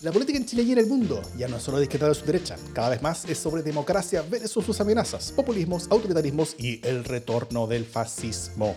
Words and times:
La 0.00 0.12
política 0.12 0.38
en 0.38 0.46
Chile 0.46 0.62
y 0.62 0.70
en 0.70 0.78
el 0.78 0.86
mundo 0.86 1.20
ya 1.36 1.48
no 1.48 1.56
es 1.56 1.62
solo 1.64 1.78
de 1.78 1.84
izquierda 1.84 2.06
o 2.06 2.10
de 2.10 2.14
su 2.14 2.24
derecha, 2.24 2.56
cada 2.72 2.88
vez 2.88 3.02
más 3.02 3.24
es 3.24 3.36
sobre 3.36 3.64
democracia 3.64 4.22
versus 4.22 4.64
sus 4.64 4.80
amenazas, 4.80 5.32
populismos, 5.32 5.88
autoritarismos 5.90 6.54
y 6.56 6.80
el 6.86 7.02
retorno 7.02 7.66
del 7.66 7.84
fascismo. 7.84 8.76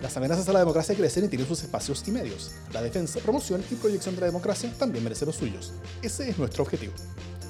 Las 0.00 0.16
amenazas 0.16 0.48
a 0.48 0.54
la 0.54 0.60
democracia 0.60 0.94
crecen 0.94 1.26
y 1.26 1.28
tienen 1.28 1.46
sus 1.46 1.62
espacios 1.62 2.02
y 2.06 2.12
medios. 2.12 2.52
La 2.72 2.80
defensa, 2.80 3.20
promoción 3.20 3.62
y 3.70 3.74
proyección 3.74 4.14
de 4.14 4.22
la 4.22 4.28
democracia 4.28 4.72
también 4.78 5.04
merecen 5.04 5.26
los 5.26 5.36
suyos. 5.36 5.74
Ese 6.00 6.30
es 6.30 6.38
nuestro 6.38 6.62
objetivo. 6.62 6.94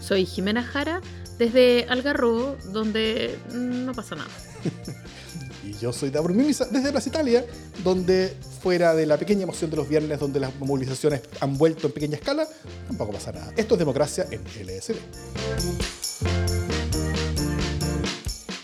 Soy 0.01 0.27
Jimena 0.27 0.65
Jara, 0.65 1.01
desde 1.39 1.85
Algarrobo, 1.89 2.57
donde 2.73 3.39
no 3.53 3.93
pasa 3.93 4.17
nada. 4.17 4.31
y 5.65 5.73
yo 5.75 5.93
soy 5.93 6.11
Davor 6.11 6.33
Mimisa, 6.35 6.67
desde 6.67 6.91
Plaza 6.91 7.09
Italia, 7.09 7.45
donde 7.83 8.37
fuera 8.61 8.95
de 8.95 9.07
la 9.07 9.17
pequeña 9.17 9.43
emoción 9.43 9.71
de 9.71 9.77
los 9.77 9.89
viernes, 9.89 10.19
donde 10.19 10.41
las 10.41 10.55
movilizaciones 10.59 11.23
han 11.41 11.57
vuelto 11.59 11.87
en 11.87 11.93
pequeña 11.93 12.17
escala, 12.17 12.47
tampoco 12.87 13.13
pasa 13.13 13.33
nada. 13.33 13.53
Esto 13.57 13.75
es 13.75 13.79
democracia 13.79 14.27
en 14.31 14.43
LSD. 14.43 14.97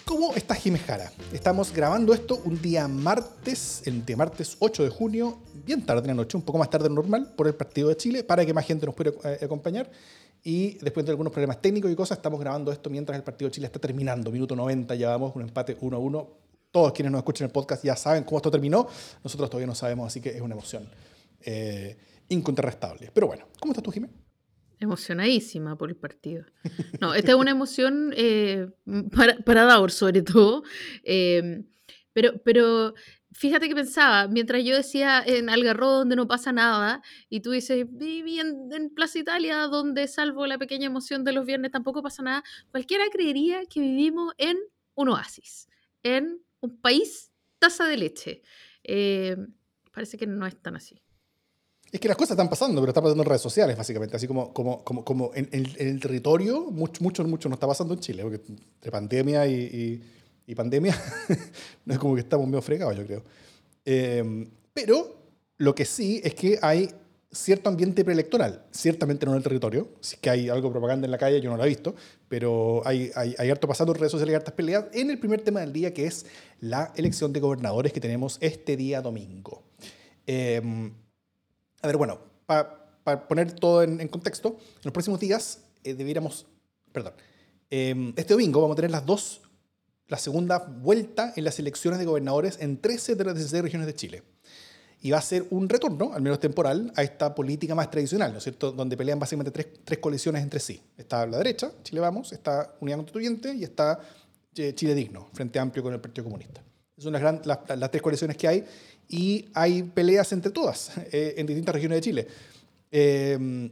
¿Cómo 0.05 0.35
está 0.35 0.55
Jiménez? 0.55 1.11
Estamos 1.33 1.73
grabando 1.73 2.15
esto 2.15 2.41
un 2.45 2.61
día 2.61 2.89
martes, 2.89 3.83
el 3.85 4.05
día 4.07 4.17
martes 4.17 4.57
8 4.59 4.85
de 4.85 4.89
junio, 4.89 5.39
bien 5.67 5.85
tarde 5.85 6.03
en 6.03 6.09
la 6.09 6.15
noche, 6.15 6.37
un 6.37 6.43
poco 6.43 6.59
más 6.59 6.71
tarde 6.71 6.89
de 6.89 6.95
normal, 6.95 7.33
por 7.37 7.47
el 7.47 7.55
partido 7.55 7.89
de 7.89 7.97
Chile, 7.97 8.25
para 8.25 8.47
que 8.47 8.55
más 8.55 8.65
gente 8.65 8.87
nos 8.87 8.95
pueda 8.95 9.11
eh, 9.25 9.45
acompañar. 9.45 9.91
Y 10.43 10.79
después 10.79 11.05
de 11.07 11.13
algunos 11.13 11.33
problemas 11.33 11.61
técnicos 11.61 11.91
y 11.91 11.95
cosas, 11.95 12.19
estamos 12.19 12.39
grabando 12.39 12.71
esto 12.71 12.91
mientras 12.91 13.17
el 13.17 13.25
partido 13.25 13.49
de 13.49 13.55
Chile 13.55 13.67
está 13.67 13.79
terminando. 13.79 14.31
Minuto 14.31 14.55
90, 14.55 14.95
llevamos 14.95 15.35
un 15.35 15.43
empate 15.43 15.77
1 15.81 15.97
a 15.97 15.99
1. 15.99 16.44
Todos 16.75 16.93
quienes 16.93 17.13
nos 17.13 17.21
escuchan 17.21 17.47
el 17.47 17.53
podcast 17.53 17.85
ya 17.85 17.95
saben 17.95 18.25
cómo 18.25 18.39
esto 18.39 18.51
terminó. 18.51 18.89
Nosotros 19.23 19.49
todavía 19.49 19.69
no 19.69 19.77
sabemos, 19.77 20.09
así 20.09 20.21
que 20.21 20.31
es 20.31 20.41
una 20.41 20.55
emoción 20.55 20.91
eh. 21.41 21.97
Pero 23.15 23.29
bueno, 23.29 23.47
¿cómo 23.61 23.71
estás 23.71 23.85
tú, 23.85 23.93
Jiménez? 23.93 24.17
Emocionadísima 24.81 25.79
por 25.79 25.89
el 25.91 25.95
partido. 25.95 26.45
No, 27.01 27.15
esta 27.15 27.31
es 27.31 27.37
una 27.37 27.53
emoción 27.53 28.13
eh, 28.17 28.67
para, 29.15 29.37
para 29.39 29.89
sobre 29.89 30.23
todo. 30.23 30.65
Eh, 31.05 31.63
pero, 32.13 32.43
pero 32.45 32.95
fíjate 33.31 33.69
que 33.69 33.77
pensaba, 33.77 34.27
mientras 34.27 34.65
yo 34.65 34.75
decía 34.75 35.23
en 35.25 35.51
Algarrobo 35.51 35.99
donde 35.99 36.17
no 36.17 36.27
pasa 36.27 36.51
nada, 36.51 37.03
y 37.31 37.39
tú 37.39 37.53
dices, 37.53 37.87
viví 37.89 38.41
en, 38.41 38.69
en, 38.73 38.91
Plaza 38.93 39.21
Italia 39.21 39.59
donde 39.69 40.09
salvo 40.09 40.45
la 40.49 40.59
pequeña 40.59 40.87
emoción 40.87 41.23
de 41.23 41.35
los 41.35 41.47
viernes 41.47 41.71
tampoco 41.71 42.03
pasa 42.03 42.25
nada, 42.25 42.43
cualquiera 42.73 43.05
creería 43.13 43.65
que 43.67 43.79
vivimos 43.79 44.35
en 44.39 44.59
un 44.97 45.11
oasis, 45.11 45.69
en 46.03 46.41
un 46.65 46.81
país 46.81 47.31
taza 47.59 47.87
de 47.87 47.97
leche. 47.97 48.43
Eh, 48.83 49.37
parece 49.93 50.17
que 50.17 50.27
no 50.27 50.47
es 50.47 50.57
tan 50.61 50.77
así. 50.77 51.01
Es 51.91 52.01
que 52.01 52.09
las 52.09 52.17
cosas 52.17 52.33
están 52.33 52.49
pasando, 52.49 52.81
pero 52.81 52.91
están 52.91 53.05
pasando 53.05 53.23
en 53.23 53.29
redes 53.29 53.43
sociales, 53.43 53.77
básicamente. 53.77 54.17
Así 54.17 54.27
como, 54.27 54.53
como, 54.53 54.83
como, 54.83 55.05
como 55.05 55.31
en, 55.35 55.49
en, 55.53 55.65
en 55.77 55.89
el 55.89 56.01
territorio, 56.01 56.71
mucho, 56.71 57.03
mucho, 57.05 57.23
mucho 57.25 57.49
no 57.49 57.55
está 57.55 57.69
pasando 57.69 57.95
en 57.95 58.01
Chile, 58.01 58.23
porque 58.23 58.41
de 58.83 58.91
pandemia 58.91 59.47
y, 59.47 59.55
y, 59.55 60.03
y 60.47 60.55
pandemia, 60.55 61.01
no 61.85 61.95
es 61.95 62.01
como 62.01 62.15
que 62.15 62.23
estamos 62.23 62.47
medio 62.47 62.63
fregados, 62.63 62.97
yo 62.97 63.07
creo. 63.07 63.23
Eh, 63.85 64.51
pero 64.73 65.25
lo 65.59 65.75
que 65.75 65.85
sí 65.85 66.21
es 66.25 66.35
que 66.35 66.59
hay 66.61 66.91
cierto 67.35 67.69
ambiente 67.69 68.05
preelectoral, 68.05 68.65
ciertamente 68.71 69.27
no 69.27 69.33
en 69.33 69.39
el 69.39 69.43
territorio, 69.43 69.89
si 70.01 70.15
es 70.15 70.21
que 70.21 70.31
hay 70.31 70.49
algo 70.49 70.69
de 70.69 70.73
propaganda 70.73 71.07
en 71.07 71.11
la 71.11 71.19
calle, 71.19 71.41
yo 71.41 71.51
no 71.51 71.57
lo 71.57 71.65
he 71.65 71.69
visto, 71.69 71.95
pero 72.29 72.83
hay, 72.87 73.11
hay, 73.15 73.35
hay 73.39 73.51
harto 73.51 73.69
pasando 73.69 73.93
en 73.93 73.99
redes 73.99 74.13
sociales 74.13 74.33
y 74.33 74.37
hartas 74.37 74.55
peleas 74.55 74.87
en 74.93 75.11
el 75.11 75.19
primer 75.19 75.43
tema 75.43 75.61
del 75.61 75.73
día, 75.73 75.93
que 75.93 76.07
es 76.07 76.27
la 76.61 76.93
elección 76.97 77.33
de 77.33 77.41
gobernadores 77.41 77.93
que 77.93 78.01
tenemos 78.01 78.39
este 78.41 78.77
día 78.77 79.03
domingo. 79.03 79.63
Eh, 80.27 80.63
a 81.83 81.87
ver, 81.87 81.97
bueno, 81.97 82.19
para 82.47 82.85
pa 83.05 83.29
poner 83.29 83.53
todo 83.53 83.83
en, 83.83 84.09
contexto, 84.09 84.57
en 84.59 84.81
los 84.85 84.93
próximos 84.93 85.21
días 85.21 85.61
eh, 85.83 85.93
debiéramos, 85.93 86.47
perdón, 86.91 87.13
eh, 87.71 88.15
este 88.17 88.33
domingo 88.33 88.63
vamos 88.63 88.75
a 88.75 88.77
tener 88.77 88.91
las 88.91 89.05
dos, 89.05 89.43
la 90.09 90.17
segunda 90.17 90.59
vuelta 90.59 91.35
en 91.37 91.45
las 91.45 91.59
elecciones 91.59 91.99
de 91.99 92.07
gobernadores 92.07 92.59
en 92.61 92.81
13 92.81 93.17
de 93.17 93.25
las 93.25 93.35
16 93.35 93.63
regiones 93.63 93.87
de 93.87 93.95
Chile. 93.95 94.23
Y 95.05 95.11
va 95.11 95.19
a 95.19 95.21
ser 95.21 95.47
un 95.51 95.69
retorno, 95.69 96.15
al 96.15 96.23
menos 96.23 96.41
temporal, 96.41 96.91
a 96.97 97.03
esta 97.03 97.35
política 97.35 97.75
más 97.75 97.91
tradicional, 97.91 98.33
¿no 98.33 98.39
es 98.39 98.45
cierto? 98.45 98.73
Donde 98.73 98.97
pelean 98.97 99.19
básicamente 99.19 99.51
tres, 99.51 99.67
tres 99.85 99.99
coaliciones 99.99 100.43
entre 100.43 100.59
sí. 100.59 100.81
Está 100.97 101.27
la 101.27 101.37
derecha, 101.37 101.71
Chile 101.83 102.01
Vamos, 102.01 102.33
está 102.33 102.75
Unidad 102.81 102.97
Constituyente 102.97 103.55
y 103.55 103.65
está 103.65 104.01
eh, 104.57 104.73
Chile 104.75 104.95
Digno, 104.95 105.29
Frente 105.35 105.59
Amplio 105.59 105.83
con 105.83 105.93
el 105.93 106.01
Partido 106.01 106.25
Comunista. 106.25 106.63
Son 106.97 107.13
las, 107.13 107.21
gran, 107.21 107.43
las, 107.45 107.91
tres 107.91 108.01
coaliciones 108.01 108.39
que 108.39 108.49
hay 108.49 108.65
y 109.07 109.45
hay 109.53 109.83
peleas 109.83 110.33
entre 110.33 110.51
todas 110.51 110.93
eh, 111.13 111.35
en 111.37 111.47
distintas 111.49 111.75
regiones 111.75 111.99
de 111.99 112.01
Chile. 112.01 112.29
Eh, 112.91 113.71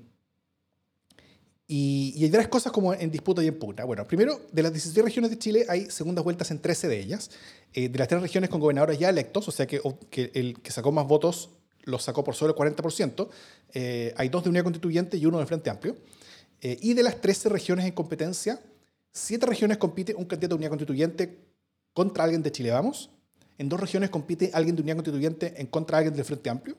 y, 1.74 2.12
y, 2.14 2.24
hay 2.24 2.30
varias 2.30 2.48
cosas 2.48 2.70
como 2.70 2.92
en 2.92 3.10
disputa 3.10 3.42
y 3.42 3.46
en 3.46 3.58
pugna. 3.58 3.84
Bueno, 3.84 4.06
primero, 4.06 4.42
de 4.52 4.62
las 4.62 4.72
16 4.72 5.02
regiones 5.02 5.30
de 5.30 5.38
Chile 5.38 5.64
hay 5.70 5.90
segundas 5.90 6.22
vueltas 6.22 6.50
en 6.50 6.58
13 6.58 6.86
de 6.86 7.00
ellas. 7.00 7.30
Eh, 7.72 7.88
de 7.88 7.98
las 7.98 8.08
tres 8.08 8.20
regiones 8.20 8.50
con 8.50 8.60
gobernadores 8.60 8.98
ya 8.98 9.08
electos, 9.08 9.48
o 9.48 9.50
sea 9.50 9.66
que, 9.66 9.80
el 10.34 10.60
que 10.60 10.70
sacó 10.70 10.92
más 10.92 11.06
votos 11.06 11.48
los 11.84 12.02
sacó 12.02 12.22
por 12.24 12.34
sobre 12.34 12.52
el 12.52 12.58
40%, 12.58 13.26
eh, 13.72 14.12
hay 14.18 14.28
dos 14.28 14.42
de 14.44 14.50
Unidad 14.50 14.64
Constituyente 14.64 15.16
y 15.16 15.24
uno 15.24 15.38
de 15.38 15.46
Frente 15.46 15.70
Amplio. 15.70 15.96
Eh, 16.60 16.76
y 16.82 16.92
de 16.92 17.02
las 17.02 17.22
13 17.22 17.48
regiones 17.48 17.86
en 17.86 17.92
competencia, 17.92 18.60
siete 19.10 19.46
regiones 19.46 19.78
compite 19.78 20.14
un 20.14 20.26
candidato 20.26 20.56
de 20.56 20.56
Unidad 20.56 20.70
Constituyente 20.72 21.38
contra 21.94 22.24
alguien 22.24 22.42
de 22.42 22.52
Chile 22.52 22.70
Vamos, 22.70 23.08
en 23.56 23.70
dos 23.70 23.80
regiones 23.80 24.10
compite 24.10 24.50
alguien 24.52 24.76
de 24.76 24.82
Unidad 24.82 24.96
Constituyente 24.96 25.54
en 25.56 25.66
contra 25.68 25.96
alguien 25.96 26.14
del 26.14 26.26
Frente 26.26 26.50
Amplio. 26.50 26.76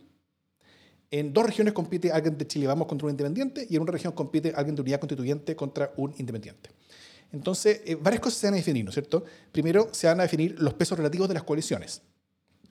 En 1.13 1.31
dos 1.31 1.45
regiones 1.45 1.75
compite 1.75 2.11
alguien 2.11 2.39
de 2.39 2.47
Chile 2.47 2.65
Vamos 2.65 2.87
contra 2.87 3.05
un 3.05 3.11
independiente 3.11 3.67
y 3.69 3.75
en 3.75 3.83
una 3.83 3.91
región 3.91 4.13
compite 4.13 4.51
alguien 4.55 4.75
de 4.75 4.81
Unidad 4.81 4.99
Constituyente 4.99 5.55
contra 5.55 5.93
un 5.95 6.11
independiente. 6.17 6.71
Entonces, 7.31 7.81
eh, 7.85 7.93
varias 7.93 8.19
cosas 8.19 8.39
se 8.39 8.47
van 8.47 8.55
a 8.55 8.57
definir, 8.57 8.83
¿no 8.83 8.89
es 8.89 8.95
cierto? 8.95 9.23
Primero, 9.51 9.89
se 9.91 10.07
van 10.07 10.19
a 10.21 10.23
definir 10.23 10.59
los 10.59 10.73
pesos 10.73 10.97
relativos 10.97 11.27
de 11.27 11.35
las 11.35 11.43
coaliciones. 11.43 12.01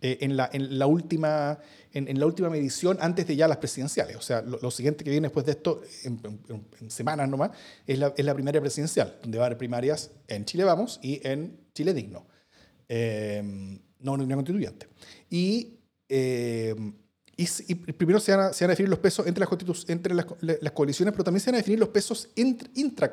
Eh, 0.00 0.18
en, 0.22 0.36
la, 0.36 0.50
en, 0.52 0.76
la 0.76 0.88
última, 0.88 1.60
en, 1.92 2.08
en, 2.08 2.18
la 2.18 2.26
última 2.26 2.50
medición, 2.50 2.98
antes 3.00 3.28
de 3.28 3.36
ya 3.36 3.46
las 3.46 3.58
presidenciales. 3.58 4.16
O 4.16 4.22
sea, 4.22 4.42
lo, 4.42 4.58
lo 4.58 4.72
siguiente 4.72 5.04
que 5.04 5.10
viene 5.10 5.26
después 5.26 5.46
de 5.46 5.52
esto, 5.52 5.80
en, 6.02 6.20
en 6.80 6.90
semanas 6.90 7.28
nomás, 7.28 7.52
es 7.86 7.96
la, 7.96 8.12
es 8.16 8.24
la 8.24 8.34
primaria 8.34 8.60
presidencial, 8.60 9.20
donde 9.22 9.38
va 9.38 9.44
a 9.44 9.46
haber 9.46 9.58
primarias 9.58 10.10
en 10.26 10.46
Chile 10.46 10.64
Vamos 10.64 10.98
y 11.00 11.20
en 11.22 11.60
Chile 11.74 11.94
Digno. 11.94 12.26
Eh, 12.88 13.40
no 14.00 14.16
en 14.16 14.20
Unión 14.20 14.38
Constituyente. 14.38 14.88
Y, 15.30 15.78
eh, 16.08 16.74
y, 17.68 17.74
primero 17.74 18.20
se 18.20 18.34
van, 18.34 18.46
a, 18.46 18.50
definir 18.50 18.88
los 18.88 18.98
pesos 18.98 19.26
entre, 19.26 20.14
las, 20.14 20.26
entre 20.40 20.70
coaliciones, 20.70 21.12
pero 21.12 21.24
también 21.24 21.40
se 21.40 21.50
van 21.50 21.56
a 21.56 21.58
definir 21.58 21.78
los 21.78 21.88
pesos 21.88 22.28
intra, 22.34 22.68
intra, 22.74 23.12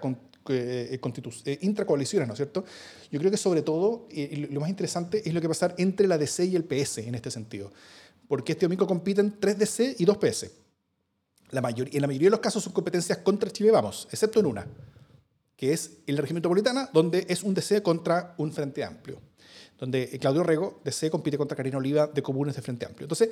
eh, 0.50 1.00
eh, 1.46 1.60
intracoaliciones, 1.62 2.28
¿no 2.28 2.34
es 2.34 2.38
cierto? 2.38 2.66
Yo 3.12 3.20
creo 3.20 3.32
que 3.32 3.38
sobre 3.38 3.62
todo, 3.62 4.08
y 4.12 4.36
lo 4.48 4.60
más 4.62 4.70
interesante 4.70 5.22
es 5.28 5.34
lo 5.34 5.42
que 5.42 5.48
va 5.48 5.52
a 5.52 5.56
pasar 5.56 5.76
entre 5.78 6.08
la 6.08 6.18
DC 6.18 6.46
y 6.46 6.56
el 6.56 6.64
PS 6.64 7.00
en 7.00 7.16
este 7.16 7.32
sentido. 7.32 7.72
Porque 8.28 8.54
este 8.54 8.66
domingo 8.66 8.86
compiten 8.86 9.40
3 9.40 9.58
DC 9.58 9.96
y 10.00 10.06
2 10.06 10.18
PS. 10.18 10.52
La 11.52 11.68
en 11.68 12.02
la 12.02 12.08
mayoría 12.08 12.28
de 12.28 12.32
los 12.32 12.40
casos 12.40 12.64
son 12.64 12.74
competencias 12.74 13.18
contra 13.20 13.50
Chile 13.50 13.72
Vamos, 13.72 14.08
excepto 14.12 14.40
en 14.40 14.46
una, 14.46 14.68
que 15.56 15.74
es 15.74 15.92
en 16.06 16.16
la 16.16 16.22
región 16.22 16.36
metropolitana, 16.36 16.90
donde 16.94 17.26
es 17.28 17.42
un 17.44 17.54
DC 17.54 17.82
contra 17.82 18.36
un 18.38 18.52
Frente 18.52 18.84
Amplio 18.84 19.29
donde 19.80 20.10
Claudio 20.20 20.44
Rego, 20.44 20.82
de 20.84 20.92
C, 20.92 21.10
compite 21.10 21.38
contra 21.38 21.56
Karina 21.56 21.78
Oliva, 21.78 22.08
de 22.08 22.22
Comunes 22.22 22.56
de 22.56 22.62
Frente 22.62 22.86
Amplio. 22.86 23.06
Entonces, 23.06 23.30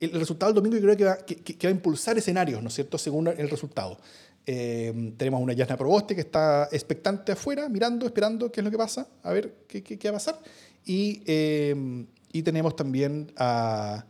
el, 0.00 0.12
resultado 0.12 0.52
del 0.52 0.62
domingo 0.62 0.76
yo 0.76 0.82
creo 0.82 0.96
que 0.96 1.04
va, 1.04 1.68
a 1.68 1.72
impulsar 1.72 2.16
escenarios, 2.16 2.62
¿no 2.62 2.68
es 2.68 2.74
cierto?, 2.74 2.96
según 2.96 3.28
el 3.28 3.50
resultado. 3.50 3.98
Eh, 4.46 5.12
tenemos 5.18 5.40
una 5.42 5.52
Yasna 5.52 5.76
Proboste 5.76 6.14
que 6.14 6.22
está 6.22 6.68
expectante 6.72 7.32
afuera, 7.32 7.68
mirando, 7.68 8.06
esperando 8.06 8.50
qué 8.50 8.60
es 8.60 8.64
lo 8.64 8.70
que 8.70 8.78
pasa, 8.78 9.06
a 9.22 9.32
ver 9.32 9.54
qué, 9.68 9.98
va 10.04 10.10
a 10.10 10.12
pasar. 10.14 10.40
Y, 10.84 11.22
eh, 11.26 12.06
y 12.32 12.42
tenemos 12.42 12.74
también 12.74 13.32
a, 13.36 14.06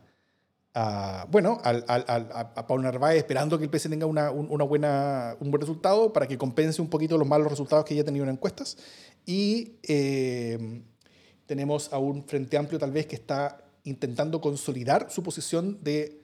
bueno, 1.31 1.61
a, 1.65 1.71
a, 1.71 2.53
a, 2.55 2.67
Paul 2.67 2.83
Narváez 2.83 3.19
esperando 3.19 3.59
que 3.59 3.65
el 3.65 3.71
PS 3.71 3.91
tenga 3.91 4.07
una, 4.07 4.31
una 4.31 4.65
buena, 4.65 5.37
un 5.41 5.51
buen 5.51 5.61
resultado 5.61 6.13
para 6.13 6.29
que 6.29 6.39
compense 6.39 6.81
un 6.81 6.89
poquito 6.89 7.19
los 7.19 7.27
malos 7.27 7.51
resultados 7.51 7.85
que 7.85 7.95
ya 7.95 8.03
ha 8.03 8.05
tenido 8.05 8.25
en 8.25 8.31
encuestas. 8.31 8.77
Y 9.27 9.73
eh, 9.83 10.83
tenemos 11.51 11.93
a 11.93 11.99
un 11.99 12.23
Frente 12.23 12.57
Amplio 12.57 12.79
tal 12.79 12.93
vez 12.93 13.07
que 13.07 13.17
está 13.17 13.61
intentando 13.83 14.41
consolidar 14.41 15.09
su 15.11 15.21
posición 15.21 15.83
de, 15.83 16.21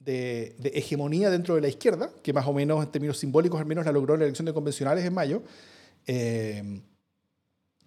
de, 0.00 0.56
de, 0.58 0.70
hegemonía 0.70 1.30
dentro 1.30 1.54
de 1.54 1.60
la 1.60 1.68
izquierda, 1.68 2.10
que 2.24 2.32
más 2.32 2.44
o 2.44 2.52
menos 2.52 2.82
en 2.82 2.90
términos 2.90 3.18
simbólicos 3.18 3.60
al 3.60 3.66
menos 3.66 3.86
la 3.86 3.92
logró 3.92 4.14
en 4.14 4.20
la 4.20 4.26
elección 4.26 4.46
de 4.46 4.52
convencionales 4.52 5.04
en 5.04 5.14
mayo. 5.14 5.44
Eh, 6.08 6.80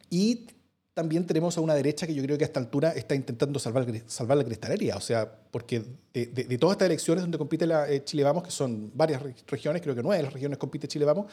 y 0.09 0.47
también 0.93 1.27
tenemos 1.27 1.57
a 1.57 1.59
una 1.59 1.75
derecha 1.75 2.07
que 2.07 2.13
yo 2.13 2.23
creo 2.23 2.37
que 2.37 2.45
a 2.45 2.47
esta 2.47 2.61
altura 2.61 2.91
está 2.91 3.15
intentando 3.15 3.59
salvar, 3.59 3.85
salvar 4.07 4.37
la 4.37 4.45
cristalería, 4.45 4.95
o 4.95 5.01
sea, 5.01 5.29
porque 5.51 5.83
de, 6.13 6.27
de, 6.27 6.45
de 6.45 6.57
todas 6.57 6.75
estas 6.75 6.85
elecciones 6.85 7.23
donde 7.23 7.37
compite 7.37 7.67
la, 7.67 7.91
eh, 7.91 8.05
Chile 8.05 8.23
Vamos, 8.23 8.43
que 8.43 8.51
son 8.51 8.93
varias 8.95 9.21
regiones, 9.45 9.81
creo 9.81 9.93
que 9.93 10.03
nueve 10.03 10.19
de 10.19 10.23
las 10.23 10.31
regiones 10.31 10.57
compite 10.57 10.87
Chile 10.87 11.03
Vamos, 11.03 11.25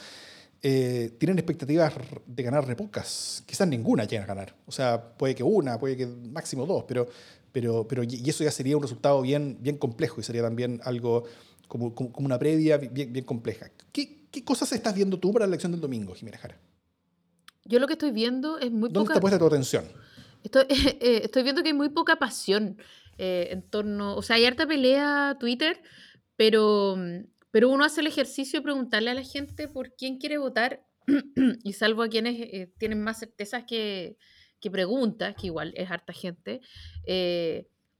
eh, 0.62 1.14
tienen 1.18 1.38
expectativas 1.38 1.94
de 2.26 2.42
ganar 2.42 2.66
re 2.66 2.74
pocas. 2.74 3.44
Quizás 3.46 3.68
ninguna 3.68 4.04
lleguen 4.04 4.22
a 4.22 4.26
ganar. 4.26 4.54
O 4.66 4.72
sea, 4.72 5.16
puede 5.16 5.34
que 5.34 5.42
una, 5.42 5.78
puede 5.78 5.96
que 5.96 6.06
máximo 6.06 6.66
dos, 6.66 6.84
pero, 6.88 7.08
pero, 7.52 7.86
pero 7.86 8.02
y 8.02 8.28
eso 8.28 8.42
ya 8.42 8.50
sería 8.50 8.76
un 8.76 8.82
resultado 8.82 9.22
bien, 9.22 9.58
bien 9.60 9.76
complejo 9.76 10.20
y 10.20 10.24
sería 10.24 10.42
también 10.42 10.80
algo 10.84 11.24
como, 11.68 11.94
como, 11.94 12.10
una 12.18 12.38
previa 12.38 12.76
bien, 12.78 13.12
bien 13.12 13.24
compleja. 13.24 13.70
¿Qué, 13.92 14.26
¿Qué, 14.30 14.44
cosas 14.44 14.72
estás 14.72 14.94
viendo 14.94 15.18
tú 15.18 15.32
para 15.32 15.46
la 15.46 15.50
elección 15.50 15.72
del 15.72 15.80
domingo, 15.80 16.14
Jiménez 16.14 16.40
Jara? 16.40 16.58
Yo 17.64 17.78
lo 17.78 17.86
que 17.86 17.92
estoy 17.92 18.10
viendo 18.10 18.58
es 18.58 18.72
muy 18.72 18.88
¿Dónde 18.90 19.14
te 19.14 19.20
puesta 19.20 19.38
tu 19.38 19.46
atención? 19.46 19.84
Estoy, 20.42 20.64
eh, 20.68 21.20
estoy 21.24 21.42
viendo 21.42 21.62
que 21.62 21.68
hay 21.68 21.74
muy 21.74 21.90
poca 21.90 22.16
pasión 22.16 22.78
eh, 23.18 23.48
en 23.50 23.62
torno... 23.62 24.16
O 24.16 24.22
sea, 24.22 24.36
hay 24.36 24.46
harta 24.46 24.66
pelea 24.66 25.36
Twitter, 25.38 25.80
pero, 26.36 26.96
pero 27.50 27.68
uno 27.68 27.84
hace 27.84 28.00
el 28.00 28.06
ejercicio 28.06 28.60
de 28.60 28.64
preguntarle 28.64 29.10
a 29.10 29.14
la 29.14 29.24
gente 29.24 29.68
por 29.68 29.94
quién 29.94 30.18
quiere 30.18 30.38
votar 30.38 30.84
y 31.64 31.72
salvo 31.72 32.02
a 32.02 32.08
quienes 32.08 32.40
eh, 32.40 32.72
tienen 32.78 33.02
más 33.02 33.18
certezas 33.18 33.64
que, 33.66 34.16
que 34.60 34.70
preguntas, 34.70 35.34
que 35.34 35.46
igual 35.46 35.72
es 35.76 35.90
harta 35.90 36.12
gente, 36.12 36.60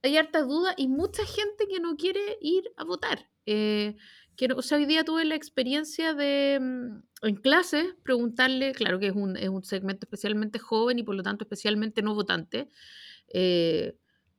hay 0.03 0.17
harta 0.17 0.43
duda 0.43 0.75
y 0.77 0.89
mucha 0.89 1.25
gente 1.25 1.67
que 1.69 1.81
no 1.81 1.97
quiere 1.97 2.39
ir 2.41 2.71
a 2.77 2.85
votar. 2.85 3.29
Eh, 3.47 3.97
que, 4.37 4.49
o 4.55 4.63
sea, 4.63 4.79
hoy 4.79 4.87
día 4.87 5.05
tuve 5.05 5.25
la 5.25 5.35
experiencia 5.35 6.15
de 6.15 6.59
mm, 6.61 7.27
en 7.27 7.37
clases 7.37 7.95
preguntarle, 8.05 8.73
claro 8.73 8.99
que 9.01 9.09
es 9.09 9.15
un, 9.15 9.37
es 9.37 9.49
un, 9.49 9.65
segmento 9.65 10.07
especialmente 10.07 10.59
joven 10.59 10.99
y 10.99 11.03
por 11.03 11.17
lo 11.17 11.23
tanto 11.23 11.45
especialmente 11.45 12.03
no 12.03 12.15
votante. 12.15 12.69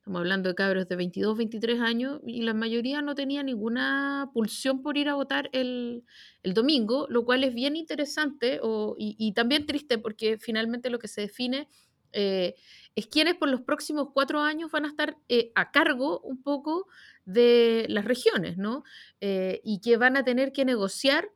Estamos 0.09 0.21
hablando 0.21 0.49
de 0.49 0.55
cabros 0.55 0.87
de 0.87 0.95
22, 0.95 1.37
23 1.37 1.81
años 1.81 2.19
y 2.25 2.41
la 2.41 2.55
mayoría 2.55 2.99
no 3.03 3.13
tenía 3.13 3.43
ninguna 3.43 4.31
pulsión 4.33 4.81
por 4.81 4.97
ir 4.97 5.07
a 5.07 5.13
votar 5.13 5.51
el, 5.53 6.03
el 6.41 6.55
domingo, 6.55 7.05
lo 7.11 7.25
cual 7.25 7.43
es 7.43 7.53
bien 7.53 7.75
interesante 7.75 8.59
o, 8.63 8.95
y, 8.97 9.15
y, 9.19 9.33
también 9.33 9.67
triste 9.67 9.99
porque 9.99 10.39
finalmente 10.39 10.89
lo 10.89 10.97
que 10.97 11.07
se 11.07 11.21
define 11.21 11.67
eh, 12.11 12.55
es 12.95 13.05
quienes 13.05 13.35
por 13.35 13.49
los 13.49 13.61
próximos 13.61 14.07
cuatro 14.11 14.39
años 14.39 14.71
van 14.71 14.85
a 14.85 14.87
estar 14.87 15.15
eh, 15.27 15.51
a 15.53 15.69
cargo 15.69 16.21
un 16.21 16.41
poco 16.41 16.87
de 17.25 17.85
las 17.87 18.03
regiones, 18.03 18.57
¿no? 18.57 18.83
Eh, 19.21 19.61
y 19.63 19.79
que 19.79 19.97
van 19.97 20.17
a 20.17 20.23
tener 20.23 20.51
que 20.51 20.65
negociar 20.65 21.29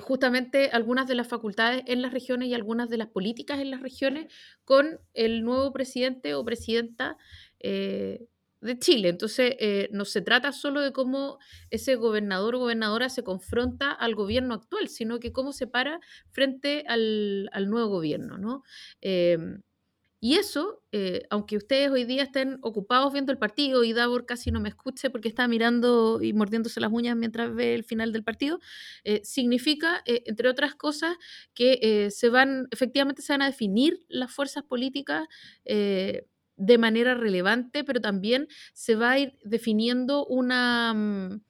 justamente 0.00 0.70
algunas 0.70 1.08
de 1.08 1.16
las 1.16 1.26
facultades 1.26 1.82
en 1.88 2.00
las 2.00 2.12
regiones 2.12 2.48
y 2.48 2.54
algunas 2.54 2.88
de 2.88 2.98
las 2.98 3.08
políticas 3.08 3.58
en 3.58 3.72
las 3.72 3.80
regiones 3.82 4.32
con 4.64 5.00
el 5.12 5.42
nuevo 5.42 5.72
presidente 5.72 6.36
o 6.36 6.44
presidenta 6.44 7.16
de 7.60 8.78
Chile. 8.78 9.08
Entonces, 9.08 9.54
no 9.92 10.04
se 10.04 10.22
trata 10.22 10.52
solo 10.52 10.80
de 10.80 10.92
cómo 10.92 11.38
ese 11.70 11.96
gobernador 11.96 12.54
o 12.54 12.58
gobernadora 12.60 13.08
se 13.08 13.22
confronta 13.22 13.92
al 13.92 14.14
gobierno 14.14 14.54
actual, 14.54 14.88
sino 14.88 15.20
que 15.20 15.32
cómo 15.32 15.52
se 15.52 15.66
para 15.66 16.00
frente 16.30 16.84
al, 16.88 17.48
al 17.52 17.68
nuevo 17.70 17.88
gobierno, 17.88 18.38
¿no? 18.38 18.62
Y 20.18 20.36
eso, 20.38 20.82
eh, 20.92 21.22
aunque 21.30 21.56
ustedes 21.58 21.90
hoy 21.90 22.04
día 22.04 22.22
estén 22.22 22.58
ocupados 22.62 23.12
viendo 23.12 23.32
el 23.32 23.38
partido 23.38 23.84
y 23.84 23.92
Davor 23.92 24.24
casi 24.24 24.50
no 24.50 24.60
me 24.60 24.70
escuche 24.70 25.10
porque 25.10 25.28
está 25.28 25.46
mirando 25.46 26.22
y 26.22 26.32
mordiéndose 26.32 26.80
las 26.80 26.90
uñas 26.90 27.16
mientras 27.16 27.54
ve 27.54 27.74
el 27.74 27.84
final 27.84 28.12
del 28.12 28.24
partido, 28.24 28.58
eh, 29.04 29.20
significa, 29.24 30.02
eh, 30.06 30.22
entre 30.26 30.48
otras 30.48 30.74
cosas, 30.74 31.16
que 31.54 32.08
se 32.10 32.28
van, 32.30 32.66
efectivamente 32.70 33.20
se 33.22 33.34
van 33.34 33.42
a 33.42 33.46
definir 33.46 34.04
las 34.08 34.32
fuerzas 34.32 34.64
políticas 34.64 35.26
de 36.56 36.78
manera 36.78 37.14
relevante, 37.14 37.84
pero 37.84 38.00
también 38.00 38.48
se 38.72 38.96
va 38.96 39.12
a 39.12 39.18
ir 39.18 39.38
definiendo 39.44 40.26
una, 40.26 40.94
mm, 40.94 41.40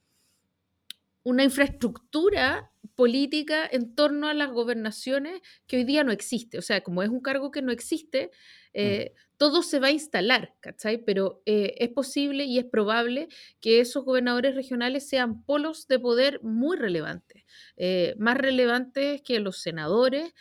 una 1.22 1.44
infraestructura 1.44 2.72
política 2.94 3.68
en 3.70 3.94
torno 3.94 4.28
a 4.28 4.34
las 4.34 4.50
gobernaciones 4.50 5.40
que 5.66 5.76
hoy 5.76 5.84
día 5.84 6.02
no 6.02 6.12
existe. 6.12 6.58
O 6.58 6.62
sea, 6.62 6.80
como 6.82 7.02
es 7.02 7.10
un 7.10 7.20
cargo 7.20 7.50
que 7.50 7.62
no 7.62 7.72
existe, 7.72 8.26
mm. 8.26 8.30
eh, 8.74 9.14
todo 9.36 9.62
se 9.62 9.78
va 9.80 9.88
a 9.88 9.92
instalar, 9.92 10.54
¿cachai? 10.60 10.98
Pero 11.04 11.42
eh, 11.44 11.74
es 11.78 11.90
posible 11.90 12.44
y 12.44 12.58
es 12.58 12.64
probable 12.64 13.28
que 13.60 13.80
esos 13.80 14.04
gobernadores 14.04 14.54
regionales 14.54 15.08
sean 15.08 15.42
polos 15.42 15.86
de 15.88 15.98
poder 15.98 16.42
muy 16.42 16.76
relevantes, 16.76 17.44
eh, 17.76 18.14
más 18.18 18.38
relevantes 18.38 19.20
que 19.22 19.40
los 19.40 19.58
senadores 19.58 20.32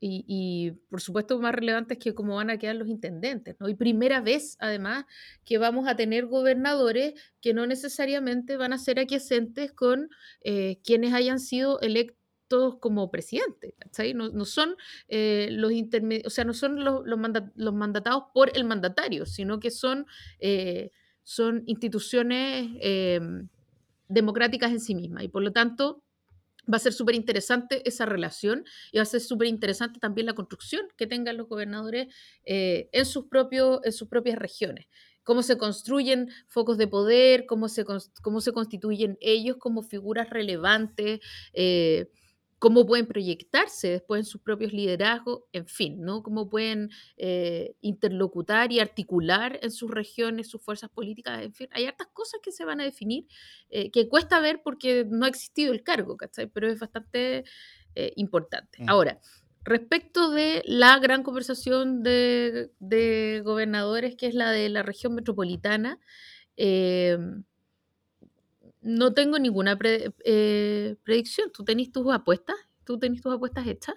y, 0.00 0.72
por 0.90 1.00
supuesto 1.00 1.38
más 1.40 1.54
relevante 1.54 1.94
es 1.94 2.00
que 2.00 2.14
cómo 2.14 2.36
van 2.36 2.50
a 2.50 2.58
quedar 2.58 2.76
los 2.76 2.88
intendentes, 2.88 3.56
¿no? 3.58 3.68
Y 3.68 3.74
primera 3.74 4.20
vez, 4.20 4.56
además, 4.60 5.04
que 5.44 5.58
vamos 5.58 5.88
a 5.88 5.96
tener 5.96 6.26
gobernadores 6.26 7.14
que 7.40 7.54
no 7.54 7.66
necesariamente 7.66 8.56
van 8.56 8.72
a 8.72 8.78
ser 8.78 9.00
aquiescentes 9.00 9.72
con 9.72 10.10
eh, 10.42 10.80
quienes 10.84 11.14
hayan 11.14 11.40
sido 11.40 11.80
electos 11.80 12.18
como 12.80 13.10
presidentes, 13.10 13.74
No, 14.14 14.30
no 14.30 14.44
son 14.44 14.76
eh, 15.08 15.48
los 15.50 15.70
o 16.24 16.30
sea, 16.30 16.44
no 16.44 16.54
son 16.54 16.82
los, 16.82 17.02
los, 17.04 17.74
mandatados 17.74 18.24
por 18.32 18.56
el 18.56 18.64
mandatario, 18.64 19.26
sino 19.26 19.60
que 19.60 19.70
son, 19.70 20.06
eh, 20.38 20.90
son 21.24 21.62
instituciones 21.66 22.70
democráticas 24.08 24.70
en 24.70 24.80
sí 24.80 24.94
mismas. 24.94 25.24
Y 25.24 25.28
por 25.28 25.42
lo 25.42 25.52
tanto, 25.52 26.02
va 26.72 26.76
a 26.76 26.80
ser 26.80 26.92
súper 26.92 27.14
interesante 27.14 27.82
esa 27.88 28.06
relación 28.06 28.64
y 28.92 28.98
va 28.98 29.02
a 29.02 29.06
ser 29.06 29.20
súper 29.20 29.48
interesante 29.48 29.98
también 30.00 30.26
la 30.26 30.34
construcción 30.34 30.86
que 30.96 31.06
tengan 31.06 31.36
los 31.36 31.48
gobernadores 31.48 32.14
eh, 32.44 32.88
en, 32.92 33.06
sus 33.06 33.26
en 33.84 33.92
sus 33.92 34.08
propias 34.08 34.38
regiones. 34.38 34.86
Cómo 35.22 35.42
se 35.42 35.58
construyen 35.58 36.30
focos 36.46 36.78
de 36.78 36.86
poder, 36.86 37.46
cómo 37.46 37.68
se, 37.68 37.84
cómo 38.22 38.40
se 38.40 38.52
constituyen 38.52 39.18
ellos 39.20 39.56
como 39.58 39.82
figuras 39.82 40.30
relevantes. 40.30 41.20
Eh, 41.52 42.10
cómo 42.58 42.86
pueden 42.86 43.06
proyectarse 43.06 43.88
después 43.88 44.20
en 44.20 44.24
sus 44.24 44.40
propios 44.40 44.72
liderazgos, 44.72 45.42
en 45.52 45.66
fin, 45.66 46.00
¿no? 46.00 46.22
Cómo 46.22 46.48
pueden 46.48 46.90
eh, 47.16 47.76
interlocutar 47.80 48.72
y 48.72 48.80
articular 48.80 49.58
en 49.62 49.70
sus 49.70 49.90
regiones 49.90 50.48
sus 50.48 50.62
fuerzas 50.62 50.90
políticas, 50.90 51.42
en 51.42 51.52
fin, 51.52 51.68
hay 51.70 51.86
hartas 51.86 52.08
cosas 52.12 52.40
que 52.42 52.52
se 52.52 52.64
van 52.64 52.80
a 52.80 52.84
definir 52.84 53.26
eh, 53.70 53.90
que 53.90 54.08
cuesta 54.08 54.40
ver 54.40 54.60
porque 54.62 55.06
no 55.08 55.26
ha 55.26 55.28
existido 55.28 55.72
el 55.72 55.82
cargo, 55.82 56.16
¿cachai? 56.16 56.48
Pero 56.48 56.68
es 56.68 56.80
bastante 56.80 57.44
eh, 57.94 58.12
importante. 58.16 58.82
Mm. 58.82 58.88
Ahora, 58.88 59.20
respecto 59.62 60.30
de 60.30 60.62
la 60.66 60.98
gran 60.98 61.22
conversación 61.22 62.02
de, 62.02 62.70
de, 62.80 63.42
gobernadores, 63.44 64.16
que 64.16 64.26
es 64.26 64.34
la 64.34 64.50
de 64.50 64.68
la 64.68 64.82
región 64.82 65.14
metropolitana, 65.14 66.00
no 68.88 69.12
tengo 69.12 69.38
ninguna 69.38 69.78
eh, 69.82 70.96
predicción. 71.04 71.50
¿Tú 71.52 71.64
tenés 71.64 71.92
tus 71.92 72.12
apuestas? 72.12 72.56
¿Tú 72.84 72.98
tenés 72.98 73.20
tus 73.20 73.32
apuestas 73.34 73.66
hechas? 73.66 73.94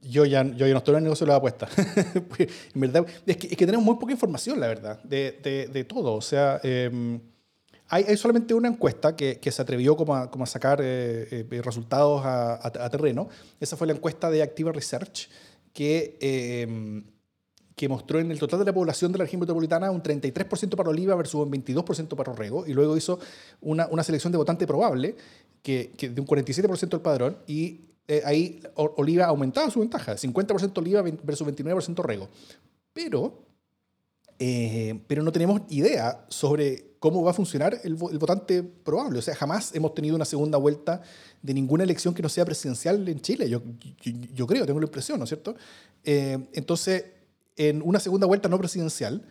Yo 0.00 0.24
ya, 0.24 0.42
yo 0.42 0.66
ya 0.66 0.72
no 0.72 0.78
estoy 0.78 0.92
en 0.92 0.98
el 0.98 1.04
negocio 1.04 1.26
de 1.26 1.28
las 1.28 1.36
apuestas. 1.36 1.70
Pues, 2.28 2.48
en 2.74 2.80
verdad, 2.80 3.06
es 3.26 3.36
que, 3.36 3.66
tenemos 3.66 3.84
muy 3.84 3.96
poca 3.96 4.12
información, 4.12 4.58
la 4.58 4.68
verdad, 4.68 5.02
de, 5.02 5.68
de, 5.70 5.84
todo. 5.84 6.14
O 6.14 6.22
sea, 6.22 6.58
em, 6.62 7.20
hay, 7.88 8.04
hay, 8.08 8.16
solamente 8.16 8.54
una 8.54 8.68
encuesta 8.68 9.14
que, 9.14 9.38
que 9.38 9.50
se 9.52 9.60
atrevió 9.60 9.94
como 9.96 10.16
a, 10.16 10.30
como 10.30 10.44
a 10.44 10.46
sacar 10.46 10.80
eh, 10.82 11.46
eh, 11.50 11.62
resultados 11.62 12.24
a, 12.24 12.66
a, 12.66 12.90
terreno. 12.90 13.28
Esa 13.60 13.76
fue 13.76 13.86
la 13.86 13.92
encuesta 13.92 14.30
de 14.30 14.42
Activa 14.42 14.72
Research, 14.72 15.28
que 15.74 16.16
em, 16.20 17.04
que 17.80 17.88
mostró 17.88 18.20
en 18.20 18.30
el 18.30 18.38
total 18.38 18.58
de 18.58 18.66
la 18.66 18.74
población 18.74 19.10
de 19.10 19.16
la 19.16 19.24
región 19.24 19.40
metropolitana 19.40 19.90
un 19.90 20.02
33% 20.02 20.76
para 20.76 20.90
Oliva 20.90 21.14
versus 21.14 21.40
un 21.40 21.50
22% 21.50 22.14
para 22.14 22.30
Orrego, 22.30 22.66
y 22.66 22.74
luego 22.74 22.94
hizo 22.94 23.18
una, 23.62 23.86
una 23.86 24.02
selección 24.02 24.30
de 24.30 24.36
votante 24.36 24.66
probable 24.66 25.16
que, 25.62 25.90
que 25.96 26.10
de 26.10 26.20
un 26.20 26.26
47% 26.26 26.90
del 26.90 27.00
padrón, 27.00 27.38
y 27.46 27.80
eh, 28.06 28.20
ahí 28.26 28.62
Oliva 28.74 29.24
aumentaba 29.24 29.70
su 29.70 29.80
ventaja, 29.80 30.14
50% 30.14 30.76
Oliva 30.76 31.00
versus 31.00 31.48
29% 31.48 32.00
Orrego. 32.00 32.28
Pero, 32.92 33.46
eh, 34.38 35.00
pero 35.06 35.22
no 35.22 35.32
tenemos 35.32 35.62
idea 35.70 36.26
sobre 36.28 36.96
cómo 36.98 37.22
va 37.22 37.30
a 37.30 37.34
funcionar 37.34 37.80
el, 37.82 37.92
el, 37.92 38.18
votante 38.18 38.62
probable. 38.62 39.20
O 39.20 39.22
sea, 39.22 39.34
jamás 39.34 39.74
hemos 39.74 39.94
tenido 39.94 40.16
una 40.16 40.26
segunda 40.26 40.58
vuelta 40.58 41.00
de 41.40 41.54
ninguna 41.54 41.84
elección 41.84 42.12
que 42.12 42.20
no 42.20 42.28
sea 42.28 42.44
presidencial 42.44 43.08
en 43.08 43.22
Chile. 43.22 43.48
Yo, 43.48 43.62
yo, 44.02 44.12
yo 44.34 44.46
creo, 44.46 44.66
tengo 44.66 44.80
la 44.80 44.84
impresión, 44.84 45.18
¿no 45.18 45.24
es 45.24 45.30
cierto? 45.30 45.56
Eh, 46.04 46.36
entonces, 46.52 47.04
en 47.68 47.82
una 47.82 48.00
segunda 48.00 48.26
vuelta 48.26 48.48
no 48.48 48.58
presidencial, 48.58 49.22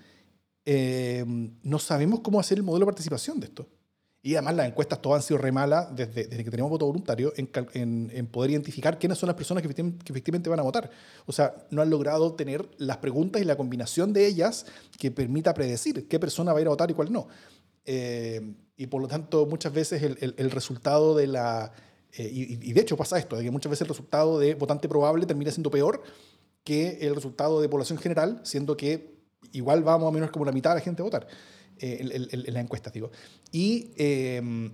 eh, 0.63 1.25
no 1.63 1.79
sabemos 1.79 2.19
cómo 2.19 2.39
hacer 2.39 2.59
el 2.59 2.63
modelo 2.63 2.86
de 2.86 2.91
participación 2.91 3.39
de 3.39 3.48
esto. 3.48 3.67
Y 4.21 4.36
además 4.36 4.55
las 4.55 4.67
encuestas 4.67 5.01
todas 5.01 5.24
han 5.24 5.27
sido 5.27 5.39
re 5.39 5.51
malas 5.51 5.95
desde, 5.95 6.27
desde 6.27 6.43
que 6.43 6.51
tenemos 6.51 6.69
voto 6.69 6.86
voluntario 6.86 7.33
en, 7.38 7.50
en, 8.13 8.27
poder 8.27 8.51
identificar 8.51 9.00
quiénes 9.00 9.17
son 9.17 9.27
las 9.27 9.36
personas 9.36 9.63
que 9.63 9.69
efectivamente, 9.69 10.48
van 10.48 10.59
a 10.59 10.63
votar. 10.63 10.91
O 11.25 11.31
sea, 11.31 11.55
no 11.71 11.81
han 11.81 11.89
logrado 11.89 12.36
tener 12.36 12.69
las 12.77 12.98
preguntas 12.98 13.41
y 13.41 13.45
la 13.45 13.57
combinación 13.57 14.13
de 14.13 14.27
ellas 14.27 14.67
que 15.00 15.09
permita 15.09 15.55
predecir 15.55 16.07
qué 16.07 16.19
persona 16.19 16.53
va 16.53 16.59
a 16.59 16.62
ir 16.62 16.67
a 16.67 16.71
votar 16.71 16.91
y 16.91 16.93
cuál 16.93 17.12
no. 17.12 17.29
Eh, 17.86 18.53
y 18.77 18.86
por 18.88 19.01
lo 19.01 19.07
tanto, 19.07 19.48
muchas 19.48 19.74
veces 19.74 20.03
el, 20.03 20.36
el, 20.38 20.51
resultado 20.51 21.15
de 21.15 21.25
la... 21.25 21.71
Eh, 22.12 22.29
y, 22.31 22.69
y, 22.69 22.74
de 22.74 22.81
hecho 22.81 22.95
pasa 22.95 23.17
esto, 23.17 23.38
de 23.38 23.43
que 23.43 23.51
muchas 23.51 23.71
veces 23.71 23.81
el 23.83 23.88
resultado 23.88 24.38
de 24.38 24.53
votante 24.53 24.88
probable 24.88 25.25
termina 25.25 25.50
siendo 25.50 25.71
peor 25.71 26.03
que 26.63 26.99
el 27.01 27.15
resultado 27.15 27.61
de 27.61 27.69
población 27.69 27.97
general, 27.97 28.41
siendo 28.43 28.77
que 28.77 29.19
igual 29.51 29.83
vamos 29.83 30.07
a 30.07 30.11
menos 30.11 30.31
como 30.31 30.45
la 30.45 30.51
mitad 30.51 30.71
de 30.71 30.75
la 30.75 30.81
gente 30.81 31.01
a 31.01 31.05
votar 31.05 31.27
eh, 31.79 32.27
en, 32.31 32.53
la 32.53 32.59
encuesta, 32.59 32.89
digo. 32.89 33.11
Y, 33.51 33.91
eh, 33.97 34.71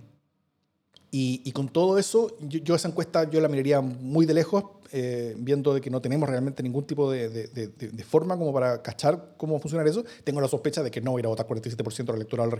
Y, 1.18 1.50
con 1.52 1.68
todo 1.68 1.98
eso, 1.98 2.36
yo, 2.40 2.74
esa 2.74 2.88
encuesta 2.88 3.30
yo 3.30 3.40
la 3.40 3.48
miraría 3.48 3.80
muy 3.80 4.26
de 4.26 4.34
lejos, 4.34 4.64
eh, 4.92 5.34
viendo 5.38 5.72
de 5.72 5.80
que 5.80 5.88
no 5.88 6.02
tenemos 6.02 6.28
realmente 6.28 6.62
ningún 6.62 6.84
tipo 6.84 7.10
de, 7.10 7.28
de, 7.28 8.04
forma 8.04 8.36
como 8.36 8.52
para 8.52 8.82
cachar 8.82 9.34
cómo 9.38 9.58
funciona 9.58 9.88
eso. 9.88 10.04
Tengo 10.24 10.42
la 10.42 10.48
sospecha 10.48 10.82
de 10.82 10.90
que 10.90 11.00
no 11.00 11.12
va 11.12 11.18
a 11.18 11.20
ir 11.20 11.26
a 11.26 11.30
votar 11.30 11.46
47% 11.46 11.96
de 11.96 12.12
la 12.12 12.16
electoral 12.16 12.50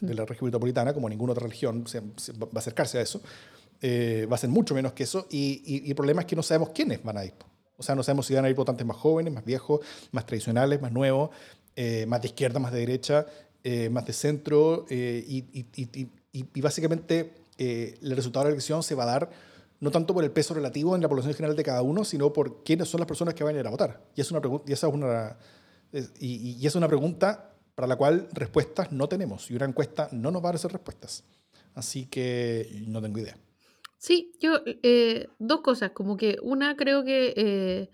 de 0.00 0.14
la 0.14 0.24
región 0.24 0.46
metropolitana, 0.46 0.94
como 0.94 1.08
ninguna 1.10 1.32
otra 1.32 1.46
región 1.46 1.84
va 1.84 2.48
a 2.54 2.58
acercarse 2.58 2.98
a 2.98 3.02
eso. 3.02 3.20
Eh, 3.82 4.26
va 4.30 4.36
a 4.36 4.38
ser 4.38 4.48
mucho 4.50 4.74
menos 4.74 4.92
que 4.92 5.02
eso. 5.02 5.26
Y, 5.30 5.88
el 5.88 5.94
problema 5.94 6.22
es 6.22 6.26
que 6.26 6.36
no 6.36 6.42
sabemos 6.42 6.70
quiénes 6.70 7.02
van 7.02 7.18
a 7.18 7.24
ir. 7.24 7.34
O 7.76 7.82
sea, 7.82 7.94
no 7.94 8.02
sabemos 8.02 8.26
si 8.26 8.34
van 8.34 8.44
a 8.44 8.50
ir 8.50 8.54
votantes 8.54 8.86
más 8.86 8.96
jóvenes, 8.96 9.32
más 9.32 9.44
viejos, 9.44 9.80
más 10.12 10.26
tradicionales, 10.26 10.80
más 10.80 10.92
nuevos, 10.92 11.30
eh, 11.74 12.06
más 12.06 12.22
de 12.22 12.28
izquierda, 12.28 12.58
más 12.58 12.72
de 12.72 12.80
derecha, 12.80 13.26
más 13.90 14.06
de 14.06 14.12
centro. 14.12 14.86
y, 14.88 15.44
y 16.32 16.60
básicamente 16.60 17.32
eh, 17.58 17.98
el 18.02 18.14
resultado 18.14 18.44
de 18.44 18.50
la 18.50 18.54
elección 18.54 18.82
se 18.82 18.94
va 18.94 19.04
a 19.04 19.06
dar 19.06 19.30
no 19.80 19.90
tanto 19.90 20.14
por 20.14 20.24
el 20.24 20.30
peso 20.30 20.54
relativo 20.54 20.94
en 20.94 21.02
la 21.02 21.08
población 21.08 21.34
general 21.34 21.56
de 21.56 21.62
cada 21.62 21.82
uno, 21.82 22.04
sino 22.04 22.32
por 22.32 22.62
quiénes 22.62 22.88
son 22.88 23.00
las 23.00 23.06
personas 23.06 23.34
que 23.34 23.44
van 23.44 23.56
a 23.56 23.60
ir 23.60 23.66
a 23.66 23.70
votar. 23.70 24.02
Y, 24.14 24.20
es 24.20 24.30
una 24.30 24.40
y 24.66 24.72
esa 24.72 24.88
es 24.88 24.94
una, 24.94 25.36
y, 26.18 26.66
es 26.66 26.74
una 26.74 26.88
pregunta 26.88 27.52
para 27.74 27.86
la 27.86 27.96
cual 27.96 28.28
respuestas 28.32 28.90
no 28.92 29.08
tenemos. 29.08 29.50
Y 29.50 29.56
una 29.56 29.66
encuesta 29.66 30.08
no 30.12 30.30
nos 30.30 30.42
va 30.42 30.48
a 30.48 30.50
dar 30.50 30.54
esas 30.56 30.72
respuestas. 30.72 31.24
Así 31.74 32.06
que 32.06 32.84
no 32.86 33.02
tengo 33.02 33.18
idea. 33.18 33.36
Sí, 34.00 34.32
yo, 34.40 34.60
eh, 34.82 35.28
dos 35.38 35.62
cosas, 35.62 35.90
como 35.92 36.16
que 36.16 36.36
una 36.42 36.76
creo 36.76 37.02
que, 37.04 37.32
eh, 37.36 37.90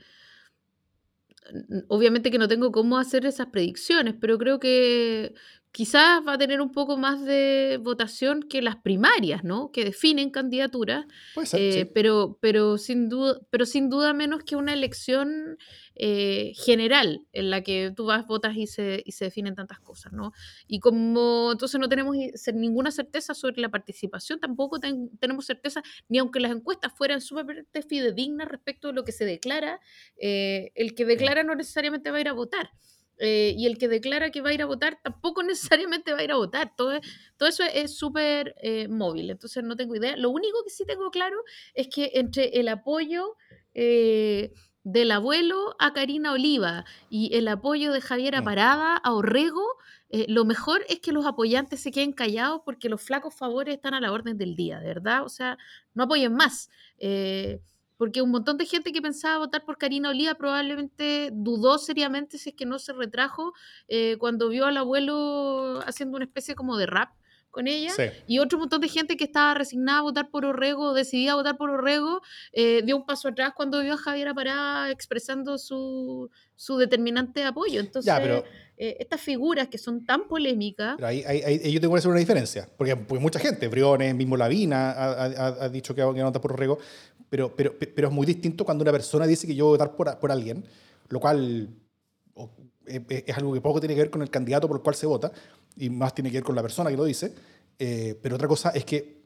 obviamente 1.89 2.31
que 2.31 2.39
no 2.39 2.49
tengo 2.49 2.73
cómo 2.73 2.99
hacer 2.99 3.27
esas 3.27 3.49
predicciones, 3.49 4.15
pero 4.21 4.39
creo 4.39 4.59
que 4.61 5.35
quizás 5.73 6.21
va 6.27 6.35
a 6.35 6.39
tener 6.39 6.61
un 6.61 6.71
poco 6.71 6.99
más 6.99 7.25
de 7.25 7.79
votación 7.83 8.43
que 8.43 8.61
las 8.61 8.77
primarias, 8.77 9.43
¿no? 9.43 9.73
Que 9.73 9.85
definen 9.85 10.31
candidaturas, 10.31 11.07
eh, 11.55 11.91
pero, 11.95 12.39
pero, 12.41 12.77
sin 12.77 13.09
duda, 13.09 13.41
pero 13.49 13.65
sin 13.65 13.89
duda 13.89 14.13
menos 14.13 14.45
que 14.45 14.55
una 14.55 14.75
elección 14.75 15.57
eh, 15.95 16.53
general 16.55 17.23
en 17.33 17.49
la 17.49 17.63
que 17.63 17.91
tú 17.97 18.05
vas, 18.05 18.27
votas 18.27 18.55
y 18.55 18.67
se, 18.67 19.03
y 19.07 19.13
se 19.13 19.25
definen 19.25 19.55
tantas 19.55 19.81
cosas, 19.81 20.13
¿no? 20.13 20.33
Y 20.67 20.79
como 20.79 21.53
entonces 21.53 21.81
no 21.81 21.89
tenemos 21.89 22.17
ninguna 22.53 22.91
certeza 22.91 23.33
sobre 23.33 23.63
la 23.63 23.71
participación, 23.71 24.41
tampoco 24.41 24.79
tenemos 24.79 25.47
certeza, 25.47 25.83
ni 26.09 26.19
aunque 26.19 26.41
las 26.41 26.53
encuestas 26.53 26.93
fueran 26.95 27.23
sumamente 27.23 27.83
fidedignas 27.83 28.47
respecto 28.47 28.89
de 28.89 28.95
lo 28.95 29.05
que 29.05 29.13
se 29.13 29.25
declara, 29.25 29.81
eh, 30.19 30.71
el 30.75 30.95
que 30.95 31.07
declara 31.07 31.45
no 31.45 31.55
necesariamente 31.55 32.11
va 32.11 32.19
a 32.19 32.21
ir 32.21 32.29
a 32.29 32.35
votar. 32.35 32.71
Eh, 33.25 33.55
y 33.57 33.67
el 33.67 33.79
que 33.79 33.87
declara 33.87 34.33
que 34.33 34.41
va 34.41 34.51
a 34.51 34.53
ir 34.53 34.63
a 34.63 34.67
votar 34.67 34.99
tampoco 35.01 35.43
necesariamente 35.45 36.13
va 36.13 36.19
a 36.19 36.25
ir 36.25 36.33
a 36.33 36.37
votar. 36.37 36.75
Todo, 36.77 37.01
todo 37.37 37.49
eso 37.49 37.63
es 37.63 37.97
súper 37.97 38.57
eh, 38.61 38.89
móvil, 38.89 39.31
entonces 39.31 39.63
no 39.63 39.77
tengo 39.77 39.95
idea. 39.95 40.17
Lo 40.17 40.31
único 40.31 40.65
que 40.65 40.71
sí 40.71 40.85
tengo 40.85 41.11
claro 41.13 41.37
es 41.75 41.89
que 41.89 42.11
entre 42.15 42.59
el 42.59 42.67
apoyo 42.67 43.37
eh, 43.75 44.53
del 44.83 45.13
abuelo 45.13 45.77
a 45.79 45.93
Karina 45.93 46.33
Oliva 46.33 46.85
y 47.11 47.37
el 47.37 47.47
apoyo 47.47 47.93
de 47.93 48.01
Javiera 48.01 48.41
mm. 48.41 48.45
Parada 48.45 48.97
a 48.97 49.13
Orrego, 49.13 49.65
lo 50.29 50.45
mejor 50.45 50.85
es 50.91 51.01
que 51.01 51.11
los 51.11 51.25
apoyantes 51.25 51.81
se 51.81 51.91
queden 51.91 52.13
callados 52.13 52.61
porque 52.67 52.91
los 52.91 53.01
flacos 53.01 53.35
favores 53.35 53.77
están 53.77 53.95
a 53.95 54.01
la 54.01 54.13
orden 54.13 54.37
del 54.37 54.57
día, 54.57 54.79
de 54.79 54.87
verdad. 54.87 55.25
O 55.25 55.31
sea, 55.31 55.57
no 55.95 56.03
apoyen 56.03 56.35
más 56.35 56.69
porque 58.03 58.21
un 58.21 58.33
montón 58.33 58.59
de 58.59 58.67
gente 58.67 58.91
que 58.91 59.01
pensaba 59.01 59.39
votar 59.39 59.65
por 59.65 59.79
Karina 59.79 60.09
Oliva 60.09 60.35
probablemente 60.35 61.31
dudó 61.33 61.79
seriamente 61.79 62.37
si 62.37 62.49
es 62.49 62.57
que 62.57 62.67
no 62.67 62.81
se 62.81 62.93
retrajo 62.93 63.53
eh, 63.87 64.17
cuando 64.19 64.49
vio 64.49 64.67
al 64.67 64.77
abuelo 64.77 65.79
haciendo 65.87 66.17
una 66.17 66.25
especie 66.25 66.57
como 66.57 66.77
de 66.77 66.87
rap 66.87 67.11
con 67.53 67.69
ella. 67.69 67.93
Y 68.27 68.41
otro 68.41 68.59
montón 68.59 68.81
de 68.81 68.89
gente 68.89 69.17
que 69.17 69.23
estaba 69.23 69.55
resignada 69.55 70.01
a 70.01 70.03
votar 70.03 70.31
por 70.31 70.45
Orrego, 70.45 70.95
decidida 70.95 71.33
a 71.33 71.35
votar 71.37 71.57
por 71.57 71.71
Orrego, 71.71 72.23
eh, 72.53 72.83
dio 72.85 72.97
un 72.97 73.07
paso 73.07 73.29
atrás 73.29 73.53
cuando 73.55 73.81
vio 73.81 73.95
a 73.95 73.99
Javier 73.99 74.35
Pará 74.35 74.91
expresando 74.91 75.57
su, 75.57 76.29
su 76.57 76.79
determinante 76.79 77.45
apoyo. 77.45 77.79
Entonces, 77.79 78.13
eh, 78.85 78.97
estas 78.99 79.21
figuras 79.21 79.69
que 79.69 79.79
son 79.79 80.05
tan 80.05 80.27
polémicas... 80.27 80.97
Pero 80.97 81.07
ahí, 81.07 81.71
yo 81.73 81.81
tengo 81.81 81.95
que 81.95 81.99
hacer 81.99 82.11
una 82.11 82.19
diferencia, 82.19 82.69
porque, 82.77 82.97
mucha 82.97 83.39
gente, 83.39 83.69
Briones, 83.69 84.13
mismo 84.13 84.37
Lavina, 84.37 84.91
ha, 84.91 85.47
ha, 85.47 85.69
dicho 85.69 85.95
que, 85.95 86.03
va 86.03 86.11
a 86.11 86.25
votar 86.25 86.43
por 86.43 86.55
Orrego, 86.55 86.79
pero, 87.31 87.55
pero, 87.55 87.77
pero 87.79 88.09
es 88.09 88.13
muy 88.13 88.27
distinto 88.27 88.65
cuando 88.65 88.83
una 88.83 88.91
persona 88.91 89.25
dice 89.25 89.47
que 89.47 89.55
yo 89.55 89.67
voy 89.67 89.75
a 89.75 89.79
votar 89.79 89.95
por, 89.95 90.19
por 90.19 90.33
alguien, 90.33 90.65
lo 91.11 91.21
cual 91.21 91.69
es 92.85 93.39
algo 93.39 93.53
que 93.53 93.61
poco 93.61 93.79
tiene 93.79 93.95
que 93.95 94.01
ver 94.01 94.11
con 94.11 94.21
el 94.21 94.31
candidato 94.31 94.67
por 94.67 94.79
el 94.79 94.83
cual 94.83 94.97
se 94.97 95.07
vota, 95.07 95.31
y 95.77 95.89
más 95.89 96.13
tiene 96.13 96.31
que 96.31 96.39
ver 96.39 96.45
con 96.45 96.57
la 96.57 96.63
persona 96.63 96.91
que 96.91 96.97
lo 96.97 97.05
dice. 97.05 97.33
Eh, 97.79 98.19
pero 98.21 98.35
otra 98.35 98.49
cosa 98.49 98.71
es 98.71 98.85
que, 98.85 99.22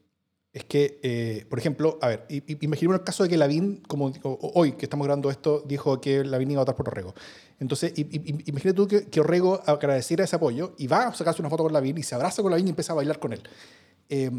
es 0.57 0.63
que 0.63 0.99
eh, 1.03 1.45
por 1.47 1.59
ejemplo, 1.59 1.99
a 2.01 2.07
ver, 2.07 2.25
imaginemos 2.29 2.99
el 2.99 3.05
caso 3.05 3.21
de 3.21 3.29
que 3.29 3.37
Lavín, 3.37 3.83
como 3.87 4.11
hoy 4.23 4.71
que 4.71 4.87
estamos 4.87 5.05
grabando 5.05 5.29
esto, 5.29 5.63
dijo 5.67 6.01
que 6.01 6.23
Lavín 6.23 6.49
iba 6.49 6.61
a 6.61 6.63
votar 6.63 6.75
por 6.75 6.87
Orrego. 6.89 7.13
Entonces, 7.59 7.93
imagínate 7.95 8.73
tú 8.73 8.87
que, 8.87 9.05
que, 9.05 9.19
Orrego 9.19 9.61
agradeciera 9.67 10.23
ese 10.23 10.35
apoyo 10.35 10.73
y 10.79 10.87
va 10.87 11.09
a 11.09 11.13
sacarse 11.13 11.43
una 11.43 11.49
foto 11.51 11.61
con 11.61 11.73
Lavín 11.73 11.99
y 11.99 12.03
se 12.03 12.15
abraza 12.15 12.41
con 12.41 12.49
Lavín 12.49 12.65
y 12.65 12.69
empieza 12.71 12.93
a 12.93 12.95
bailar 12.95 13.19
con 13.19 13.33
él. 13.33 13.43
Eh, 14.09 14.31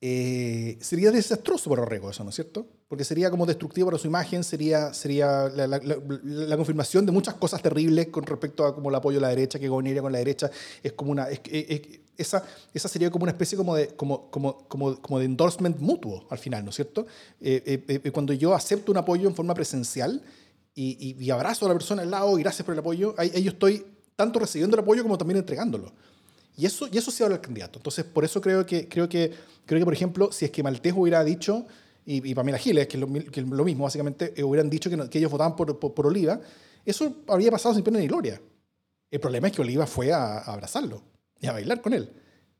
eh, 0.00 0.78
sería 0.80 1.10
desastroso 1.10 1.68
para 1.68 1.82
Orrego 1.82 2.08
eso, 2.08 2.22
¿no 2.22 2.30
es 2.30 2.36
cierto? 2.36 2.64
Porque 2.86 3.02
sería 3.02 3.32
como 3.32 3.44
destructivo 3.44 3.88
para 3.88 3.98
su 3.98 4.06
imagen, 4.06 4.44
sería, 4.44 4.94
sería 4.94 5.48
la, 5.48 6.56
confirmación 6.56 7.04
de 7.06 7.10
muchas 7.10 7.34
cosas 7.34 7.60
terribles 7.60 8.06
con 8.06 8.24
respecto 8.24 8.64
a 8.64 8.72
como 8.72 8.90
el 8.90 8.94
apoyo 8.94 9.18
a 9.18 9.22
la 9.22 9.28
derecha, 9.30 9.58
que 9.58 9.68
gobernaría 9.68 10.00
con 10.00 10.12
la 10.12 10.18
derecha, 10.18 10.48
es 10.80 10.92
como 10.92 11.10
una... 11.10 11.26
esa, 12.18 12.44
esa 12.74 12.88
sería 12.88 13.10
como 13.10 13.22
una 13.22 13.32
especie 13.32 13.56
como 13.56 13.76
de, 13.76 13.88
como, 13.88 14.28
como, 14.30 14.68
como, 14.68 15.00
como 15.00 15.18
de 15.20 15.24
endorsement 15.24 15.78
mutuo 15.78 16.26
al 16.28 16.38
final, 16.38 16.64
¿no 16.64 16.70
es 16.70 16.76
cierto? 16.76 17.06
Eh, 17.40 17.84
eh, 17.88 18.10
cuando 18.10 18.32
yo 18.32 18.54
acepto 18.54 18.90
un 18.92 18.98
apoyo 18.98 19.28
en 19.28 19.34
forma 19.34 19.54
presencial 19.54 20.20
y, 20.74 21.30
abrazo 21.30 21.64
a 21.66 21.68
la 21.68 21.74
persona 21.74 22.02
al 22.02 22.10
lado 22.10 22.38
y 22.38 22.42
gracias 22.42 22.64
por 22.64 22.72
el 22.72 22.78
apoyo, 22.78 23.14
ahí, 23.18 23.42
yo 23.42 23.50
estoy 23.50 23.84
tanto 24.14 24.38
recibiendo 24.38 24.76
el 24.76 24.82
apoyo 24.82 25.02
como 25.02 25.18
también 25.18 25.38
entregándolo. 25.38 25.92
Y 26.56 26.66
eso, 26.66 26.88
y 26.90 26.98
eso 26.98 27.10
se 27.10 27.24
habla 27.24 27.36
al 27.36 27.40
candidato. 27.42 27.78
Entonces, 27.78 28.04
por 28.04 28.24
eso 28.24 28.40
creo 28.40 28.64
que, 28.66 28.88
creo 28.88 29.08
que, 29.08 29.32
creo 29.64 29.80
que 29.80 29.84
por 29.84 29.94
ejemplo, 29.94 30.30
si 30.30 30.44
es 30.44 30.50
que 30.50 30.62
Maltés 30.62 30.92
hubiera 30.96 31.24
dicho, 31.24 31.66
y, 32.04 32.30
y 32.30 32.34
Pamela 32.34 32.58
Giles, 32.58 32.86
que 32.86 32.96
es 32.96 33.00
lo, 33.00 33.12
que 33.12 33.42
lo 33.42 33.64
mismo, 33.64 33.84
básicamente, 33.84 34.32
eh, 34.36 34.44
hubieran 34.44 34.70
dicho 34.70 34.88
que, 34.88 35.08
que 35.08 35.18
ellos 35.18 35.30
votaban 35.30 35.56
por, 35.56 35.78
por, 35.78 36.06
Oliva, 36.06 36.40
eso 36.84 37.16
habría 37.26 37.50
pasado 37.50 37.74
sin 37.74 37.82
pena 37.82 37.98
ni 37.98 38.06
gloria. 38.06 38.40
El 39.10 39.20
problema 39.20 39.48
es 39.48 39.54
que 39.54 39.62
Oliva 39.62 39.86
fue 39.86 40.12
a, 40.12 40.38
abrazarlo 40.38 41.02
y 41.40 41.46
a 41.46 41.52
bailar 41.52 41.80
con 41.80 41.92
él. 41.92 42.10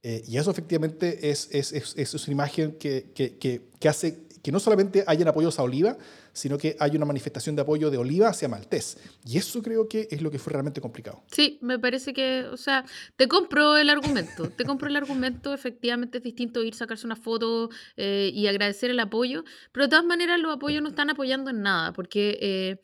Eh, 0.02 0.22
y 0.26 0.38
eso 0.38 0.50
efectivamente 0.50 1.30
es, 1.30 1.48
es, 1.52 1.72
es, 1.72 1.96
es 1.96 2.28
una 2.28 2.32
imagen 2.32 2.78
que, 2.78 3.10
que, 3.14 3.36
que, 3.36 3.88
hace 3.88 4.28
que 4.42 4.52
no 4.52 4.60
solamente 4.60 5.02
hayan 5.06 5.26
apoyos 5.26 5.58
a 5.58 5.64
Oliva, 5.64 5.98
sino 6.32 6.56
que 6.56 6.76
hay 6.78 6.94
una 6.94 7.04
manifestación 7.04 7.56
de 7.56 7.62
apoyo 7.62 7.90
de 7.90 7.98
Oliva 7.98 8.28
hacia 8.28 8.48
Maltés. 8.48 8.96
Y 9.26 9.38
eso 9.38 9.60
creo 9.60 9.88
que 9.88 10.06
es 10.08 10.22
lo 10.22 10.30
que 10.30 10.38
fue 10.38 10.52
realmente 10.52 10.80
complicado. 10.80 11.24
Sí, 11.32 11.58
me 11.62 11.80
parece 11.80 12.12
que, 12.12 12.44
o 12.44 12.56
sea, 12.56 12.84
te 13.16 13.26
compro 13.26 13.76
el 13.76 13.90
argumento, 13.90 14.48
te 14.50 14.64
compro 14.64 14.88
el 14.88 14.94
argumento, 14.94 15.52
efectivamente 15.52 16.18
es 16.18 16.24
distinto 16.24 16.62
ir 16.62 16.74
a 16.74 16.76
sacarse 16.76 17.04
una 17.04 17.16
foto 17.16 17.70
eh, 17.96 18.30
y 18.32 18.46
agradecer 18.46 18.90
el 18.90 19.00
apoyo, 19.00 19.44
pero 19.72 19.86
de 19.86 19.90
todas 19.90 20.04
maneras 20.04 20.38
los 20.38 20.54
apoyos 20.54 20.80
no 20.80 20.90
están 20.90 21.10
apoyando 21.10 21.50
en 21.50 21.62
nada, 21.62 21.92
porque... 21.92 22.38
Eh, 22.40 22.76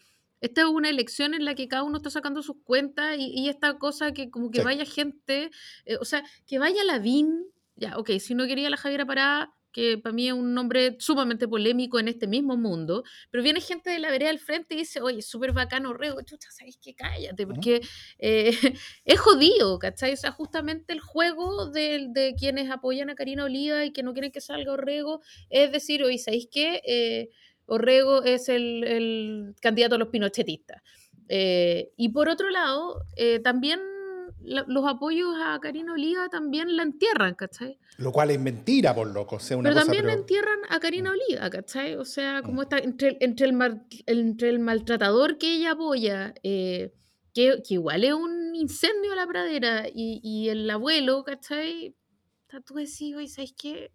esta 0.45 0.61
es 0.61 0.67
una 0.67 0.91
elección 0.91 1.33
en 1.33 1.47
la 1.47 1.55
que 1.55 1.69
cada 1.69 1.85
uno 1.85 1.97
está 1.97 2.11
sacando 2.11 2.43
sus 2.43 2.57
cuentas 2.65 3.17
y, 3.19 3.49
esta 3.49 3.79
cosa 3.79 4.13
que 4.13 4.31
como 4.31 4.51
que 4.51 4.63
vaya 4.63 4.85
gente, 4.85 5.51
eh, 5.87 5.97
o 6.01 6.05
sea, 6.05 6.23
que 6.47 6.59
vaya 6.59 6.85
la 6.85 6.99
VIN, 6.99 7.47
ya, 7.77 7.97
ok, 7.97 8.11
si 8.21 8.35
no 8.35 8.47
quería 8.47 8.69
la 8.69 8.77
Javiera 8.77 9.07
Parada, 9.07 9.55
que 9.73 9.97
para 9.99 10.13
mí 10.13 10.29
es 10.29 10.35
un 10.35 10.53
nombre 10.53 10.97
sumamente 11.01 11.49
polémico 11.49 11.99
en 11.99 12.09
este 12.09 12.27
mismo 12.27 12.59
mundo, 12.59 13.05
pero 13.31 13.43
viene 13.43 13.61
gente 13.63 13.89
de 13.91 13.99
la 13.99 14.11
vereda 14.11 14.31
al 14.31 14.39
frente 14.39 14.75
y 14.75 14.79
dice, 14.79 15.01
oye, 15.01 15.23
súper 15.23 15.53
bacano 15.53 15.91
Orrego, 15.91 16.21
chucha, 16.23 16.51
¿sabes 16.51 16.79
qué? 16.81 16.95
Cállate, 16.95 17.47
porque 17.47 17.81
eh, 18.19 18.53
es 19.05 19.19
jodido, 19.19 19.79
¿cachai? 19.79 20.13
O 20.13 20.17
sea, 20.17 20.31
justamente 20.31 20.93
el 20.93 21.01
juego 21.01 21.71
de, 21.71 22.07
de, 22.11 22.35
quienes 22.39 22.71
apoyan 22.71 23.09
a 23.09 23.15
Karina 23.15 23.45
Oliva 23.45 23.85
y 23.85 23.93
que 23.93 24.03
no 24.03 24.13
quieren 24.13 24.31
que 24.31 24.43
salga 24.43 24.73
Orrego 24.73 25.23
es 25.49 25.73
decir, 25.73 26.05
oye, 26.05 26.19
¿sabéis 26.19 26.49
qué? 26.53 26.83
Eh, 26.87 27.31
Orrego 27.67 28.23
es 28.23 28.49
el, 28.49 28.85
el, 28.85 29.55
candidato 29.61 29.95
a 29.95 29.99
los 29.99 30.09
pinochetistas. 30.09 30.83
Eh, 31.29 31.93
y 31.97 32.11
por 32.11 32.29
otro 32.29 32.51
lado, 32.51 33.07
también 33.43 33.81
los 34.45 34.87
apoyos 34.87 35.35
a 35.43 35.59
Karina 35.61 35.93
Oliva 35.93 36.29
también 36.29 36.77
la 36.77 36.83
entierran, 36.83 37.35
¿cachai? 37.35 37.79
Lo 37.97 38.13
cual 38.13 38.31
es 38.31 38.39
mentira, 38.39 38.95
por 38.95 39.07
loco. 39.07 39.39
Sea 39.39 39.57
una 39.57 39.71
pero 39.71 39.81
también 39.81 40.07
la 40.07 40.13
entierran 40.13 40.61
a 40.69 40.81
Karina 40.81 41.11
mm. 41.11 41.15
Oliva, 41.15 41.51
¿cachai? 41.51 41.95
O 41.97 42.05
sea, 42.05 42.43
como 42.43 42.61
mm. 42.61 42.63
está 42.63 42.79
entre, 42.79 43.17
entre, 43.21 43.49
el, 43.49 43.81
entre 44.07 44.49
el 44.51 44.59
maltratador 44.59 45.39
que 45.39 45.55
ella 45.55 45.73
apoya, 45.73 46.35
eh, 46.43 46.93
que, 47.33 47.63
que, 47.67 47.75
igual 47.75 48.05
es 48.05 48.13
un 48.13 48.55
incendio 48.55 49.13
a 49.13 49.17
la 49.17 49.27
pradera, 49.27 49.89
y, 49.89 50.21
y 50.23 50.49
el 50.49 50.69
abuelo, 50.71 51.25
¿cachai? 51.25 51.97
Tú 52.67 52.75
decís, 52.75 53.17
oye, 53.17 53.29
¿sabes 53.29 53.55
qué? 53.59 53.91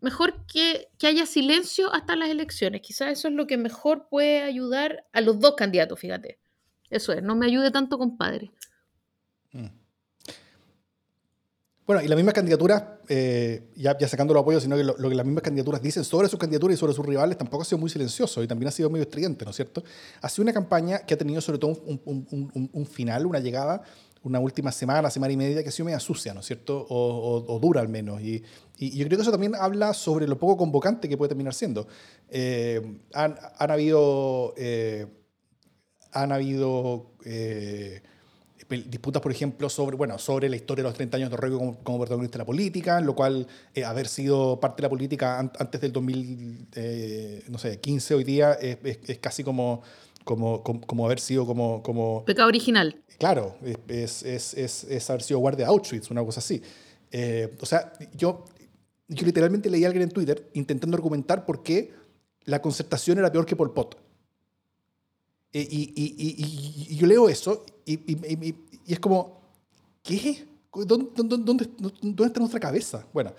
Mejor 0.00 0.46
que, 0.46 0.88
que 0.98 1.06
haya 1.08 1.26
silencio 1.26 1.92
hasta 1.92 2.16
las 2.16 2.28
elecciones. 2.28 2.82
Quizás 2.82 3.12
eso 3.12 3.28
es 3.28 3.34
lo 3.34 3.46
que 3.46 3.56
mejor 3.56 4.08
puede 4.08 4.42
ayudar 4.42 5.04
a 5.12 5.20
los 5.20 5.40
dos 5.40 5.54
candidatos, 5.56 5.98
fíjate. 5.98 6.38
Eso 6.90 7.12
es, 7.12 7.22
no 7.22 7.36
me 7.36 7.46
ayude 7.46 7.70
tanto, 7.70 7.98
compadre. 7.98 8.50
Mm. 9.52 9.66
Bueno, 11.88 12.02
y 12.02 12.08
las 12.08 12.16
mismas 12.16 12.34
candidaturas, 12.34 12.84
eh, 13.08 13.70
ya, 13.74 13.96
ya 13.96 14.06
sacando 14.06 14.34
los 14.34 14.42
apoyos, 14.42 14.62
sino 14.62 14.76
que 14.76 14.84
lo, 14.84 14.94
que 14.94 15.14
las 15.14 15.24
mismas 15.24 15.42
candidaturas 15.42 15.80
dicen 15.80 16.04
sobre 16.04 16.28
sus 16.28 16.38
candidaturas 16.38 16.76
y 16.76 16.78
sobre 16.78 16.92
sus 16.92 17.04
rivales 17.04 17.38
tampoco 17.38 17.62
ha 17.62 17.64
sido 17.64 17.78
muy 17.78 17.88
silencioso 17.88 18.42
y 18.42 18.46
también 18.46 18.68
ha 18.68 18.72
sido 18.72 18.90
medio 18.90 19.04
estridente, 19.04 19.46
¿no 19.46 19.52
es 19.52 19.56
cierto? 19.56 19.82
Ha 20.20 20.28
sido 20.28 20.42
una 20.42 20.52
campaña 20.52 20.98
que 20.98 21.14
ha 21.14 21.16
tenido 21.16 21.40
sobre 21.40 21.58
todo 21.58 21.70
un, 21.86 21.98
un, 22.04 22.70
un 22.70 22.86
final, 22.86 23.24
una 23.24 23.38
llegada, 23.38 23.82
una 24.22 24.40
última 24.40 24.72
semana, 24.72 25.10
semana 25.10 25.32
y 25.32 25.36
media 25.36 25.62
que 25.62 25.68
ha 25.68 25.72
sido 25.72 25.86
media 25.86 26.00
sucia, 26.00 26.34
¿no 26.34 26.40
es 26.40 26.46
cierto? 26.46 26.86
O, 26.88 27.44
o, 27.46 27.58
dura 27.58 27.80
al 27.80 27.88
menos. 27.88 28.20
Y, 28.20 28.42
y, 28.78 28.96
yo 28.96 29.06
creo 29.06 29.18
que 29.18 29.22
eso 29.22 29.30
también 29.30 29.54
habla 29.54 29.94
sobre 29.94 30.26
lo 30.26 30.38
poco 30.38 30.56
convocante 30.56 31.08
que 31.08 31.16
puede 31.16 31.28
terminar 31.28 31.54
siendo. 31.54 31.86
Eh, 32.28 33.00
han, 33.14 33.36
han, 33.58 33.70
habido... 33.70 34.54
Eh, 34.56 35.06
han 36.12 36.32
habido 36.32 37.12
disputas, 38.68 39.22
por 39.22 39.32
ejemplo, 39.32 39.68
sobre, 39.68 39.96
bueno, 39.96 40.18
sobre 40.18 40.48
la 40.48 40.56
historia 40.56 40.82
de 40.82 40.88
los 40.88 40.96
30 40.96 41.16
años 41.16 41.30
de 41.30 41.34
Orrego 41.34 41.58
como, 41.58 41.78
como, 41.78 41.98
protagonista 41.98 42.36
de 42.36 42.42
la 42.42 42.46
política, 42.46 43.00
lo 43.00 43.14
cual 43.14 43.46
eh, 43.74 43.84
haber 43.84 44.08
sido 44.08 44.60
parte 44.60 44.82
de 44.82 44.82
la 44.82 44.90
política 44.90 45.38
antes 45.38 45.80
del 45.80 45.92
2015 45.92 46.68
eh, 46.74 47.44
no 47.48 47.58
sé, 47.58 47.80
15 47.80 48.14
hoy 48.14 48.24
día 48.24 48.52
es, 48.52 48.78
es, 48.82 49.18
casi 49.18 49.42
como, 49.42 49.82
como, 50.28 50.62
como, 50.62 51.06
haber 51.06 51.20
sido 51.20 51.46
como, 51.46 51.82
como... 51.82 52.22
Pecado 52.26 52.48
original. 52.48 53.02
Claro, 53.18 53.56
es, 53.88 54.22
es, 54.22 55.10
haber 55.10 55.22
sido 55.22 55.38
guardia 55.38 55.64
de 55.64 55.70
Auschwitz, 55.70 56.10
una 56.10 56.22
cosa 56.22 56.40
así. 56.40 56.60
Eh, 57.10 57.56
o 57.58 57.64
sea, 57.64 57.94
yo, 58.14 58.44
yo 59.08 59.24
literalmente 59.24 59.70
leí 59.70 59.84
a 59.84 59.86
alguien 59.86 60.02
en 60.02 60.10
Twitter 60.10 60.50
intentando 60.52 60.98
argumentar 60.98 61.46
por 61.46 61.62
qué 61.62 61.94
la 62.44 62.60
concertación 62.60 63.16
era 63.16 63.32
peor 63.32 63.46
que 63.46 63.56
Pol 63.56 63.72
Pot. 63.72 63.96
Y, 65.50 65.60
y, 65.60 65.92
y, 66.90 66.96
yo 66.96 67.06
leo 67.06 67.30
eso 67.30 67.64
y, 67.86 67.98
es 68.86 69.00
como, 69.00 69.40
¿qué? 70.02 70.46
¿Dónde, 70.74 71.10
dónde, 71.16 71.66
dónde, 72.02 72.26
está 72.26 72.38
nuestra 72.38 72.60
cabeza? 72.60 73.06
Bueno, 73.14 73.32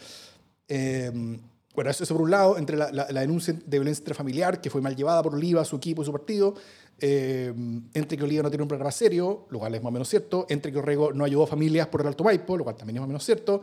eh, 0.67 1.38
bueno 1.79 1.91
eso, 1.91 2.05
por 2.13 2.24
un 2.24 2.31
lado, 2.31 2.57
entre 2.57 2.75
la, 2.75 2.91
la, 2.91 3.21
denuncia 3.21 3.53
de 3.53 3.79
violencia 3.79 4.01
intrafamiliar, 4.01 4.59
que 4.59 4.69
fue 4.69 4.81
mal 4.81 4.98
llevada 4.98 5.24
por 5.24 5.33
Oliva, 5.33 5.63
su 5.63 5.77
equipo 5.77 6.01
y 6.01 6.05
su 6.05 6.12
partido, 6.12 6.53
eh, 7.00 7.53
entre 7.93 8.17
que 8.17 8.24
Oliva 8.25 8.43
no 8.43 8.50
tiene 8.50 8.63
un 8.63 8.67
programa 8.67 8.91
serio, 8.91 9.48
lo 9.50 9.59
cual 9.59 9.75
es 9.75 9.81
más 9.81 9.88
o 9.88 9.93
menos 9.93 10.09
cierto, 10.09 10.45
entre 10.50 10.74
que 10.74 10.79
Orrego 10.79 11.13
no 11.13 11.24
ayudó 11.24 11.43
a 11.43 11.48
familias 11.48 11.88
por 11.88 12.01
el 12.01 12.07
Alto 12.07 12.25
Maipo, 12.25 12.57
lo 12.57 12.65
cual 12.65 12.75
también 12.75 12.98
es 12.98 13.00
más 13.00 13.05
o 13.05 13.07
menos 13.07 13.24
cierto, 13.24 13.62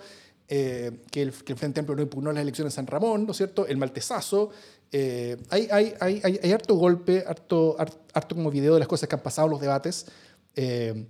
eh, 0.48 1.02
que, 1.10 1.20
el, 1.20 1.32
que, 1.32 1.52
el, 1.52 1.58
Frente 1.58 1.80
Amplio 1.80 1.96
no 1.96 2.02
impugnó 2.04 2.32
las 2.32 2.40
elecciones 2.40 2.72
en 2.72 2.76
San 2.76 2.86
Ramón, 2.86 3.26
¿no 3.26 3.32
es 3.32 3.36
cierto? 3.36 3.66
El 3.66 3.76
maltesazo. 3.76 4.48
hay, 5.50 5.68
hay, 5.70 5.92
hay, 6.00 6.22
hay, 6.42 6.52
harto 6.52 6.74
golpe, 6.76 7.22
harto, 7.26 7.76
harto, 7.78 8.34
como 8.34 8.50
video 8.50 8.72
de 8.72 8.78
las 8.78 8.88
cosas 8.88 9.10
que 9.10 9.14
han 9.14 9.22
pasado 9.22 9.48
en 9.48 9.50
los 9.50 9.60
debates. 9.60 10.06
Eh, 10.54 11.06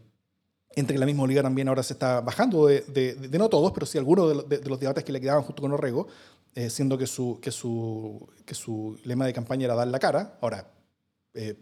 entre 0.77 0.95
que 0.95 1.01
la 1.01 1.07
misma 1.07 1.27
liga 1.27 1.43
también 1.43 1.69
ahora 1.69 1.83
se 1.83 1.95
está 1.95 2.21
bajando 2.21 2.67
de, 2.67 2.83
de, 2.83 3.39
no 3.39 3.49
todos, 3.49 3.73
pero 3.73 3.87
sí 3.87 3.97
algunos 3.97 4.47
de, 4.47 4.61
los 4.69 4.79
debates 4.79 5.05
que 5.05 5.11
le 5.11 5.21
quedaban 5.23 5.43
justo 5.43 5.63
con 5.63 5.73
Orrego, 5.73 6.07
eh, 6.57 6.71
siendo 6.71 6.97
que 6.97 7.07
su, 7.07 7.39
que, 7.43 7.53
su, 7.53 8.27
que 8.47 8.55
su 8.55 8.99
lema 9.05 9.27
de 9.27 9.35
campaña 9.35 9.67
era 9.67 9.75
dar 9.75 9.89
la 9.89 9.99
cara. 9.99 10.39
Ahora, 10.41 10.67
eh, 11.35 11.55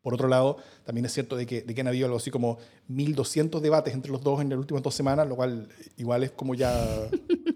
por 0.00 0.14
otro 0.14 0.28
lado, 0.28 0.58
también 0.84 1.06
es 1.06 1.12
cierto 1.12 1.34
de 1.36 1.44
que, 1.44 1.62
de 1.62 1.74
que 1.74 1.80
han 1.80 1.88
habido 1.88 2.06
algo 2.06 2.18
así 2.18 2.30
como 2.30 2.58
1.200 2.88 3.58
debates 3.58 3.92
entre 3.92 4.12
los 4.12 4.22
dos 4.22 4.40
en 4.40 4.50
las 4.50 4.60
últimas 4.60 4.80
dos 4.80 4.94
semanas, 4.94 5.26
lo 5.26 5.34
cual 5.34 5.68
igual 5.96 6.22
es 6.22 6.30
como 6.30 6.54
ya, 6.54 6.72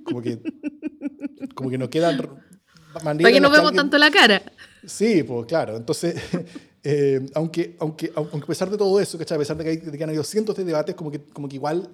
como 0.04 0.20
que, 0.20 0.40
como 1.54 1.70
que 1.70 1.78
no 1.78 1.88
quedan... 1.88 2.18
¿Para 2.92 3.16
que 3.16 3.40
no 3.40 3.50
vemos 3.50 3.72
tanto 3.72 3.96
la 3.96 4.10
cara? 4.10 4.42
Sí, 4.84 5.22
pues 5.22 5.46
claro. 5.46 5.76
Entonces, 5.76 6.20
eh, 6.82 7.24
aunque, 7.34 7.76
aunque, 7.78 8.10
aunque 8.16 8.38
a 8.38 8.46
pesar 8.46 8.68
de 8.68 8.76
todo 8.76 8.98
eso, 8.98 9.18
¿cachai? 9.18 9.36
a 9.36 9.38
pesar 9.38 9.56
de 9.56 9.62
que, 9.62 9.70
hay, 9.70 9.76
de 9.76 9.96
que, 9.96 10.02
han 10.02 10.10
habido 10.10 10.24
cientos 10.24 10.56
de 10.56 10.64
debates, 10.64 10.96
como 10.96 11.12
que, 11.12 11.22
como 11.22 11.48
que 11.48 11.54
igual 11.54 11.88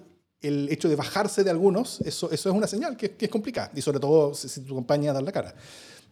el 0.47 0.69
hecho 0.69 0.89
de 0.89 0.95
bajarse 0.95 1.43
de 1.43 1.49
algunos, 1.49 2.01
eso, 2.01 2.31
eso 2.31 2.49
es 2.49 2.55
una 2.55 2.67
señal 2.67 2.95
que, 2.97 3.11
que 3.11 3.25
es 3.25 3.31
complicada, 3.31 3.71
y 3.75 3.81
sobre 3.81 3.99
todo 3.99 4.33
si, 4.33 4.49
si 4.49 4.61
tu 4.61 4.75
compañía 4.75 5.13
da 5.13 5.21
la 5.21 5.31
cara. 5.31 5.55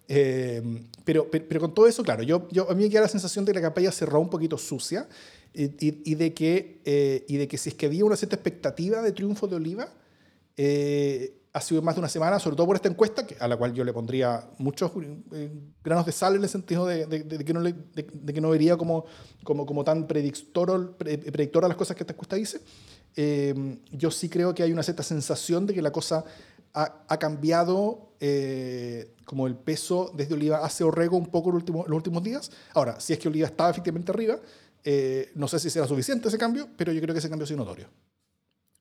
Eh, 0.08 0.62
pero, 1.06 1.30
pero, 1.32 1.60
con 1.60 1.74
todo 1.74 1.88
eso, 1.88 2.04
claro, 2.04 2.24
yo, 2.24 2.48
yo, 2.52 2.70
a 2.70 2.76
mí 2.76 2.84
me 2.84 2.90
queda 2.90 3.02
la 3.02 3.08
sensación 3.08 3.46
de 3.46 3.52
que 3.52 3.60
la 3.60 3.68
campaña 3.68 3.92
cerró 3.92 4.20
un 4.20 4.30
poquito 4.30 4.58
sucia 4.58 5.08
y, 5.54 6.12
y, 6.12 6.16
de 6.16 6.34
que, 6.34 6.82
eh, 6.84 7.26
y 7.28 7.38
de 7.38 7.48
que 7.48 7.58
si 7.58 7.70
es 7.70 7.76
que 7.76 7.86
había 7.86 8.04
una 8.04 8.16
cierta 8.16 8.36
expectativa 8.36 9.02
de 9.02 9.12
triunfo 9.12 9.48
de 9.48 9.56
Oliva, 9.56 9.88
eh, 10.58 11.40
ha 11.54 11.62
sido 11.62 11.82
más 11.84 11.96
de 11.96 12.00
una 12.00 12.10
semana, 12.10 12.40
sobre 12.40 12.56
todo 12.56 12.66
por 12.66 12.76
esta 12.76 12.90
encuesta, 12.90 13.26
a 13.40 13.48
la 13.48 13.56
cual 13.56 13.74
yo 13.74 13.84
le 13.84 13.94
pondría 13.94 14.50
muchos 14.58 14.92
eh, 15.32 15.52
granos 15.84 16.06
de 16.06 16.12
sal 16.12 16.36
en 16.36 16.44
el 16.44 16.50
sentido 16.50 16.88
de, 16.88 17.08
que, 17.46 17.54
no 17.54 17.62
de, 17.62 17.76
que, 18.06 18.42
no 18.42 18.50
vería 18.50 18.76
como, 18.76 19.06
como, 19.44 19.66
como 19.66 19.84
tan 19.84 20.08
predictor, 20.08 20.98
predictora 20.98 21.68
las 21.68 21.78
cosas 21.78 21.96
que 21.96 22.02
esta 22.04 22.14
encuesta 22.14 22.36
dice. 22.36 22.62
Eh, 23.16 23.78
yo 23.92 24.12
sí 24.12 24.30
creo 24.30 24.54
que 24.54 24.64
hay 24.64 24.72
una 24.72 24.84
cierta 24.84 25.04
sensación 25.04 25.66
de 25.68 25.74
que 25.74 25.82
la 25.82 25.92
cosa 25.92 26.26
ha, 26.74 27.04
ha 27.08 27.20
cambiado 27.20 28.14
eh, 28.20 29.14
como 29.26 29.48
el 29.48 29.56
peso 29.56 30.12
desde 30.16 30.34
Oliva 30.34 30.58
hacia 30.66 30.86
Orrego 30.86 31.18
un 31.18 31.28
poco 31.28 31.50
en 31.50 31.66
los 31.66 31.90
últimos 31.90 32.24
días. 32.24 32.52
Ahora, 32.74 33.00
si 33.00 33.14
es 33.14 33.20
que 33.20 33.28
Oliva 33.28 33.48
estaba 33.48 33.70
efectivamente 33.70 34.12
arriba, 34.12 34.40
no 35.36 35.48
sé 35.48 35.60
si 35.60 35.70
será 35.70 35.88
suficiente 35.88 36.28
ese 36.28 36.38
cambio, 36.38 36.68
pero 36.76 36.92
yo 36.92 37.00
creo 37.02 37.14
que 37.14 37.20
ese 37.20 37.30
cambio 37.30 37.46
es 37.46 37.52
notorio. 37.52 37.88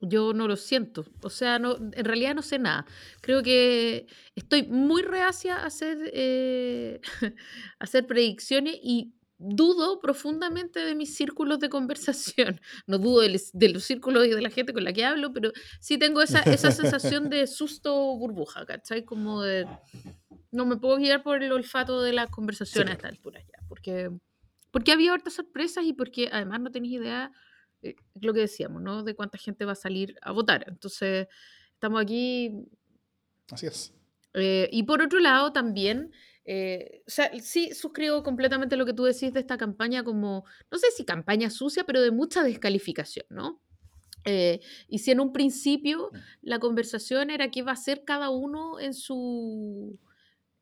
Yo 0.05 0.33
no 0.33 0.47
lo 0.47 0.57
siento. 0.57 1.05
O 1.21 1.29
sea, 1.29 1.59
no, 1.59 1.77
en 1.77 2.05
realidad 2.05 2.35
no 2.35 2.41
sé 2.41 2.59
nada. 2.59 2.85
Creo 3.21 3.41
que 3.41 4.07
estoy 4.35 4.63
muy 4.63 5.01
reacia 5.01 5.55
a 5.55 5.65
hacer, 5.65 6.11
eh, 6.13 6.99
hacer 7.79 8.05
predicciones 8.05 8.75
y 8.83 9.13
dudo 9.45 9.99
profundamente 9.99 10.79
de 10.79 10.95
mis 10.95 11.15
círculos 11.15 11.59
de 11.59 11.69
conversación. 11.69 12.61
No 12.87 12.97
dudo 12.97 13.21
de, 13.21 13.69
los 13.69 13.83
círculos 13.83 14.25
y 14.25 14.29
de 14.29 14.41
la 14.41 14.49
gente 14.49 14.73
con 14.73 14.83
la 14.83 14.93
que 14.93 15.05
hablo, 15.05 15.33
pero 15.33 15.51
sí 15.79 15.97
tengo 15.97 16.21
esa, 16.21 16.39
esa 16.41 16.71
sensación 16.71 17.29
de 17.29 17.47
susto 17.47 18.15
burbuja, 18.17 18.65
¿cachai? 18.65 19.03
Como 19.03 19.41
de... 19.41 19.67
No 20.51 20.65
me 20.65 20.77
puedo 20.77 20.97
guiar 20.97 21.23
por 21.23 21.41
el 21.41 21.51
olfato 21.51 22.01
de 22.01 22.13
las 22.13 22.29
conversaciones 22.29 22.91
a 22.91 22.93
esta 22.93 23.07
altura 23.07 23.41
ya, 23.41 23.65
porque, 23.67 24.11
porque 24.71 24.91
había 24.91 25.13
hartas 25.13 25.33
sorpresas 25.33 25.83
y 25.85 25.93
porque 25.93 26.29
además 26.31 26.61
no 26.61 26.71
tenéis 26.71 26.93
idea 26.93 27.31
eh, 27.81 27.95
lo 28.21 28.33
que 28.33 28.41
decíamos, 28.41 28.81
¿no? 28.81 29.03
De 29.03 29.15
cuánta 29.15 29.37
gente 29.37 29.65
va 29.65 29.73
a 29.73 29.75
salir 29.75 30.15
a 30.21 30.31
votar. 30.31 30.65
Entonces, 30.67 31.27
estamos 31.73 32.01
aquí. 32.01 32.51
Así 33.49 33.65
es. 33.65 33.93
Eh, 34.33 34.69
y 34.71 34.83
por 34.83 35.01
otro 35.01 35.19
lado, 35.19 35.51
también, 35.51 36.11
eh, 36.45 37.01
o 37.07 37.09
sea, 37.09 37.31
sí 37.41 37.73
suscribo 37.73 38.23
completamente 38.23 38.75
lo 38.77 38.85
que 38.85 38.93
tú 38.93 39.03
decís 39.03 39.33
de 39.33 39.39
esta 39.39 39.57
campaña 39.57 40.03
como, 40.03 40.45
no 40.71 40.77
sé 40.77 40.87
si 40.91 41.05
campaña 41.05 41.49
sucia, 41.49 41.83
pero 41.83 42.01
de 42.01 42.11
mucha 42.11 42.43
descalificación, 42.43 43.25
¿no? 43.29 43.61
y 44.87 44.99
si 44.99 45.11
en 45.11 45.19
un 45.19 45.33
principio 45.33 46.09
mm. 46.13 46.17
la 46.43 46.59
conversación 46.59 47.29
era 47.29 47.51
qué 47.51 47.61
va 47.61 47.71
a 47.71 47.73
hacer 47.73 48.05
cada 48.05 48.29
uno 48.29 48.79
en 48.79 48.93
su, 48.93 49.99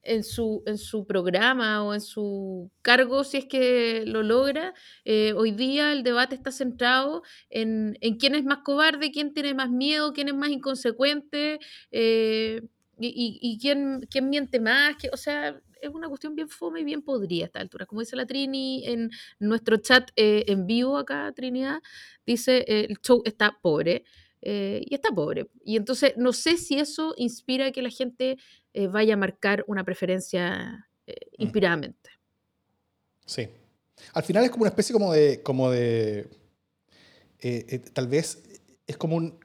en 0.03 0.23
su, 0.23 0.63
en 0.65 0.77
su 0.77 1.05
programa 1.05 1.83
o 1.83 1.93
en 1.93 2.01
su 2.01 2.71
cargo, 2.81 3.23
si 3.23 3.37
es 3.37 3.45
que 3.45 4.03
lo 4.05 4.23
logra, 4.23 4.73
eh, 5.05 5.33
hoy 5.33 5.51
día 5.51 5.91
el 5.91 6.03
debate 6.03 6.35
está 6.35 6.51
centrado 6.51 7.23
en, 7.49 7.97
en, 8.01 8.17
quién 8.17 8.35
es 8.35 8.43
más 8.43 8.59
cobarde, 8.59 9.11
quién 9.11 9.33
tiene 9.33 9.53
más 9.53 9.69
miedo, 9.69 10.13
quién 10.13 10.27
es 10.27 10.35
más 10.35 10.49
inconsecuente 10.49 11.59
eh, 11.91 12.61
y, 13.01 13.39
y, 13.41 13.57
quién, 13.59 14.07
quién, 14.09 14.29
miente 14.29 14.59
más. 14.59 14.95
Que, 14.97 15.09
o 15.11 15.17
sea, 15.17 15.59
es 15.81 15.89
una 15.89 16.07
cuestión 16.07 16.35
bien 16.35 16.49
fome 16.49 16.81
y 16.81 16.83
bien 16.83 17.01
podría 17.01 17.45
a 17.45 17.47
esta 17.47 17.59
altura. 17.59 17.85
Como 17.85 18.01
dice 18.01 18.15
la 18.15 18.25
Trini 18.25 18.83
en 18.85 19.09
nuestro 19.39 19.77
chat 19.77 20.11
eh, 20.15 20.43
en 20.47 20.67
vivo 20.67 20.97
acá, 20.97 21.31
Trinidad, 21.35 21.81
dice 22.25 22.65
el 22.67 22.97
show 23.01 23.21
está 23.25 23.57
pobre. 23.61 24.03
y 24.41 24.93
está 24.93 25.09
pobre. 25.09 25.49
Y 25.63 25.75
entonces 25.77 26.13
no 26.17 26.33
sé 26.33 26.57
si 26.57 26.79
eso 26.79 27.13
inspira 27.17 27.67
a 27.67 27.71
que 27.71 27.81
la 27.81 27.91
gente 27.91 28.37
eh, 28.73 28.87
vaya 28.87 29.15
a 29.15 29.17
marcar 29.17 29.65
una 29.67 29.83
preferencia 29.83 30.87
eh, 31.05 31.15
mm. 31.37 31.43
inspiradamente. 31.43 32.09
Sí. 33.25 33.49
Al 34.13 34.23
final 34.23 34.45
es 34.45 34.51
como 34.51 34.63
una 34.63 34.69
especie 34.69 34.93
como 34.93 35.13
de, 35.13 35.43
como 35.43 35.69
de 35.69 36.29
eh, 37.39 37.79
tal 37.93 38.07
vez 38.07 38.41
es 38.87 38.97
como 38.97 39.17
un, 39.17 39.39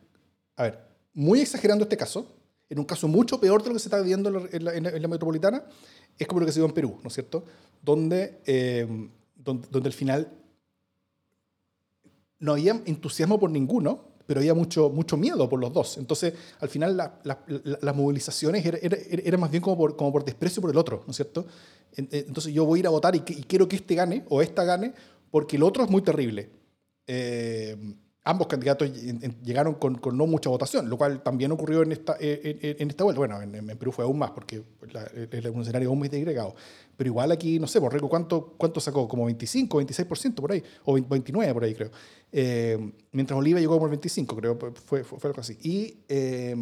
a 0.57 0.62
ver, 0.62 0.79
muy 1.12 1.40
exagerando 1.40 1.85
este 1.85 1.97
caso, 1.97 2.36
en 2.68 2.79
un 2.79 2.85
caso 2.85 3.09
mucho 3.09 3.38
peor 3.40 3.62
de 3.62 3.68
lo 3.68 3.74
que 3.74 3.81
se 3.81 3.88
está 3.88 3.98
viviendo 4.00 4.29
en 4.50 4.64
la, 5.02 5.09
metropolitana, 5.09 5.64
es 6.18 6.26
como 6.26 6.40
lo 6.40 6.46
que 6.46 6.52
se 6.52 6.61
dio 6.61 6.66
en 6.66 6.74
Perú, 6.74 6.98
¿no 7.02 7.09
es 7.09 7.14
cierto? 7.14 7.44
Donde, 7.83 8.40
donde, 9.37 9.68
donde 9.70 9.88
al 9.88 9.92
final 9.92 10.33
no 12.38 12.52
había 12.52 12.81
entusiasmo 12.87 13.38
por 13.38 13.50
ninguno, 13.50 14.16
pero 14.26 14.40
había 14.40 14.55
mucho, 14.55 14.90
mucho 14.90 15.16
miedo 15.16 15.48
por 15.48 15.61
los 15.61 15.72
dos. 15.72 15.98
Entonces, 15.98 16.35
al 16.61 16.68
final, 16.68 16.96
las 17.22 17.96
movilizaciones 17.96 18.64
eran 18.66 18.81
era, 18.83 19.38
más 19.38 19.50
bien 19.50 19.62
como 19.62 19.79
por, 19.79 19.96
como 19.96 20.12
por 20.12 20.24
desprecio 20.24 20.61
por 20.61 20.70
el 20.70 20.76
otro, 20.76 21.02
¿no 21.07 21.11
es 21.11 21.16
cierto? 21.16 21.46
Eh, 21.96 22.24
entonces, 22.26 22.52
yo 22.52 22.64
voy 22.64 22.79
a 22.79 22.81
ir 22.81 22.87
a 22.87 22.90
votar 22.90 23.14
y, 23.14 23.20
quiero 23.20 23.68
que 23.68 23.76
este 23.76 23.94
gane 23.94 24.24
o 24.29 24.42
esta 24.42 24.64
gane 24.64 24.92
porque 25.31 25.57
el 25.57 25.62
otro 25.62 25.85
es 25.85 25.90
muy 25.90 26.02
terrible. 26.02 26.50
Eh, 27.07 27.76
ambos 28.27 28.49
candidatos 28.49 28.91
llegaron 29.45 29.75
con, 29.75 30.01
no 30.12 30.27
mucha 30.27 30.51
votación, 30.51 30.91
lo 30.91 30.99
cual 30.99 31.23
también 31.23 31.53
ocurrió 31.53 31.83
en 31.83 31.93
esta, 31.93 32.17
en, 32.19 32.91
esta 32.91 33.05
vuelta. 33.05 33.21
Bueno, 33.21 33.41
en, 33.41 33.67
Perú 33.79 33.93
fue 33.93 34.05
aún 34.05 34.19
más, 34.19 34.33
porque 34.33 34.65
es 35.31 35.45
un 35.47 35.62
escenario 35.62 35.89
aún 35.89 35.99
muy 36.01 36.09
degregado. 36.09 36.57
Pero 36.97 37.09
igual 37.09 37.31
aquí, 37.31 37.61
no 37.61 37.69
sé, 37.69 37.79
Borrego, 37.79 38.09
¿cuánto, 38.09 38.55
cuánto 38.59 38.81
sacó? 38.81 39.07
Como 39.07 39.27
25, 39.27 39.81
26% 39.81 40.35
por 40.35 40.51
ahí, 40.51 40.62
o 40.85 40.95
29 40.95 41.55
por 41.55 41.62
ahí, 41.62 41.75
creo. 41.75 41.91
Eh, 42.33 42.93
mientras 43.12 43.39
Oliva 43.39 43.61
llegó 43.61 43.77
el 43.85 43.91
25, 43.91 44.37
creo, 44.37 44.59
fue, 44.85 45.05
fue, 45.05 45.19
algo 45.23 45.41
así. 45.41 45.57
Y, 45.62 45.99
eh, 46.09 46.57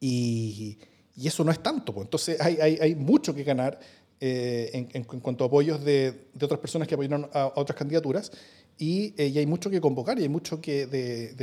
y, 0.00 0.78
y, 1.16 1.26
eso 1.26 1.44
no 1.44 1.52
es 1.52 1.62
tanto, 1.62 1.92
pues. 1.92 2.06
entonces 2.06 2.40
hay, 2.40 2.56
hay, 2.62 2.78
hay 2.80 2.94
mucho 2.94 3.34
que 3.34 3.44
ganar 3.44 3.78
eh, 4.22 4.86
en, 4.92 5.04
cuanto 5.04 5.44
a 5.44 5.46
apoyos 5.46 5.82
de, 5.82 6.28
de, 6.34 6.44
otras 6.44 6.60
personas 6.60 6.86
que 6.86 6.92
apoyaron 6.92 7.30
a, 7.32 7.52
otras 7.56 7.78
candidaturas 7.78 8.30
y, 8.80 9.14
y, 9.22 9.38
hay 9.38 9.46
mucho 9.46 9.68
que 9.68 9.80
convocar 9.80 10.18
y 10.18 10.22
hay 10.22 10.28
mucho 10.28 10.60
que 10.60 10.86
de, 10.86 11.34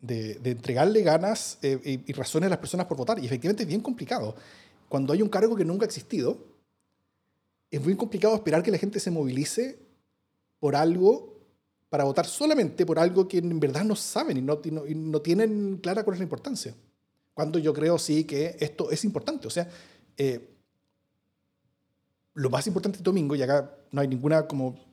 de, 0.00 0.34
de 0.38 0.50
entregarle 0.50 1.02
ganas 1.02 1.58
y, 1.62 2.10
y 2.10 2.12
razones 2.14 2.46
a 2.46 2.50
las 2.50 2.58
personas 2.58 2.86
por 2.86 2.96
votar. 2.96 3.18
Y 3.18 3.26
efectivamente 3.26 3.64
es 3.64 3.68
bien 3.68 3.82
complicado. 3.82 4.34
Cuando 4.88 5.12
hay 5.12 5.20
un 5.20 5.28
cargo 5.28 5.54
que 5.54 5.64
nunca 5.66 5.84
ha 5.84 5.86
existido, 5.86 6.38
es 7.70 7.84
muy 7.84 7.94
complicado 7.96 8.34
esperar 8.34 8.62
que 8.62 8.70
la 8.70 8.78
gente 8.78 8.98
se 8.98 9.10
movilice 9.10 9.78
por 10.58 10.74
algo, 10.74 11.38
para 11.90 12.04
votar 12.04 12.26
solamente 12.26 12.86
por 12.86 12.98
algo 12.98 13.28
que 13.28 13.38
en 13.38 13.60
verdad 13.60 13.84
no 13.84 13.94
saben 13.94 14.38
y 14.38 14.42
no, 14.42 14.58
no, 14.70 15.20
tienen 15.20 15.78
clara 15.82 16.02
cuál 16.02 16.14
es 16.14 16.20
la 16.20 16.24
importancia. 16.24 16.74
Cuando 17.34 17.58
yo 17.58 17.74
creo 17.74 17.98
sí 17.98 18.24
que 18.24 18.56
esto 18.58 18.90
es 18.90 19.04
importante. 19.04 19.46
O 19.46 19.50
sea, 19.50 19.68
eh, 20.16 20.48
lo 22.32 22.48
más 22.50 22.66
importante 22.66 22.96
este 22.96 23.04
domingo, 23.04 23.34
y 23.36 23.42
acá 23.42 23.74
no 23.90 24.00
hay 24.00 24.08
ninguna 24.08 24.46
como 24.46 24.87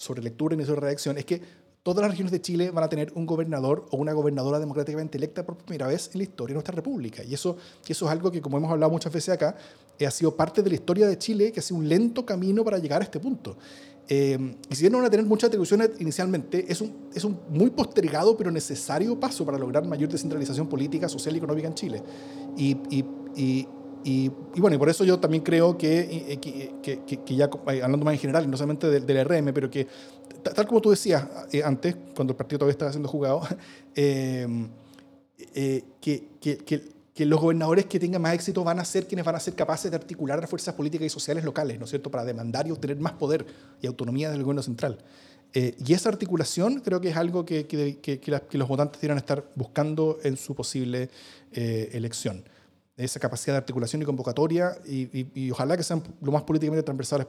sobrelectura 0.00 0.56
ni 0.56 0.64
sobre 0.64 0.80
reacción, 0.80 1.18
es 1.18 1.26
que 1.26 1.40
todas 1.82 2.02
las 2.02 2.10
regiones 2.10 2.32
de 2.32 2.40
Chile 2.40 2.70
van 2.70 2.84
a 2.84 2.88
tener 2.88 3.12
un 3.14 3.26
gobernador 3.26 3.86
o 3.90 3.98
una 3.98 4.12
gobernadora 4.12 4.58
democráticamente 4.58 5.18
electa 5.18 5.44
por 5.44 5.58
primera 5.58 5.86
vez 5.86 6.10
en 6.12 6.18
la 6.18 6.22
historia 6.24 6.52
de 6.52 6.54
nuestra 6.54 6.74
república. 6.74 7.22
Y 7.22 7.34
eso, 7.34 7.56
eso 7.86 8.06
es 8.06 8.10
algo 8.10 8.30
que, 8.30 8.40
como 8.40 8.56
hemos 8.56 8.70
hablado 8.70 8.90
muchas 8.90 9.12
veces 9.12 9.34
acá, 9.34 9.54
eh, 9.98 10.06
ha 10.06 10.10
sido 10.10 10.34
parte 10.34 10.62
de 10.62 10.70
la 10.70 10.74
historia 10.74 11.06
de 11.06 11.18
Chile, 11.18 11.52
que 11.52 11.60
ha 11.60 11.62
sido 11.62 11.78
un 11.78 11.88
lento 11.88 12.24
camino 12.24 12.64
para 12.64 12.78
llegar 12.78 13.02
a 13.02 13.04
este 13.04 13.20
punto. 13.20 13.56
Eh, 14.08 14.56
y 14.68 14.74
si 14.74 14.82
bien 14.82 14.92
no 14.92 14.98
van 14.98 15.06
a 15.06 15.10
tener 15.10 15.26
muchas 15.26 15.48
atribuciones 15.48 15.90
inicialmente, 16.00 16.64
es 16.66 16.80
un, 16.80 17.10
es 17.14 17.24
un 17.24 17.38
muy 17.48 17.70
postergado 17.70 18.36
pero 18.36 18.50
necesario 18.50 19.20
paso 19.20 19.44
para 19.44 19.58
lograr 19.58 19.86
mayor 19.86 20.08
descentralización 20.08 20.68
política, 20.68 21.08
social 21.08 21.34
y 21.34 21.38
económica 21.38 21.68
en 21.68 21.74
Chile. 21.74 22.02
Y, 22.56 22.76
y, 22.90 23.04
y, 23.36 23.68
y, 24.02 24.28
bueno, 24.56 24.76
y 24.76 24.78
por 24.78 24.88
eso 24.88 25.04
yo 25.04 25.18
también 25.18 25.42
creo 25.42 25.76
que, 25.76 26.38
que, 26.40 27.00
que, 27.04 27.34
ya 27.36 27.50
hablando 27.66 28.04
más 28.04 28.14
en 28.14 28.20
general, 28.20 28.50
no 28.50 28.56
solamente 28.56 28.88
del, 28.88 29.04
del 29.04 29.24
RM, 29.24 29.52
pero 29.52 29.68
que 29.68 29.86
tal 30.40 30.66
como 30.66 30.80
tú 30.80 30.90
decías 30.90 31.26
eh, 31.52 31.62
antes, 31.62 31.96
cuando 32.14 32.32
el 32.32 32.36
partido 32.36 32.60
todavía 32.60 32.72
estaba 32.72 32.90
siendo 32.90 33.08
jugado, 33.08 33.42
eh, 33.94 34.46
eh, 35.54 35.84
que, 36.00 36.28
que, 36.40 36.58
que, 36.58 37.26
los 37.26 37.38
gobernadores 37.38 37.84
que 37.84 38.00
tengan 38.00 38.22
más 38.22 38.32
éxito 38.32 38.64
van 38.64 38.78
a 38.78 38.84
ser 38.84 39.06
quienes 39.06 39.26
van 39.26 39.34
a 39.34 39.40
ser 39.40 39.54
capaces 39.54 39.90
de 39.90 39.96
articular 39.98 40.40
las 40.40 40.48
fuerzas 40.48 40.74
políticas 40.74 41.04
y 41.04 41.10
sociales 41.10 41.44
locales, 41.44 41.78
¿no 41.78 41.84
es 41.84 41.90
cierto?, 41.90 42.10
para 42.10 42.24
demandar 42.24 42.66
y 42.66 42.70
obtener 42.70 42.98
más 42.98 43.12
poder 43.12 43.44
y 43.82 43.86
autonomía 43.86 44.30
del 44.30 44.42
gobierno 44.42 44.62
central. 44.62 44.96
y 45.52 45.92
esa 45.92 46.08
articulación 46.08 46.80
creo 46.80 46.98
que 46.98 47.10
es 47.10 47.16
algo 47.18 47.44
que, 47.44 47.66
que, 47.66 48.58
los 48.58 48.68
votantes 48.68 49.02
deberían 49.02 49.18
estar 49.18 49.44
buscando 49.54 50.16
en 50.22 50.38
su 50.38 50.54
posible 50.54 51.10
elección. 51.52 52.42
Esa 53.00 53.18
capacidad 53.18 53.54
de 53.54 53.58
articulación 53.58 54.02
y 54.02 54.04
convocatoria, 54.04 54.76
y, 54.86 55.18
y, 55.18 55.30
y, 55.34 55.50
ojalá 55.50 55.76
que 55.76 55.82
sean 55.82 56.02
lo 56.20 56.32
más 56.32 56.42
políticamente 56.42 56.82
transversales 56.82 57.26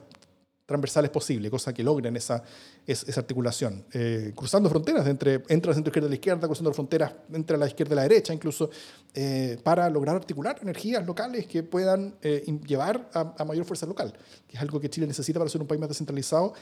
transversales 0.72 1.10
posible, 1.10 1.50
cosa 1.50 1.72
que 1.72 1.82
logren 1.82 2.16
esa, 2.16 2.42
esa, 2.86 3.20
articulación. 3.20 3.84
Eh, 3.92 4.32
cruzando 4.34 4.68
fronteras 4.70 5.06
entre, 5.06 5.42
entre 5.48 5.68
la 5.68 5.74
centro 5.74 5.90
izquierda 5.90 6.06
y 6.06 6.10
la 6.10 6.14
izquierda, 6.14 6.46
cruzando 6.46 6.72
fronteras 6.72 7.12
entre 7.32 7.58
la 7.58 7.66
izquierda 7.66 7.94
y 7.94 7.96
la 7.96 8.02
derecha, 8.02 8.32
incluso, 8.32 8.70
eh, 9.14 9.58
para 9.62 9.90
lograr 9.90 10.16
articular 10.16 10.58
energías 10.62 11.04
locales 11.04 11.46
que 11.46 11.62
puedan 11.62 12.14
eh, 12.22 12.44
llevar 12.66 13.10
a, 13.12 13.44
mayor 13.44 13.64
fuerza 13.64 13.86
local, 13.86 14.12
que 14.48 14.56
es 14.56 14.62
algo 14.62 14.80
que 14.80 14.88
Chile 14.88 15.06
necesita 15.06 15.38
para 15.38 15.50
ser 15.50 15.60
un 15.60 15.66
país 15.66 15.80
más 15.80 15.88
descentralizado, 15.88 16.54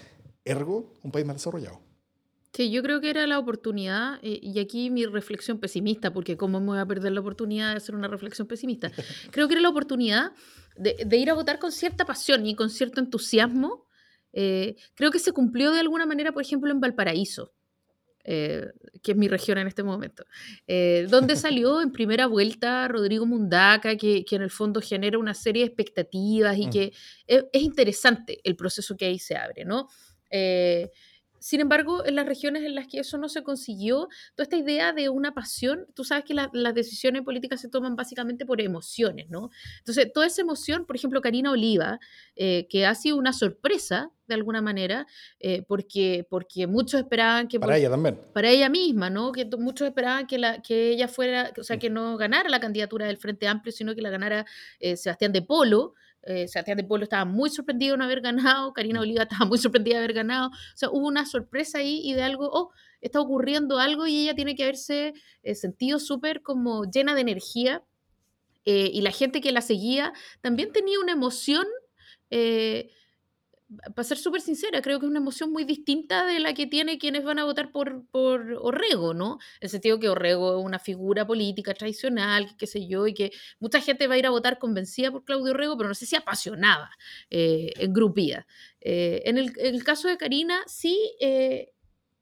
ergo, 0.45 0.93
un 1.03 1.13
país 1.13 1.27
más 1.27 1.37
desarrollado. 1.37 1.79
Sí, 2.53 2.71
yo 2.71 2.83
creo 2.83 3.01
que 3.01 3.11
era 3.11 3.27
la 3.27 3.39
oportunidad, 3.39 4.19
y 4.23 4.59
aquí 4.59 4.91
mi 4.91 5.07
reflexión 5.07 5.61
pesimista, 5.61 6.13
porque 6.13 6.37
cómo 6.37 6.61
me 6.61 6.67
voy 6.67 6.79
a 6.79 6.87
perder 6.87 7.13
la 7.13 7.21
oportunidad 7.21 7.71
de 7.71 7.77
hacer 7.77 7.95
una 7.95 8.09
reflexión 8.09 8.49
pesimista, 8.49 8.91
creo 9.31 9.47
que 9.47 9.55
era 9.55 9.63
la 9.63 9.69
oportunidad 9.69 10.33
de, 10.77 10.97
de 11.07 11.17
ir 11.17 11.31
a 11.31 11.35
votar 11.35 11.59
con 11.59 11.71
cierta 11.71 12.05
pasión 12.05 12.47
y 12.47 12.57
con 12.57 12.71
cierto 12.71 13.01
entusiasmo 13.01 13.87
eh, 14.33 14.77
creo 14.95 15.11
que 15.11 15.19
se 15.19 15.33
cumplió 15.33 15.73
de 15.73 15.81
alguna 15.81 16.07
manera, 16.07 16.33
por 16.33 16.43
ejemplo, 16.43 16.71
en 16.71 16.81
Valparaíso, 16.81 17.53
eh, 18.25 18.67
que 19.03 19.13
es 19.13 19.19
mi 19.19 19.29
región 19.29 19.59
en 19.59 19.67
este 19.67 19.83
momento, 19.83 20.25
eh, 20.67 21.07
donde 21.09 21.37
salió 21.37 21.81
en 21.81 21.91
primera 21.91 22.27
vuelta 22.27 22.87
Rodrigo 22.89 23.27
Mundaca, 23.27 23.97
que, 23.97 24.25
que, 24.25 24.37
en 24.37 24.43
el 24.43 24.51
fondo 24.51 24.81
genera 24.81 25.19
una 25.19 25.35
serie 25.35 25.63
de 25.63 25.69
expectativas 25.69 26.57
y 26.59 26.67
mm. 26.67 26.71
que 26.71 26.93
es, 27.27 27.45
es, 27.53 27.63
interesante 27.63 28.41
el 28.45 28.57
proceso 28.57 28.97
que 28.97 29.07
ahí 29.07 29.19
se 29.19 29.37
abre, 29.37 29.65
¿no? 29.65 29.89
Sin 31.41 31.61
embargo, 31.61 32.05
en 32.05 32.15
las 32.15 32.27
regiones 32.27 32.63
en 32.63 32.75
las 32.75 32.87
que 32.87 33.01
eso 33.01 33.19
no 33.19 33.29
se 33.29 33.43
consiguió, 33.43 34.09
toda 34.35 34.45
esta 34.45 34.57
idea 34.57 34.93
de 34.93 35.09
una 35.09 35.35
pasión, 35.35 35.87
tú 35.95 36.05
sabes 36.05 36.25
que 36.25 36.35
las 36.35 36.75
decisiones 36.75 37.23
políticas 37.23 37.61
se 37.61 37.69
toman 37.69 37.97
básicamente 37.97 38.47
por 38.47 38.61
emociones, 38.61 39.29
¿no? 39.31 39.51
Entonces, 39.79 40.13
toda 40.13 40.27
esa 40.27 40.43
emoción, 40.43 40.85
por 40.87 40.97
ejemplo, 40.97 41.21
Karina 41.21 41.51
Oliva, 41.51 41.99
eh, 42.37 42.69
que 42.69 42.87
ha 42.87 42.95
sido 42.95 43.17
una 43.17 43.33
sorpresa 43.33 44.13
de 44.27 44.35
alguna 44.35 44.63
manera, 44.63 45.07
eh, 45.41 45.65
porque, 45.67 46.27
porque 46.31 46.67
muchos 46.67 47.01
esperaban 47.01 47.49
que... 47.49 47.59
Para 47.59 47.77
ella 47.77 47.91
también. 47.91 48.19
Para 48.33 48.49
ella 48.49 48.69
misma, 48.69 49.11
¿no? 49.11 49.33
Que 49.33 49.45
muchos 49.59 49.89
esperaban 49.89 50.27
que, 50.27 50.39
la, 50.39 50.63
que 50.63 50.91
ella 50.91 51.09
fuera, 51.09 51.53
o 51.59 51.65
sea, 51.65 51.79
que 51.79 51.91
no 51.91 52.17
ganara 52.17 52.49
la 52.49 52.61
candidatura 52.61 53.07
del 53.07 53.17
Frente 53.17 53.49
Amplio, 53.49 53.73
sino 53.73 53.95
que 53.95 54.03
la 54.03 54.11
ganara 54.11 54.47
eh, 54.79 54.97
Sebastián 54.97 55.33
de 55.33 55.43
Polo, 55.43 55.95
eh, 56.23 56.49
Sebastián 56.49 56.77
de 56.77 56.85
Pueblo 56.85 57.05
estaba 57.05 57.25
muy 57.25 57.51
sorprendido 57.51 57.95
de 57.95 57.99
no 57.99 58.05
haber 58.05 58.21
ganado, 58.21 58.73
Karina 58.73 59.01
mm. 59.01 59.03
Oliva 59.03 59.23
estaba 59.23 59.47
muy 59.47 59.59
sorprendida 59.59 59.99
de 59.99 60.05
haber 60.05 60.15
ganado, 60.15 60.49
o 60.49 60.77
sea, 60.77 60.91
hubo 60.91 61.07
una 61.07 61.27
sorpresa 61.27 61.79
ahí 61.79 62.01
y 62.05 62.15
de 62.15 62.23
algo, 62.23 62.49
oh, 62.53 62.71
está 63.01 63.21
ocurriendo 63.21 63.79
algo 63.79 64.07
y 64.07 64.23
ella 64.23 64.35
tiene 64.35 64.55
que 64.55 64.65
haberse 64.65 65.15
eh, 65.43 65.55
sentido 65.55 65.99
súper 65.99 66.43
como 66.43 66.85
llena 66.85 67.15
de 67.15 67.23
energía 67.23 67.83
eh, 68.65 68.91
y 68.93 69.01
la 69.01 69.11
gente 69.11 69.41
que 69.41 69.53
la 69.53 69.63
seguía 69.63 70.13
también 70.41 70.73
tenía 70.73 71.01
una 71.01 71.13
emoción 71.13 71.67
eh, 72.31 72.91
para 73.95 74.05
ser 74.05 74.19
súper 74.19 74.41
sincera, 74.41 74.83
creo 74.83 74.99
que 74.99 75.07
es 75.07 75.11
una 75.11 75.21
emoción 75.21 75.53
muy 75.53 75.65
distinta 75.65 76.27
de 76.27 76.41
la 76.41 76.55
que 76.55 76.67
tiene 76.67 76.99
quienes 76.99 77.23
van 77.23 77.39
a 77.39 77.45
votar 77.45 77.71
por, 77.71 78.05
por 78.07 78.53
Orrego, 78.61 79.15
¿no? 79.15 79.35
En 79.61 79.67
el 79.67 79.71
sentido 79.71 80.01
que 80.01 80.09
Orrego 80.09 80.59
es 80.59 80.65
una 80.65 80.81
figura 80.81 81.25
política 81.27 81.73
tradicional, 81.75 82.57
qué 82.57 82.67
sé 82.67 82.89
yo, 82.89 83.07
y 83.07 83.15
que 83.15 83.31
mucha 83.61 83.81
gente 83.81 84.09
va 84.09 84.15
a 84.15 84.19
ir 84.19 84.27
a 84.27 84.31
votar 84.31 84.59
convencida 84.59 85.13
por 85.13 85.25
Claudio 85.25 85.53
Orrego, 85.53 85.77
pero 85.77 85.89
no 85.89 85.95
sé 85.95 86.07
si 86.07 86.17
apasionada, 86.17 86.91
eh. 87.31 87.73
Eh, 88.81 89.23
en, 89.27 89.39
el, 89.39 89.85
caso 89.85 90.09
de 90.09 90.17
Karina, 90.17 90.63
sí, 90.67 90.99
eh, 91.21 91.73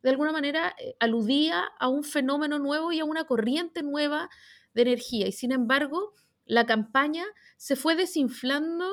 de 0.02 0.10
alguna 0.10 0.32
manera 0.32 0.74
aludía 1.00 1.64
a 1.78 1.88
un 1.88 2.04
fenómeno 2.04 2.58
nuevo 2.58 2.92
y 2.92 3.00
a 3.00 3.04
una 3.04 3.24
corriente 3.24 3.82
nueva 3.82 4.28
de 4.74 4.82
energía, 4.82 5.26
y 5.26 5.32
sin 5.32 5.52
embargo, 5.52 6.14
la 6.44 6.66
campaña 6.66 7.24
se 7.56 7.76
fue 7.76 7.94
desinflando 7.96 8.86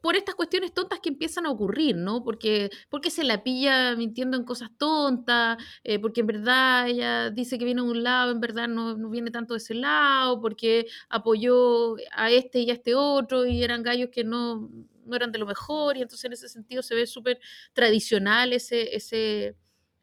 por 0.00 0.16
estas 0.16 0.34
cuestiones 0.34 0.72
tontas 0.72 1.00
que 1.00 1.08
empiezan 1.08 1.46
a 1.46 1.50
ocurrir, 1.50 1.96
¿no? 1.96 2.22
Porque, 2.22 2.70
porque 2.88 3.10
se 3.10 3.24
la 3.24 3.42
pilla 3.42 3.96
mintiendo 3.96 4.36
en 4.36 4.44
cosas 4.44 4.70
tontas, 4.78 5.58
eh, 5.84 5.98
porque 5.98 6.20
en 6.20 6.26
verdad 6.28 6.88
ella 6.88 7.30
dice 7.30 7.58
que 7.58 7.64
viene 7.64 7.82
de 7.82 7.88
un 7.88 8.02
lado, 8.02 8.30
en 8.30 8.40
verdad 8.40 8.68
no, 8.68 8.96
no, 8.96 9.10
viene 9.10 9.30
tanto 9.30 9.54
de 9.54 9.58
ese 9.58 9.74
lado, 9.74 10.40
porque 10.40 10.86
apoyó 11.08 11.96
a 12.12 12.30
este 12.30 12.60
y 12.60 12.70
a 12.70 12.74
este 12.74 12.94
otro 12.94 13.46
y 13.46 13.62
eran 13.62 13.82
gallos 13.82 14.10
que 14.10 14.24
no, 14.24 14.70
no 15.04 15.16
eran 15.16 15.32
de 15.32 15.38
lo 15.38 15.46
mejor 15.46 15.96
y 15.96 16.02
entonces 16.02 16.24
en 16.24 16.32
ese 16.32 16.48
sentido 16.48 16.82
se 16.82 16.94
ve 16.94 17.06
súper 17.06 17.40
tradicional 17.72 18.52
ese, 18.52 18.94
ese, 18.94 19.56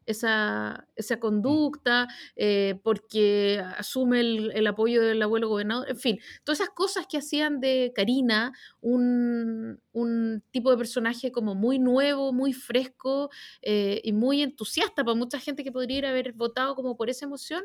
esa, 0.10 0.88
esa 0.96 1.18
mm. 1.18 1.20
conducta, 1.20 2.08
eh, 2.36 2.80
porque 2.84 3.64
asume 3.78 4.22
el, 4.22 4.68
apoyo 4.68 5.02
del 5.02 5.22
abuelo 5.22 5.50
gobernador, 5.50 5.90
en 5.90 5.98
fin, 5.98 6.20
todas 6.44 6.62
esas 6.62 6.74
cosas 6.74 7.06
que 7.08 7.18
hacían 7.18 7.60
de 7.60 7.92
Karina 7.96 8.52
un, 8.82 9.80
un 9.92 10.44
tipo 10.52 10.72
de 10.72 10.78
personaje 10.78 11.32
como 11.32 11.56
muy 11.56 11.80
nuevo, 11.80 12.34
muy 12.34 12.54
fresco 12.54 13.30
eh, 13.62 14.02
y 14.04 14.12
muy 14.14 14.42
entusiasta 14.42 15.04
para 15.04 15.16
mucha 15.16 15.40
gente 15.40 15.64
que 15.64 15.72
podría 15.72 16.10
haber 16.10 16.34
votado 16.34 16.76
como 16.76 16.98
por 16.98 17.10
esa 17.10 17.26
emoción, 17.26 17.64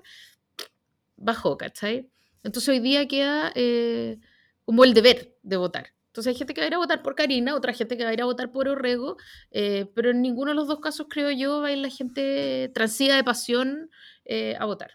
bajó, 1.16 1.56
¿cachai? 1.56 2.08
Entonces 2.42 2.68
hoy 2.68 2.80
día 2.80 3.08
queda 3.08 3.52
eh, 3.54 4.18
como 4.64 4.84
el 4.84 4.92
deber 4.92 5.34
de 5.42 5.56
votar. 5.56 5.93
Entonces 6.14 6.30
hay 6.30 6.38
gente 6.38 6.54
que 6.54 6.60
va 6.60 6.66
a 6.66 6.68
ir 6.68 6.74
a 6.74 6.78
votar 6.78 7.02
por 7.02 7.16
Karina, 7.16 7.56
otra 7.56 7.72
gente 7.72 7.96
que 7.96 8.04
va 8.04 8.10
a 8.10 8.12
ir 8.12 8.22
a 8.22 8.24
votar 8.24 8.52
por 8.52 8.68
Orrego, 8.68 9.16
eh, 9.50 9.90
pero 9.96 10.10
en 10.10 10.22
ninguno 10.22 10.52
de 10.52 10.54
los 10.54 10.68
dos 10.68 10.78
casos 10.78 11.08
creo 11.10 11.32
yo 11.32 11.60
va 11.60 11.66
a 11.66 11.72
ir 11.72 11.78
la 11.78 11.88
gente 11.88 12.70
transida 12.72 13.16
de 13.16 13.24
pasión 13.24 13.90
eh, 14.24 14.54
a 14.60 14.64
votar. 14.64 14.92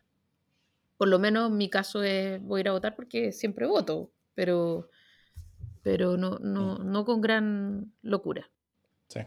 Por 0.95 1.10
lo 1.10 1.19
menos 1.19 1.51
en 1.51 1.58
mi 1.58 1.69
caso 1.69 2.03
es 2.03 2.41
voy 2.41 2.60
a 2.60 2.62
ir 2.62 2.69
a 2.69 2.71
votar 2.71 2.95
porque 2.95 3.34
siempre 3.34 3.67
voto, 3.67 4.13
pero, 4.34 4.88
pero 5.84 6.15
no, 6.15 6.39
no, 6.39 6.79
mm. 6.79 6.89
no 6.89 7.03
con 7.03 7.19
gran 7.19 7.91
locura. 8.01 8.49
Sí. 9.10 9.19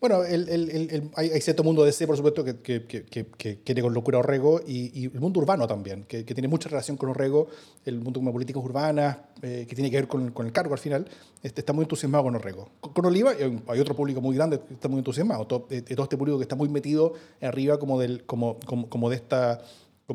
Bueno, 0.00 0.24
el, 0.24 0.48
el, 0.48 0.70
el, 0.70 1.10
hay, 1.14 1.40
cierto 1.42 1.62
mundo 1.62 1.84
de 1.84 1.90
ese, 1.90 2.06
por 2.06 2.16
supuesto, 2.16 2.42
que, 2.42 2.56
que, 2.60 2.86
que, 2.86 3.04
que, 3.04 3.58
quiere 3.62 3.82
con 3.82 3.92
locura 3.92 4.18
Orrego, 4.18 4.62
y, 4.66 4.98
y, 4.98 5.04
el 5.04 5.20
mundo 5.20 5.40
urbano 5.40 5.66
también, 5.66 6.04
que, 6.04 6.24
tiene 6.24 6.48
mucha 6.48 6.70
relación 6.70 6.96
con 6.96 7.10
Orrego, 7.10 7.48
el 7.84 8.00
mundo 8.00 8.18
como 8.18 8.32
políticas 8.32 8.64
urbanas, 8.64 9.18
eh, 9.42 9.66
que 9.68 9.74
tiene 9.74 9.90
que 9.90 9.98
ver 9.98 10.08
con, 10.08 10.30
con, 10.30 10.46
el 10.46 10.52
cargo 10.52 10.72
al 10.72 10.80
final, 10.80 11.06
este, 11.42 11.60
está 11.60 11.74
muy 11.74 11.82
entusiasmado 11.82 12.24
con 12.24 12.34
Orrego. 12.34 12.70
Con, 12.80 13.04
Oliva 13.04 13.32
hay 13.66 13.78
otro 13.78 13.94
público 13.94 14.22
muy 14.22 14.34
grande 14.34 14.58
que 14.66 14.72
está 14.72 14.88
muy 14.88 14.98
entusiasmado, 14.98 15.46
todo, 15.46 15.66
eh, 15.68 15.82
todo 15.82 16.04
este 16.04 16.16
público 16.16 16.38
que 16.38 16.44
está 16.44 16.56
muy 16.56 16.70
metido 16.70 17.12
arriba 17.42 17.78
como, 17.78 18.00
del, 18.00 18.24
como, 18.24 18.58
como, 18.64 18.88
como 18.88 19.10
de 19.10 19.16
esta 19.16 19.60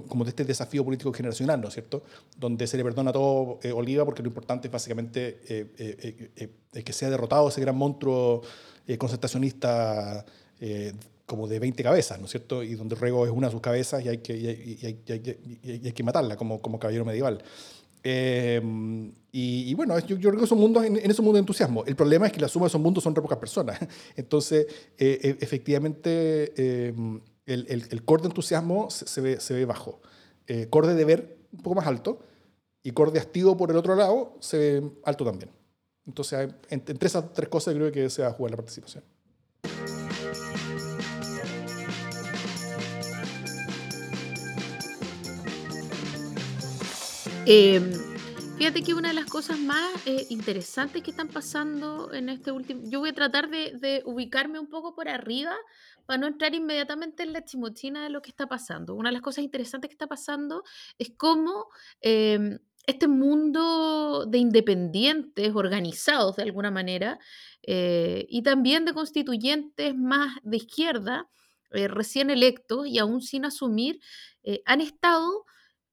como 0.10 0.26
de 0.26 0.32
este 0.32 0.44
desafío 0.44 0.84
político 0.84 1.14
generacional, 1.14 1.62
¿no 1.62 1.70
es 1.70 1.74
cierto? 1.74 2.04
Donde 2.38 2.68
se 2.68 2.76
le 2.76 2.84
perdona 2.84 3.14
todo 3.14 3.60
eh, 3.64 3.72
Oliva 3.72 4.04
porque 4.04 4.22
lo 4.22 4.28
importante 4.28 4.68
es 4.68 4.72
básicamente 4.74 5.40
que 6.84 6.92
sea 6.92 7.10
derrotado 7.10 7.48
ese 7.48 7.62
gran 7.62 7.78
monstruo 7.78 8.42
eh, 8.88 8.98
eh, 10.60 10.94
como 11.26 11.48
de 11.48 11.60
20 11.60 11.84
cabezas, 11.84 12.20
¿no 12.20 12.26
es 12.26 12.32
cierto? 12.32 12.64
Y 12.64 12.76
donde 12.76 12.96
Rego 12.96 13.26
es 13.26 13.32
una 13.32 13.48
de 13.48 13.52
sus 13.52 13.62
cabezas 13.62 14.04
y 14.04 14.10
hay 14.10 14.20
que, 14.20 14.36
y 14.38 14.48
hay, 14.48 15.04
hay, 15.84 15.92
que 15.92 16.04
matarla 16.04 16.38
como, 16.38 16.62
como 16.62 16.80
caballero 16.80 17.04
medieval. 17.04 17.44
Em, 18.08 19.12
y, 19.32 19.74
bueno, 19.74 19.98
yo, 19.98 20.16
yo, 20.18 20.30
creo 20.30 20.42
que 20.42 20.48
son 20.48 20.60
mundos, 20.60 20.86
en, 20.86 20.96
en 20.96 21.10
esos 21.10 21.26
mundos 21.26 21.38
de 21.38 21.40
entusiasmo. 21.40 21.84
El 21.86 21.96
problema 21.96 22.28
es 22.28 22.34
que 22.34 22.40
la 22.40 22.48
suma 22.48 22.66
de 22.66 22.68
esos 22.68 22.80
mundos 22.80 23.04
son 23.04 23.16
re 23.16 23.22
pocas 23.22 23.40
personas. 23.40 23.80
Entonces, 24.16 24.68
eh, 25.00 25.20
e, 25.24 25.38
efectivamente, 25.44 26.54
em, 26.88 27.20
el, 27.48 27.66
el, 27.68 27.90
de 27.90 28.28
entusiasmo 28.28 28.92
se, 28.92 29.22
ve, 29.22 29.40
se 29.40 29.56
ve 29.56 29.66
bajo. 29.66 30.02
Eh, 30.46 30.68
core 30.70 30.90
de 30.90 30.94
deber 30.94 31.38
un 31.52 31.64
poco 31.64 31.76
más 31.76 31.88
alto 31.88 32.20
y 32.84 32.92
core 32.92 33.12
de 33.12 33.20
hastío 33.20 33.58
por 33.58 33.72
el 33.72 33.78
otro 33.78 33.96
lado 33.96 34.38
se 34.40 34.58
ve 34.58 34.92
alto 35.04 35.26
también. 35.26 35.50
Entonces, 36.06 36.54
entre 36.70 37.08
esas 37.08 37.34
tres 37.34 37.50
cosas 37.50 37.74
creo 37.74 37.92
que 37.92 38.10
se 38.10 38.22
va 38.22 38.30
a 38.30 38.32
jugar 38.32 38.52
la 38.52 38.58
participación. 38.58 39.04
Em, 47.48 47.92
fíjate 48.58 48.82
que 48.82 48.96
una 48.96 49.10
de 49.10 49.14
las 49.14 49.26
cosas 49.26 49.60
más 49.60 50.08
eh, 50.08 50.26
interesantes 50.30 51.04
que 51.04 51.12
están 51.12 51.28
pasando 51.28 52.12
en 52.12 52.30
este 52.30 52.52
último... 52.52 52.82
Yo 52.86 53.00
voy 53.00 53.10
a 53.10 53.14
tratar 53.14 53.50
de, 53.50 54.02
ubicarme 54.06 54.58
un 54.58 54.68
poco 54.68 54.96
por 54.96 55.08
arriba 55.10 55.56
para 56.08 56.18
no 56.18 56.26
entrar 56.26 56.56
inmediatamente 56.56 57.22
en 57.22 57.34
la 57.34 57.46
chimochina 57.46 58.04
de 58.04 58.10
lo 58.10 58.24
que 58.24 58.32
está 58.32 58.48
pasando. 58.48 58.96
Una 58.96 59.10
de 59.10 59.14
las 59.14 59.22
cosas 59.22 59.44
interesantes 59.44 59.90
que 59.90 59.94
está 59.94 60.08
pasando 60.08 60.64
es 60.98 61.12
cómo 61.16 61.68
em, 62.02 62.58
este 62.88 63.08
mundo 63.08 64.26
de 64.28 64.38
independientes 64.38 65.54
organizados 65.56 66.36
de 66.36 66.44
alguna 66.44 66.72
manera 66.72 67.20
eh, 67.64 68.26
y 68.30 68.44
también 68.44 68.86
de 68.86 68.94
constituyentes 68.94 69.96
más 69.96 70.38
de 70.44 70.58
izquierda, 70.58 71.30
eh, 71.72 71.88
recién 71.88 72.30
electos 72.30 72.88
y 72.88 73.00
aún 73.00 73.22
sin 73.22 73.46
asumir, 73.46 74.00
eh, 74.44 74.62
han 74.66 74.82
estado 74.82 75.46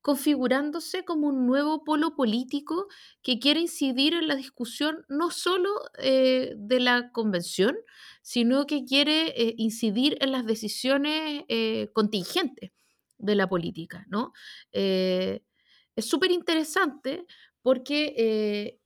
configurándose 0.02 1.04
como 1.04 1.28
un 1.28 1.46
nuevo 1.46 1.84
polo 1.84 2.16
político 2.16 2.88
que 3.22 3.38
quiere 3.38 3.60
incidir 3.60 4.14
en 4.14 4.26
la 4.26 4.34
discusión 4.34 5.04
no 5.08 5.30
solo 5.30 5.70
de 5.96 6.80
la 6.80 7.12
convención, 7.12 7.76
sino 8.20 8.66
que 8.66 8.84
quiere 8.84 9.54
incidir 9.58 10.18
en 10.20 10.32
las 10.32 10.44
decisiones 10.44 11.44
contingentes 11.92 12.72
de 13.18 13.34
la 13.36 13.48
política, 13.48 14.04
¿no? 14.08 14.32
Es 15.96 16.08
súper 16.08 16.30
interesante 16.30 17.26
porque 17.62 18.14
eh, 18.16 18.78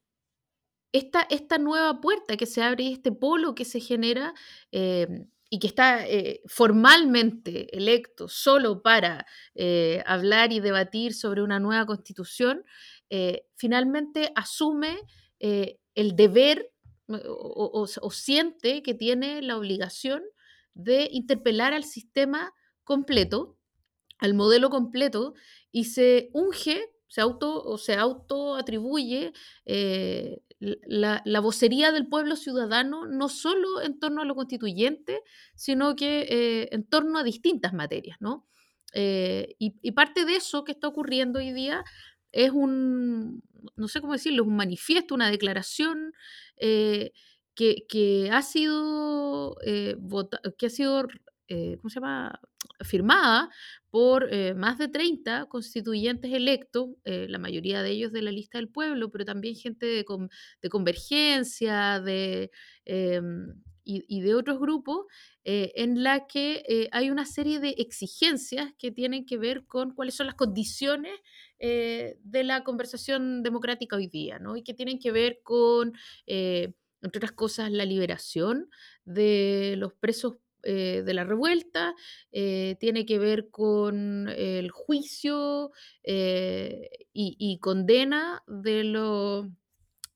esta, 0.92 1.26
esta, 1.30 1.58
nueva 1.58 2.00
puerta 2.00 2.36
que 2.36 2.46
se 2.46 2.62
abre 2.62 2.84
y 2.84 2.92
este 2.92 3.12
polo 3.12 3.54
que 3.54 3.64
se 3.64 3.80
genera 3.80 4.34
em, 4.70 5.28
y 5.48 5.58
que 5.58 5.66
está 5.66 6.06
eh, 6.06 6.42
formalmente 6.46 7.76
electo 7.76 8.28
solo 8.28 8.82
para 8.82 9.26
eh, 9.54 10.02
hablar 10.06 10.52
y 10.52 10.60
debatir 10.60 11.14
sobre 11.14 11.42
una 11.42 11.60
nueva 11.60 11.86
constitución, 11.86 12.64
finalmente 13.54 14.32
asume 14.34 14.98
el 15.38 16.16
deber 16.16 16.72
o, 17.06 17.86
o 18.02 18.10
siente 18.10 18.82
que 18.82 18.94
tiene 18.94 19.40
la 19.42 19.56
obligación 19.56 20.24
de 20.74 21.08
interpelar 21.12 21.72
al 21.72 21.84
sistema 21.84 22.52
completo, 22.82 23.56
al 24.18 24.34
modelo 24.34 24.70
completo, 24.70 25.34
y 25.70 25.84
se 25.84 26.30
unge 26.32 26.95
se 27.08 27.20
auto 27.20 27.62
o 27.62 27.78
se 27.78 27.94
autoatribuye 27.94 29.32
eh, 29.64 30.42
la, 30.58 31.22
la, 31.24 31.40
vocería 31.40 31.92
del 31.92 32.08
pueblo 32.08 32.36
ciudadano 32.36 33.06
no 33.06 33.28
solo 33.28 33.82
en 33.82 33.98
torno 33.98 34.22
a 34.22 34.24
lo 34.24 34.34
constituyente, 34.34 35.22
sino 35.54 35.96
que 35.96 36.26
eh, 36.28 36.68
en 36.72 36.84
torno 36.84 37.18
a 37.18 37.24
distintas 37.24 37.72
materias, 37.72 38.16
¿no? 38.20 38.46
Eh, 38.94 39.54
y, 39.58 39.92
parte 39.92 40.24
de 40.24 40.36
eso 40.36 40.64
que 40.64 40.72
está 40.72 40.88
ocurriendo 40.88 41.38
hoy 41.38 41.52
día 41.52 41.84
es 42.32 42.50
un, 42.50 43.42
no 43.76 43.88
sé 43.88 44.00
cómo 44.00 44.14
decirlo, 44.14 44.44
un 44.44 44.56
manifiesto, 44.56 45.14
una 45.14 45.30
declaración 45.30 46.12
que, 46.58 47.12
que, 47.54 48.30
ha 48.32 48.42
sido, 48.42 49.56
que 50.58 50.66
ha 50.66 50.70
sido 50.70 51.06
¿cómo 51.48 51.90
se 51.90 52.00
llama? 52.00 52.40
firmada 52.84 53.50
por 53.90 54.28
eh, 54.32 54.54
más 54.54 54.78
de 54.78 54.88
30 54.88 55.46
constituyentes 55.46 56.32
electos, 56.32 56.90
eh, 57.04 57.26
la 57.28 57.38
mayoría 57.38 57.82
de 57.82 57.90
ellos 57.90 58.12
de 58.12 58.22
la 58.22 58.30
lista 58.30 58.58
del 58.58 58.68
pueblo, 58.68 59.10
pero 59.10 59.24
también 59.24 59.54
gente 59.54 59.86
de, 59.86 60.04
convergencia 60.68 62.02
em, 62.84 63.62
y, 63.84 64.20
de 64.20 64.34
otros 64.34 64.58
grupos, 64.58 65.06
eh, 65.44 65.72
en 65.76 66.02
la 66.02 66.26
que 66.26 66.88
hay 66.90 67.10
una 67.10 67.24
serie 67.24 67.60
de 67.60 67.70
exigencias 67.78 68.72
que 68.78 68.90
tienen 68.90 69.24
que 69.24 69.38
ver 69.38 69.64
con 69.66 69.92
cuáles 69.94 70.14
son 70.14 70.26
las 70.26 70.34
condiciones 70.34 71.12
de 71.58 72.44
la 72.44 72.64
conversación 72.64 73.42
democrática 73.42 73.96
hoy 73.96 74.08
día, 74.08 74.38
¿no? 74.38 74.56
y 74.56 74.62
que 74.62 74.74
tienen 74.74 74.98
que 74.98 75.10
ver 75.12 75.40
con, 75.42 75.94
entre 76.26 77.18
otras 77.18 77.32
cosas, 77.32 77.70
la 77.70 77.86
liberación 77.86 78.68
de 79.04 79.76
los 79.78 79.94
presos 79.94 80.34
eh, 80.68 81.04
de 81.06 81.14
la 81.14 81.22
revuelta, 81.22 81.94
eh, 82.32 82.76
tiene 82.80 83.06
que 83.06 83.20
ver 83.20 83.50
con 83.50 84.28
el 84.28 84.68
juicio 84.72 85.70
eh, 86.02 86.90
y, 87.12 87.58
condena 87.60 88.42
de, 88.48 88.82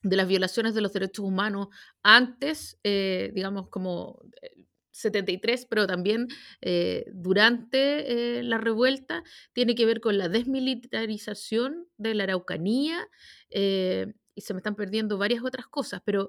de 0.03 0.17
las 0.17 0.27
violaciones 0.27 0.75
de 0.75 0.81
los 0.81 0.93
derechos 0.93 1.25
humanos 1.25 1.69
antes, 2.03 2.81
digamos, 2.83 3.69
como 3.69 4.21
73, 4.91 5.67
pero 5.67 5.87
también 5.87 6.27
durante 7.13 8.43
la 8.43 8.59
revuelta, 8.59 9.23
tiene 9.53 9.77
que 9.77 9.87
ver 9.87 10.01
con 10.01 10.19
la 10.19 10.29
desmilitarización 10.29 11.87
de 11.97 12.15
la 12.15 12.25
Araucanía, 12.25 13.07
y 13.51 14.41
se 14.43 14.55
me 14.55 14.59
están 14.59 14.75
perdiendo 14.75 15.17
varias 15.17 15.45
otras 15.45 15.69
cosas, 15.69 16.03
pero 16.05 16.29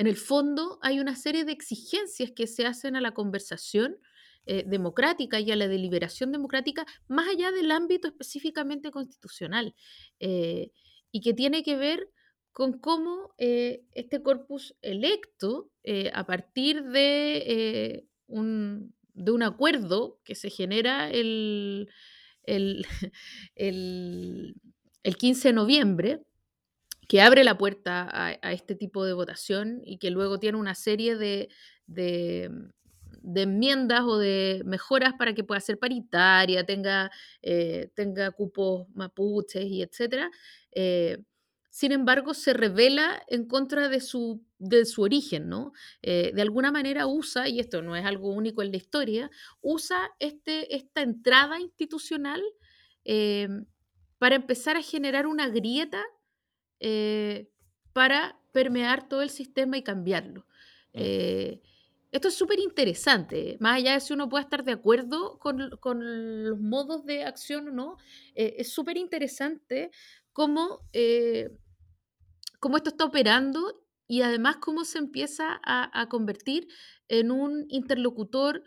en 0.00 0.06
el 0.06 0.16
fondo 0.16 0.78
hay 0.80 0.98
una 0.98 1.14
serie 1.14 1.44
de 1.44 1.52
exigencias 1.52 2.30
que 2.34 2.46
se 2.46 2.64
hacen 2.64 2.96
a 2.96 3.02
la 3.02 3.12
conversación 3.12 3.98
eh, 4.46 4.64
democrática 4.66 5.40
y 5.40 5.50
a 5.50 5.56
la 5.56 5.68
deliberación 5.68 6.32
democrática 6.32 6.86
más 7.06 7.28
allá 7.28 7.52
del 7.52 7.70
ámbito 7.70 8.08
específicamente 8.08 8.90
constitucional 8.90 9.74
eh, 10.18 10.70
y 11.12 11.20
que 11.20 11.34
tiene 11.34 11.62
que 11.62 11.76
ver 11.76 12.08
con 12.50 12.78
cómo 12.78 13.34
eh, 13.36 13.82
este 13.92 14.22
corpus 14.22 14.74
electo, 14.80 15.70
a 16.14 16.24
partir 16.24 16.82
de, 16.84 18.06
un, 18.26 18.94
de 19.12 19.32
un 19.32 19.42
acuerdo 19.42 20.18
que 20.24 20.34
se 20.34 20.48
genera 20.48 21.10
el, 21.10 21.90
el, 22.44 22.86
el, 23.54 24.54
el 25.02 25.16
15 25.16 25.48
de 25.48 25.52
noviembre, 25.52 26.22
que 27.10 27.20
abre 27.20 27.42
la 27.42 27.58
puerta 27.58 28.08
a, 28.08 28.52
este 28.52 28.76
tipo 28.76 29.04
de 29.04 29.14
votación 29.14 29.82
y 29.84 29.98
que 29.98 30.10
luego 30.10 30.38
tiene 30.38 30.58
una 30.58 30.76
serie 30.76 31.16
de, 31.16 31.48
enmiendas 33.34 34.02
o 34.02 34.16
de 34.16 34.62
mejoras 34.64 35.14
para 35.14 35.34
que 35.34 35.42
pueda 35.42 35.60
ser 35.60 35.76
paritaria, 35.76 36.64
tenga, 36.64 37.10
eh, 37.42 37.90
tenga 37.96 38.30
cupos 38.30 38.86
mapuches 38.94 39.64
y 39.64 39.82
etcétera. 39.82 40.30
Eh, 40.70 41.18
sin 41.68 41.90
embargo, 41.90 42.32
se 42.32 42.52
revela 42.52 43.20
en 43.26 43.48
contra 43.48 43.88
de 43.88 43.98
su, 43.98 44.44
de 44.58 44.84
su 44.84 45.02
origen, 45.02 45.48
¿no? 45.48 45.72
Eh, 46.02 46.30
de 46.32 46.42
alguna 46.42 46.70
manera 46.70 47.08
usa, 47.08 47.48
y 47.48 47.58
esto 47.58 47.82
no 47.82 47.96
es 47.96 48.04
algo 48.04 48.32
único 48.32 48.62
en 48.62 48.70
la 48.70 48.76
historia, 48.76 49.32
usa 49.60 50.12
este, 50.20 50.76
esta 50.76 51.02
entrada 51.02 51.58
institucional 51.58 52.40
para 54.18 54.36
empezar 54.36 54.76
a 54.76 54.82
generar 54.82 55.26
una 55.26 55.48
grieta 55.48 56.04
eh, 56.80 57.48
para 57.92 58.38
permear 58.52 59.08
todo 59.08 59.22
el 59.22 59.30
sistema 59.30 59.76
y 59.76 59.82
cambiarlo. 59.82 60.46
Eh, 60.92 61.60
esto 62.10 62.28
es 62.28 62.34
súper 62.34 62.58
interesante, 62.58 63.56
más 63.60 63.76
allá 63.76 63.92
de 63.92 64.00
si 64.00 64.12
uno 64.12 64.28
puede 64.28 64.42
estar 64.42 64.64
de 64.64 64.72
acuerdo 64.72 65.38
con, 65.38 65.70
los 65.70 66.58
modos 66.58 67.04
de 67.04 67.24
acción 67.24 67.68
o 67.68 67.70
no, 67.70 67.96
eh, 68.34 68.56
es 68.58 68.72
súper 68.72 68.96
interesante 68.96 69.92
cómo, 70.32 70.80
cómo, 72.58 72.76
esto 72.76 72.90
está 72.90 73.04
operando 73.04 73.84
y 74.08 74.22
además 74.22 74.56
cómo 74.56 74.84
se 74.84 74.98
empieza 74.98 75.60
a, 75.62 76.08
convertir 76.08 76.66
en 77.06 77.30
un 77.30 77.66
interlocutor 77.68 78.64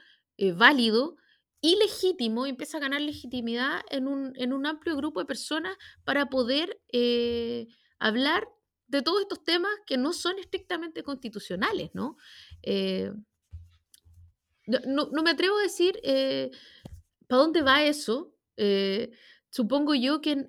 válido 0.56 1.18
y 1.66 1.78
legítimo, 1.78 2.46
y 2.46 2.50
empieza 2.50 2.78
a 2.78 2.82
ganar 2.82 3.00
legitimidad 3.00 3.80
en 3.90 4.10
un, 4.10 4.34
en 4.36 4.52
un 4.52 4.66
amplio 4.66 4.98
grupo 4.98 5.22
de 5.22 5.26
personas 5.26 5.78
para 6.04 6.26
poder 6.26 6.82
eh, 6.92 7.70
hablar 8.08 8.48
de 8.88 9.02
todos 9.02 9.22
estos 9.22 9.44
temas 9.44 9.72
que 9.86 9.98
no 9.98 10.14
son 10.14 10.38
estrictamente 10.40 11.04
constitucionales, 11.04 11.92
¿no? 11.94 12.18
Eh, 12.62 13.12
no, 14.66 15.24
me 15.24 15.32
atrevo 15.32 15.58
a 15.58 15.64
decir 15.64 16.00
para 17.28 17.42
dónde 17.42 17.62
va 17.62 17.84
eso. 17.84 18.34
supongo 19.50 19.94
yo 19.94 20.22
que 20.22 20.46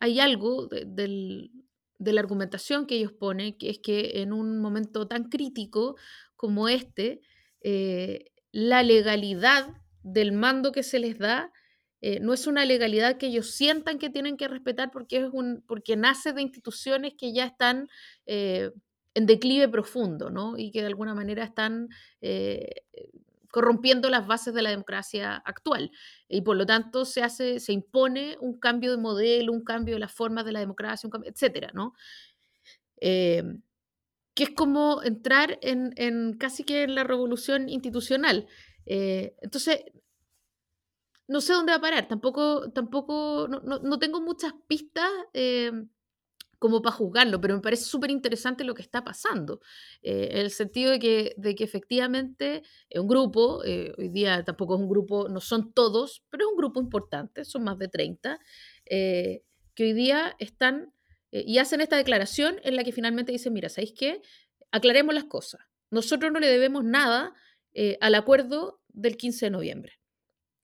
hay 0.00 0.20
algo 0.20 0.68
de 0.68 2.12
la 2.12 2.20
argumentación 2.20 2.86
que 2.86 2.96
ellos 2.96 3.12
ponen, 3.12 3.56
que 3.58 3.70
es 3.70 3.78
que 3.78 4.22
en 4.22 4.32
un 4.32 4.60
momento 4.60 5.06
tan 5.06 5.28
crítico 5.28 5.96
como 6.36 6.68
este, 6.68 7.20
eh, 7.62 8.26
la 8.52 8.82
legalidad 8.82 9.74
del 10.02 10.32
mando 10.32 10.72
que 10.72 10.82
se 10.82 10.98
les 10.98 11.18
da 11.18 11.50
eh, 12.06 12.20
no 12.20 12.34
es 12.34 12.46
una 12.46 12.66
legalidad 12.66 13.16
que 13.16 13.28
ellos 13.28 13.52
sientan 13.52 13.98
que 13.98 14.10
tienen 14.10 14.36
que 14.36 14.46
respetar 14.46 14.90
porque, 14.90 15.16
es 15.16 15.30
un, 15.32 15.64
porque 15.66 15.96
nace 15.96 16.34
de 16.34 16.42
instituciones 16.42 17.14
que 17.16 17.32
ya 17.32 17.46
están 17.46 17.88
eh, 18.26 18.72
en 19.14 19.24
declive 19.24 19.70
profundo 19.70 20.28
¿no? 20.28 20.58
y 20.58 20.70
que 20.70 20.82
de 20.82 20.88
alguna 20.88 21.14
manera 21.14 21.44
están 21.44 21.88
corrompiendo 23.50 24.10
las 24.10 24.26
bases 24.26 24.52
de 24.52 24.60
la 24.60 24.68
democracia 24.68 25.36
actual. 25.46 25.92
Y 26.28 26.42
por 26.42 26.58
lo 26.58 26.66
tanto 26.66 27.06
se, 27.06 27.22
hace, 27.22 27.58
se 27.58 27.72
impone 27.72 28.36
un 28.38 28.60
cambio 28.60 28.90
de 28.90 28.98
modelo, 28.98 29.50
un 29.50 29.64
cambio 29.64 29.94
de 29.94 30.00
las 30.00 30.12
formas 30.12 30.44
de 30.44 30.52
la 30.52 30.60
democracia, 30.60 31.08
etcétera, 31.24 31.70
¿no? 31.72 31.94
Que 34.34 34.42
es 34.42 34.50
como 34.50 35.02
entrar 35.02 35.58
en, 35.62 36.36
casi 36.36 36.64
que 36.64 36.82
en 36.82 36.96
la 36.96 37.04
revolución 37.04 37.70
institucional. 37.70 38.46
Eh, 38.84 39.36
entonces, 39.40 39.84
no 41.26 41.40
sé 41.40 41.52
dónde 41.52 41.72
va 41.72 41.76
a 41.78 41.80
parar, 41.80 42.08
tampoco, 42.08 42.70
tampoco, 42.72 43.48
no, 43.48 43.60
no, 43.60 43.98
tengo 43.98 44.20
muchas 44.20 44.52
pistas 44.68 45.08
em, 45.32 45.88
como 46.58 46.82
para 46.82 46.96
juzgarlo, 46.96 47.40
pero 47.40 47.54
me 47.54 47.60
parece 47.60 47.84
súper 47.84 48.10
interesante 48.10 48.64
lo 48.64 48.74
que 48.74 48.82
está 48.82 49.04
pasando, 49.04 49.60
eh, 50.02 50.28
en 50.32 50.38
el 50.38 50.50
sentido 50.50 50.92
de 50.92 50.98
que, 50.98 51.34
de 51.36 51.54
que 51.54 51.64
efectivamente 51.64 52.62
es 52.88 53.00
un 53.00 53.08
grupo, 53.08 53.62
eh, 53.64 53.92
hoy 53.98 54.08
día 54.08 54.44
tampoco 54.44 54.74
es 54.74 54.80
un 54.80 54.88
grupo, 54.88 55.28
no 55.28 55.40
son 55.40 55.72
todos, 55.72 56.24
pero 56.30 56.44
es 56.44 56.50
un 56.50 56.56
grupo 56.56 56.80
importante, 56.80 57.44
son 57.44 57.64
más 57.64 57.78
de 57.78 57.88
30, 57.88 58.38
eh, 58.86 59.42
que 59.74 59.84
hoy 59.84 59.92
día 59.92 60.36
están 60.38 60.92
y 61.32 61.58
hacen 61.58 61.80
esta 61.80 61.96
declaración 61.96 62.60
en 62.62 62.76
la 62.76 62.84
que 62.84 62.92
finalmente 62.92 63.32
dicen, 63.32 63.52
mira, 63.52 63.68
¿sabéis 63.68 63.92
qué? 63.98 64.22
Aclaremos 64.70 65.12
las 65.12 65.24
cosas. 65.24 65.62
Nosotros 65.90 66.30
no 66.30 66.38
le 66.38 66.46
debemos 66.46 66.84
nada 66.84 67.34
al 68.00 68.14
acuerdo 68.14 68.80
del 68.88 69.16
15 69.16 69.46
de 69.46 69.50
noviembre. 69.50 69.98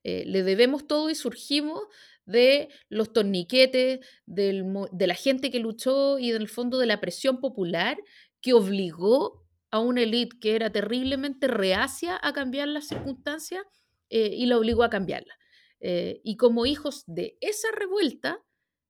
Le 0.03 0.43
debemos 0.43 0.87
todo 0.87 1.11
y 1.11 1.15
surgimos 1.15 1.83
de 2.25 2.69
los 2.89 3.13
torniquetes, 3.13 4.01
de 4.27 5.07
la 5.07 5.15
gente 5.15 5.51
que 5.51 5.59
luchó 5.59 6.19
y 6.19 6.31
del 6.31 6.49
fondo 6.49 6.79
de 6.79 6.87
la 6.87 7.01
presión 7.01 7.41
popular 7.41 7.99
que 8.41 8.55
obligó 8.55 9.47
a 9.71 9.79
una 9.81 10.03
élite 10.03 10.39
que 10.41 10.57
era 10.57 10.71
terriblemente 10.71 11.47
reacia 11.47 12.19
a 12.23 12.33
cambiar 12.33 12.69
las 12.69 12.89
circunstancias 12.89 13.63
eh, 14.09 14.31
y 14.33 14.47
la 14.47 14.59
obligó 14.59 14.83
a 14.83 14.91
cambiarla. 14.91 15.35
Eh, 15.81 16.21
y 16.25 16.37
como 16.37 16.67
hijos 16.67 17.05
de 17.07 17.37
esa 17.41 17.69
revuelta, 17.73 18.43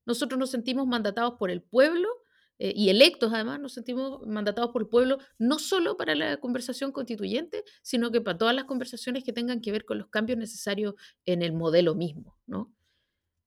nosotros 0.06 0.38
nos 0.38 0.50
sentimos 0.50 0.86
mandatados 0.86 1.34
por 1.38 1.50
el 1.50 1.62
pueblo 1.62 2.08
eh, 2.62 2.72
y 2.76 2.90
electos 2.90 3.32
además, 3.32 3.58
nos 3.58 3.72
sentimos 3.72 4.24
mandatados 4.26 4.70
por 4.70 4.82
el 4.82 4.88
pueblo, 4.88 5.18
no 5.38 5.58
solo 5.58 5.96
para 5.96 6.14
la 6.14 6.36
conversación 6.36 6.92
constituyente, 6.92 7.64
sino 7.82 8.12
que 8.12 8.20
para 8.20 8.38
todas 8.38 8.54
las 8.54 8.66
conversaciones 8.66 9.24
que 9.24 9.32
tengan 9.32 9.60
que 9.60 9.72
ver 9.72 9.84
con 9.84 9.98
los 9.98 10.08
cambios 10.08 10.38
necesarios 10.38 10.94
en 11.24 11.42
el 11.42 11.54
modelo 11.54 11.94
mismo. 11.94 12.36
¿no? 12.46 12.72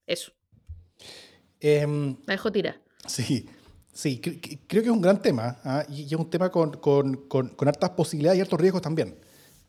Eso. 0.06 0.32
Em, 1.60 2.16
la 2.26 2.34
dejo 2.34 2.50
tirar. 2.50 2.82
Sí, 3.06 3.48
sí, 3.92 4.20
creo 4.20 4.82
que 4.82 4.88
es 4.88 4.94
un 4.94 5.00
gran 5.00 5.22
tema 5.22 5.60
¿ah? 5.64 5.86
y, 5.88 6.04
es 6.04 6.12
un 6.12 6.28
tema 6.28 6.50
con, 6.50 6.72
con, 6.72 7.16
con, 7.28 7.68
hartas 7.68 7.90
posibilidades 7.90 8.38
y 8.38 8.42
hartos 8.42 8.60
riesgos 8.60 8.82
también, 8.82 9.16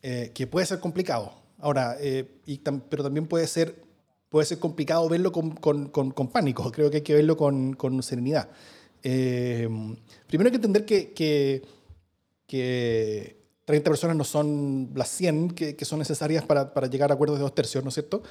eh, 0.02 0.32
que 0.34 0.48
puede 0.48 0.66
ser 0.66 0.80
complicado. 0.80 1.34
Ahora, 1.60 1.98
eh, 2.00 2.42
y 2.46 2.58
pero 2.90 3.04
también 3.04 3.28
puede 3.28 3.46
ser, 3.48 3.82
puede 4.30 4.46
ser 4.46 4.60
complicado 4.60 5.08
verlo 5.08 5.32
con, 5.32 6.30
pánico, 6.34 6.72
creo 6.72 6.90
que 6.90 6.98
hay 6.98 7.04
que 7.04 7.14
verlo 7.14 7.38
con, 7.38 8.04
serenidad. 8.04 8.50
Em, 9.08 9.96
primero 10.26 10.48
hay 10.48 10.52
que 10.52 10.56
entender 10.56 10.84
que, 10.84 11.14
que, 11.14 11.62
que 12.48 13.38
30 13.66 13.92
personas 13.92 14.18
no 14.18 14.24
son 14.24 14.90
las 14.96 15.10
100 15.10 15.52
que, 15.52 15.86
son 15.86 16.00
necesarias 16.00 16.44
para, 16.44 16.88
llegar 16.88 17.12
a 17.12 17.14
acuerdos 17.14 17.38
de 17.38 17.44
dos 17.44 17.54
tercios, 17.54 17.84
¿no 17.84 17.90
es 17.90 17.94
cierto? 17.94 18.24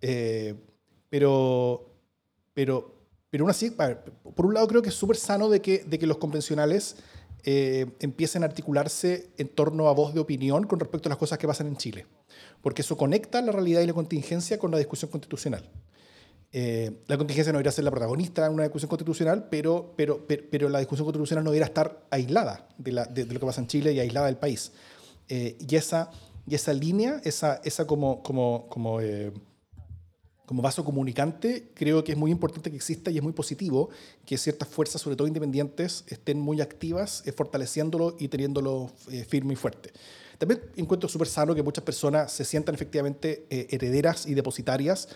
Eh, 0.00 0.56
pero, 1.08 1.92
aún 3.38 3.50
así, 3.50 3.70
por 3.70 4.46
un 4.46 4.54
lado 4.54 4.66
creo 4.66 4.82
que 4.82 4.88
es 4.88 4.96
súper 4.96 5.16
sano 5.16 5.48
de 5.48 5.62
que, 5.62 5.84
de 5.84 5.96
que 5.96 6.08
los 6.08 6.16
convencionales 6.18 6.96
eh, 7.44 7.86
empiecen 8.00 8.42
a 8.42 8.46
articularse 8.46 9.30
en 9.38 9.46
torno 9.46 9.88
a 9.88 9.92
voz 9.92 10.12
de 10.12 10.18
opinión 10.18 10.66
con 10.66 10.80
respecto 10.80 11.08
a 11.08 11.10
las 11.10 11.18
cosas 11.18 11.38
que 11.38 11.46
pasan 11.46 11.68
en 11.68 11.76
Chile, 11.76 12.04
porque 12.62 12.82
eso 12.82 12.96
conecta 12.96 13.40
la 13.42 13.52
realidad 13.52 13.80
y 13.80 13.86
la 13.86 13.94
contingencia 13.94 14.58
con 14.58 14.72
la 14.72 14.78
discusión 14.78 15.08
constitucional. 15.08 15.70
Eh, 16.52 17.02
la 17.06 17.16
contingencia 17.18 17.52
no 17.52 17.58
debería 17.58 17.72
ser 17.72 17.84
la 17.84 17.90
protagonista 17.90 18.46
en 18.46 18.52
una 18.52 18.62
discusión 18.62 18.88
constitucional, 18.88 19.48
pero, 19.50 19.92
pero, 19.96 20.26
pero, 20.26 20.68
la 20.68 20.78
discusión 20.78 21.04
constitucional 21.04 21.44
no 21.44 21.50
debería 21.50 21.66
estar 21.66 22.06
aislada 22.10 22.68
de, 22.78 22.92
lo 22.92 23.40
que 23.40 23.46
pasa 23.46 23.60
en 23.60 23.66
Chile 23.66 23.92
y 23.92 24.00
aislada 24.00 24.26
del 24.26 24.36
país. 24.36 24.72
Eh, 25.28 25.56
y, 25.68 25.76
esa, 25.76 26.10
y 26.46 26.54
esa 26.54 26.72
línea, 26.72 27.20
esa, 27.24 27.60
esa 27.64 27.86
como, 27.86 28.22
como, 28.22 28.68
como 28.68 29.00
como 30.46 30.62
vaso 30.62 30.84
comunicante, 30.84 31.70
creo 31.74 32.04
que 32.04 32.12
es 32.12 32.18
muy 32.18 32.30
importante 32.30 32.70
que 32.70 32.76
exista 32.76 33.10
y 33.10 33.16
es 33.18 33.22
muy 33.22 33.32
positivo 33.32 33.90
que 34.24 34.38
ciertas 34.38 34.68
fuerzas, 34.68 35.02
sobre 35.02 35.16
todo 35.16 35.26
independientes, 35.26 36.04
estén 36.06 36.40
muy 36.40 36.60
activas, 36.60 37.24
eh, 37.26 37.32
fortaleciéndolo 37.32 38.16
y 38.18 38.28
teniéndolo 38.28 38.92
eh, 39.10 39.24
firme 39.24 39.54
y 39.54 39.56
fuerte. 39.56 39.92
También 40.38 40.62
encuentro 40.76 41.08
súper 41.08 41.26
sano 41.26 41.54
que 41.54 41.62
muchas 41.62 41.82
personas 41.82 42.30
se 42.30 42.44
sientan 42.44 42.74
efectivamente 42.76 43.46
eh, 43.50 43.66
herederas 43.70 44.26
y 44.26 44.34
depositarias 44.34 45.08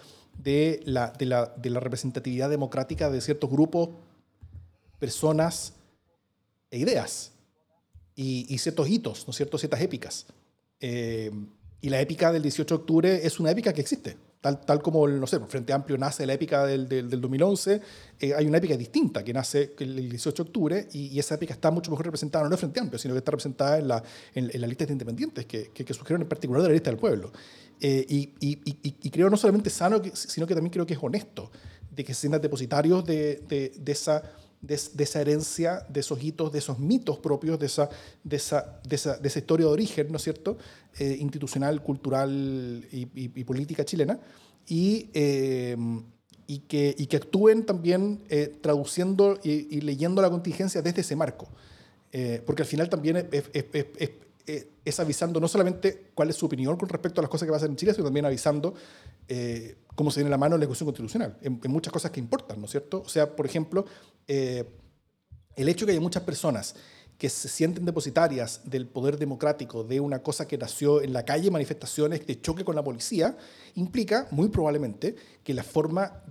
de 0.43 0.81
la, 0.85 1.11
de, 1.11 1.27
la, 1.27 1.53
de 1.57 1.71
la, 1.71 1.81
representatividad 1.81 2.51
democrática 2.51 3.11
de 3.11 3.21
ciertos 3.21 3.51
grupos, 3.51 3.91
personas 4.99 5.75
e 6.71 6.79
ideas 6.79 7.33
y, 8.15 8.47
y 8.53 8.59
ciertos 8.59 8.89
hitos, 8.89 9.27
¿no 9.27 9.31
es 9.31 9.37
cierto? 9.37 9.59
ciertas 9.59 9.81
épicas. 9.81 10.27
y 10.81 11.89
la 11.89 12.01
épica 12.01 12.33
del 12.33 12.43
18 12.43 12.75
de 12.75 12.81
octubre 12.81 13.27
es 13.27 13.41
una 13.41 13.51
épica 13.51 13.73
que 13.73 13.81
existe 13.81 14.17
Tal, 14.41 14.59
tal 14.65 14.81
como, 14.81 15.07
no 15.07 15.27
sé, 15.27 15.39
Frente 15.41 15.75
Amplio 15.75 15.99
nace 15.99 16.25
la 16.25 16.33
épica 16.33 16.65
del, 16.65 16.89
del, 16.89 17.11
2011, 17.11 17.83
eh, 18.21 18.35
hay 18.35 18.47
una 18.47 18.57
épica 18.57 18.75
distinta 18.75 19.23
que 19.23 19.35
nace 19.35 19.75
el 19.79 20.09
18 20.09 20.43
de 20.45 20.49
octubre 20.49 20.89
y, 20.95 21.19
esa 21.19 21.35
épica 21.35 21.53
está 21.53 21.71
mucho 21.71 21.91
mejor 21.91 22.07
representada, 22.07 22.49
no 22.49 22.55
en 22.55 22.59
Frente 22.59 22.81
Amplio, 22.81 22.99
sino 22.99 23.13
que 23.13 23.19
está 23.19 23.33
representada 23.33 23.79
en 23.79 23.89
la, 23.89 24.03
en, 24.35 24.59
la 24.59 24.67
lista 24.67 24.87
de 24.87 24.93
independientes 24.93 25.45
que, 25.45 25.71
que, 25.73 25.93
surgieron 25.93 26.23
en 26.23 26.29
particular 26.29 26.63
de 26.63 26.69
la 26.69 26.73
lista 26.73 26.89
del 26.89 26.99
pueblo. 26.99 27.31
Eh, 27.81 28.05
y, 28.09 28.35
y, 28.41 28.61
y, 28.83 29.11
creo 29.11 29.31
no 29.31 29.39
solamente 29.39 29.71
sano, 29.71 30.03
sino 30.13 30.47
que 30.47 30.55
también 30.55 30.71
creo 30.71 30.85
que 30.85 30.93
es 30.95 31.01
honesto 31.03 31.51
de 31.91 32.05
que 32.05 32.13
se 32.13 32.21
sientan 32.21 32.43
depositarios 32.43 33.05
de, 33.07 33.43
de, 33.49 33.73
de 33.75 33.93
esa 33.93 34.23
de, 34.61 34.75
esa 34.75 35.21
herencia, 35.21 35.87
de 35.89 36.01
esos 36.01 36.23
hitos, 36.23 36.53
de 36.53 36.59
esos 36.59 36.79
mitos 36.79 37.19
propios, 37.19 37.59
de 37.59 37.67
esa, 37.67 37.89
de 38.23 38.37
esa, 38.37 38.81
de 38.87 38.97
esa, 38.97 39.17
de 39.17 39.29
esa 39.29 39.39
historia 39.39 39.67
de 39.67 39.73
origen, 39.73 40.09
¿no 40.11 40.17
es 40.17 40.23
cierto?, 40.23 40.59
eh, 40.99 41.17
institucional, 41.21 41.83
cultural 41.83 42.87
y, 42.93 43.45
política 43.45 43.85
chilena, 43.85 44.21
y, 44.67 45.09
eh, 45.15 45.77
y, 46.47 46.59
que, 46.61 46.95
y 46.99 47.07
que 47.07 47.17
actúen 47.17 47.65
también 47.65 48.23
eh, 48.29 48.53
traduciendo 48.61 49.39
y, 49.43 49.81
leyendo 49.81 50.21
la 50.21 50.31
contingencia 50.31 50.83
desde 50.83 51.01
ese 51.01 51.17
marco. 51.17 51.49
porque 52.45 52.63
al 52.63 52.69
final 52.69 52.89
también 52.91 53.17
es, 53.17 53.45
es, 53.53 53.65
es, 53.73 54.11
avisando 54.99 55.41
no 55.41 55.49
solamente 55.49 56.11
cuál 56.15 56.31
es 56.31 56.37
su 56.37 56.47
opinión 56.47 56.77
con 56.77 56.89
respecto 56.89 57.21
a 57.21 57.23
las 57.23 57.31
cosas 57.31 57.47
que 57.47 57.53
pasan 57.53 57.71
en 57.71 57.77
Chile, 57.77 57.93
sino 57.93 58.05
también 58.05 58.27
avisando 58.27 58.75
cómo 59.95 60.11
se 60.11 60.21
viene 60.21 60.31
la 60.31 60.39
mano 60.39 60.57
en 60.57 60.61
la 60.61 60.65
ejecución 60.65 60.87
constitucional, 60.87 61.37
en, 61.43 61.61
muchas 61.71 61.93
cosas 61.93 62.11
que 62.11 62.21
importan, 62.21 62.59
¿no 62.59 62.65
es 62.65 62.71
cierto? 62.71 63.03
O 63.05 63.09
sea, 63.09 63.37
por 63.37 63.47
ejemplo, 63.47 63.85
eh, 64.27 64.65
el 65.57 65.69
hecho 65.69 65.85
de 65.85 65.93
que 65.93 65.93
haya 65.93 66.01
muchas 66.01 66.23
personas 66.23 66.75
que 67.19 67.29
se 67.29 67.49
sienten 67.49 67.85
depositarias 67.85 68.63
del 68.65 68.87
poder 68.87 69.19
democrático 69.19 69.85
de 69.85 70.01
una 70.01 70.23
cosa 70.23 70.49
que 70.49 70.57
nació 70.57 71.03
en 71.03 71.13
la 71.13 71.27
calle, 71.27 71.51
manifestaciones 71.51 72.27
de 72.27 72.41
choque 72.41 72.65
con 72.65 72.77
la 72.77 72.83
policía, 72.83 73.37
implica 73.75 74.27
muy 74.31 74.49
probablemente 74.49 75.17
que 75.45 75.53
la 75.53 75.63
forma 75.63 76.25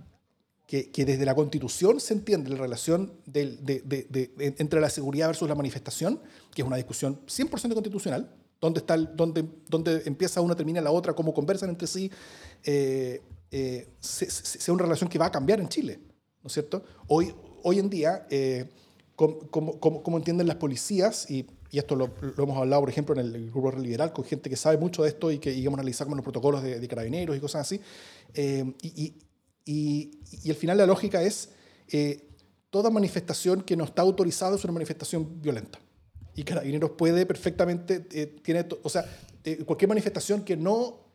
que, 0.66 0.90
desde 1.04 1.24
la 1.24 1.36
Constitución 1.36 2.00
se 2.00 2.14
entiende 2.14 2.50
la 2.50 2.56
relación 2.56 3.12
entre 3.32 4.80
la 4.80 4.90
seguridad 4.90 5.28
versus 5.28 5.48
la 5.48 5.54
manifestación, 5.54 6.20
que 6.54 6.62
es 6.62 6.66
una 6.66 6.76
discusión 6.76 7.20
100% 7.26 7.74
constitucional, 7.74 8.34
dónde, 8.60 8.80
está 8.80 8.96
dónde, 8.96 9.44
dónde 9.68 10.02
empieza 10.04 10.40
una, 10.40 10.54
termina 10.54 10.80
la 10.80 10.90
otra, 10.90 11.14
cómo 11.14 11.32
conversan 11.32 11.70
entre 11.70 11.86
sí, 11.86 12.10
eh, 12.64 13.22
eh, 13.50 13.88
sea 14.00 14.74
una 14.74 14.84
relación 14.84 15.08
que 15.08 15.18
va 15.18 15.26
a 15.26 15.32
cambiar 15.32 15.60
en 15.60 15.68
Chile, 15.68 16.00
¿no 16.42 16.46
es 16.48 16.52
cierto? 16.52 16.84
Hoy, 17.08 17.34
hoy 17.62 17.78
en 17.78 17.90
día, 17.90 18.26
eh, 18.30 18.68
cómo, 19.16 20.16
entienden 20.16 20.46
las 20.46 20.56
policías, 20.56 21.30
y, 21.30 21.46
esto 21.72 21.94
lo, 21.94 22.10
hemos 22.36 22.56
hablado, 22.56 22.82
por 22.82 22.90
ejemplo, 22.90 23.14
en 23.14 23.20
el 23.20 23.50
grupo 23.50 23.70
liberal, 23.72 24.12
con 24.12 24.24
gente 24.24 24.50
que 24.50 24.56
sabe 24.56 24.76
mucho 24.76 25.04
de 25.04 25.10
esto 25.10 25.30
y 25.30 25.38
que 25.38 25.56
hemos 25.56 25.74
analizado 25.74 26.12
los 26.14 26.24
protocolos 26.24 26.62
de, 26.62 26.88
carabineros 26.88 27.36
y 27.36 27.40
cosas 27.40 27.62
así. 27.62 27.80
Eh, 28.34 28.72
y, 28.82 29.14
y, 29.64 30.50
al 30.50 30.56
final 30.56 30.78
la 30.78 30.86
lógica 30.86 31.22
es, 31.22 31.50
eh, 31.88 32.26
toda 32.70 32.90
manifestación 32.90 33.62
que 33.62 33.76
no 33.76 33.84
está 33.84 34.02
autorizada 34.02 34.56
es 34.56 34.64
una 34.64 34.72
manifestación 34.72 35.40
violenta. 35.40 35.78
Y 36.40 36.42
Carabineros 36.42 36.92
puede 36.92 37.26
perfectamente, 37.26 38.06
eh, 38.12 38.34
tiene, 38.42 38.66
o 38.82 38.88
sea, 38.88 39.04
cualquier 39.66 39.90
manifestación 39.90 40.42
que 40.42 40.56
no 40.56 41.06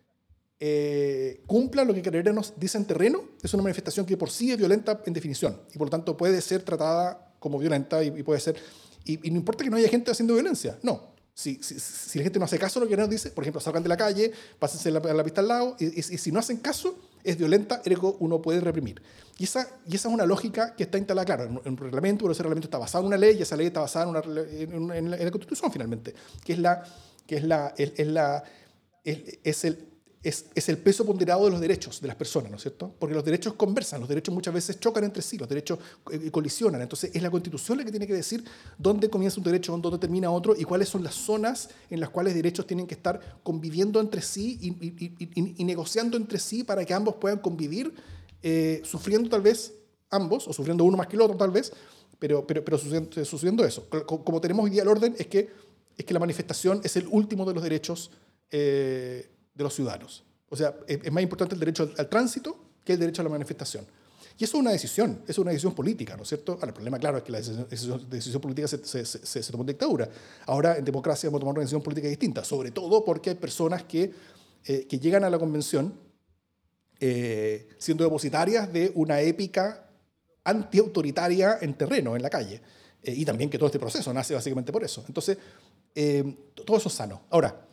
cumpla 1.47 1.83
lo 1.83 1.93
que 1.93 2.01
Carabineros 2.03 2.53
dice 2.57 2.77
en 2.77 2.85
terreno 2.85 3.23
es 3.41 3.53
una 3.53 3.63
manifestación 3.63 4.05
que 4.05 4.17
por 4.17 4.29
sí 4.29 4.51
es 4.51 4.57
violenta 4.57 5.01
en 5.05 5.13
definición 5.13 5.59
y 5.73 5.77
por 5.77 5.87
lo 5.87 5.91
tanto 5.91 6.15
puede 6.15 6.41
ser 6.41 6.63
tratada 6.63 7.33
como 7.39 7.57
violenta 7.57 8.03
y, 8.03 8.23
puede 8.23 8.39
ser... 8.39 8.55
Y, 9.03 9.17
no 9.31 9.37
importa 9.37 9.63
que 9.63 9.69
no 9.71 9.77
haya 9.77 9.89
gente 9.89 10.11
haciendo 10.11 10.35
violencia, 10.35 10.77
no. 10.83 11.15
Si, 11.33 11.59
si, 11.61 11.79
si, 11.79 12.19
la 12.19 12.23
gente 12.23 12.39
no 12.39 12.45
hace 12.45 12.57
caso 12.57 12.79
a 12.79 12.83
lo 12.83 12.87
que 12.87 12.95
nos 12.95 13.09
dice, 13.09 13.31
por 13.31 13.43
ejemplo, 13.43 13.59
salgan 13.59 13.83
de 13.83 13.89
la 13.89 13.97
calle, 13.97 14.31
pásense 14.59 14.89
la, 14.91 14.99
la 14.99 15.23
pista 15.23 15.41
al 15.41 15.47
lado, 15.47 15.75
y, 15.79 16.01
si 16.01 16.31
no 16.31 16.39
hacen 16.39 16.57
caso, 16.57 16.97
es 17.25 17.37
violenta, 17.37 17.81
ergo 17.85 18.17
uno 18.19 18.41
puede 18.41 18.61
reprimir. 18.61 19.01
Y 19.37 19.43
esa, 19.43 19.67
y 19.87 19.95
esa 19.95 20.07
es 20.07 20.13
una 20.13 20.25
lógica 20.25 20.75
que 20.75 20.83
está 20.83 20.97
instalada, 20.97 21.25
claro, 21.25 21.43
en, 21.43 21.59
un 21.65 21.77
reglamento, 21.77 22.23
pero 22.23 22.31
ese 22.31 22.43
reglamento 22.43 22.67
está 22.67 22.77
basado 22.77 23.03
en 23.03 23.07
una 23.07 23.17
ley 23.17 23.37
y 23.37 23.41
esa 23.41 23.57
ley 23.57 23.67
está 23.67 23.81
basada 23.81 24.05
en, 24.05 24.75
una, 24.75 24.97
en, 24.97 25.11
la, 25.11 25.31
Constitución 25.31 25.71
finalmente, 25.71 26.13
que 26.43 26.53
es 26.53 26.59
la... 26.59 26.83
Que 27.27 27.37
es, 27.37 27.43
la, 27.43 27.73
es, 27.75 28.07
la 28.07 28.43
es 29.03 29.65
el, 29.65 29.94
es, 30.25 30.69
el 30.69 30.79
peso 30.79 31.05
ponderado 31.05 31.45
de 31.45 31.51
los 31.51 31.61
derechos 31.61 32.01
de 32.01 32.07
las 32.07 32.15
personas, 32.15 32.49
¿no 32.49 32.57
es 32.57 32.63
cierto? 32.63 32.91
Porque 32.97 33.13
los 33.13 33.23
derechos 33.23 33.53
conversan, 33.53 33.99
los 33.99 34.09
derechos 34.09 34.33
muchas 34.33 34.53
veces 34.53 34.79
chocan 34.79 35.03
entre 35.03 35.21
sí, 35.21 35.37
los 35.37 35.47
derechos 35.47 35.77
eh, 36.11 36.31
colisionan. 36.31 36.81
Entonces 36.81 37.11
es 37.13 37.21
la 37.21 37.29
Constitución 37.29 37.77
la 37.77 37.85
que 37.85 37.91
tiene 37.91 38.07
que 38.07 38.13
decir 38.13 38.43
dónde 38.77 39.07
comienza 39.07 39.39
un 39.39 39.43
derecho, 39.43 39.77
dónde 39.77 39.99
termina 39.99 40.31
otro 40.31 40.55
y 40.57 40.63
cuáles 40.63 40.89
son 40.89 41.03
las 41.03 41.13
zonas 41.13 41.69
en 41.91 41.99
las 41.99 42.09
cuales 42.09 42.33
derechos 42.33 42.65
tienen 42.65 42.87
que 42.87 42.95
estar 42.95 43.39
conviviendo 43.43 43.99
entre 43.99 44.21
sí 44.23 44.57
y, 44.61 45.63
negociando 45.63 46.17
entre 46.17 46.39
sí 46.39 46.63
para 46.63 46.83
que 46.85 46.93
ambos 46.93 47.15
puedan 47.15 47.37
convivir, 47.37 47.93
eh, 48.41 48.81
sufriendo 48.83 49.29
tal 49.29 49.41
vez 49.41 49.73
ambos, 50.09 50.47
o 50.47 50.53
sufriendo 50.53 50.83
uno 50.85 50.97
más 50.97 51.07
que 51.07 51.17
el 51.17 51.21
otro 51.21 51.37
tal 51.37 51.51
vez, 51.51 51.71
pero, 52.17 52.47
pero, 52.47 52.65
pero 52.65 52.77
sucediendo, 52.79 53.63
eso. 53.63 53.87
Como 54.07 54.41
tenemos 54.41 54.65
hoy 54.65 54.71
día 54.71 54.81
el 54.81 54.87
orden, 54.87 55.15
es 55.19 55.27
que, 55.27 55.51
es 55.95 56.05
que 56.05 56.13
la 56.13 56.19
manifestación 56.19 56.81
es 56.83 56.95
el 56.95 57.07
último 57.11 57.45
de 57.45 57.53
los 57.53 57.61
derechos. 57.61 58.09
Eh, 58.49 59.29
de 59.55 59.63
los 59.63 59.73
ciudadanos. 59.73 60.23
O 60.49 60.55
sea, 60.55 60.75
es, 60.87 61.11
más 61.11 61.23
importante 61.23 61.55
el 61.55 61.59
derecho 61.59 61.91
al, 61.97 62.09
tránsito 62.09 62.57
que 62.83 62.93
el 62.93 62.99
derecho 62.99 63.21
a 63.21 63.23
la 63.23 63.29
manifestación. 63.29 63.85
Y 64.37 64.43
eso 64.43 64.57
es 64.57 64.61
una 64.61 64.71
decisión, 64.71 65.21
es 65.27 65.37
una 65.37 65.51
decisión 65.51 65.73
política, 65.73 66.17
¿no 66.17 66.23
es 66.23 66.29
cierto? 66.29 66.59
el 66.61 66.73
problema, 66.73 66.99
claro, 66.99 67.17
es 67.17 67.23
que 67.23 67.31
la 67.31 67.39
decisión, 67.39 68.41
política 68.41 68.67
se, 68.67 68.83
se, 68.83 69.05
se, 69.05 69.51
tomó 69.51 69.63
en 69.63 69.67
dictadura. 69.67 70.09
Ahora, 70.45 70.77
en 70.77 70.83
democracia, 70.83 71.29
vamos 71.29 71.39
a 71.39 71.41
tomar 71.41 71.53
una 71.53 71.61
decisión 71.61 71.81
política 71.81 72.09
distinta, 72.09 72.43
sobre 72.43 72.71
todo 72.71 73.03
porque 73.05 73.29
hay 73.29 73.35
personas 73.37 73.83
que, 73.83 74.11
eh, 74.65 74.85
que 74.87 74.99
llegan 74.99 75.23
a 75.23 75.29
la 75.29 75.39
convención 75.39 75.93
eh, 76.99 77.69
siendo 77.77 78.03
depositarias 78.03 78.71
de 78.71 78.91
una 78.95 79.21
épica 79.21 79.89
antiautoritaria 80.43 81.59
en 81.61 81.73
terreno, 81.75 82.15
en 82.15 82.21
la 82.21 82.29
calle. 82.29 82.61
Eh, 83.01 83.13
y 83.15 83.23
también 83.23 83.49
que 83.49 83.57
todo 83.57 83.67
este 83.67 83.79
proceso 83.79 84.13
nace 84.13 84.33
básicamente 84.33 84.71
por 84.73 84.83
eso. 84.83 85.03
Entonces, 85.07 85.37
todo 86.65 86.75
eso 86.75 86.89
es 86.89 86.93
sano. 86.93 87.21
Ahora, 87.29 87.65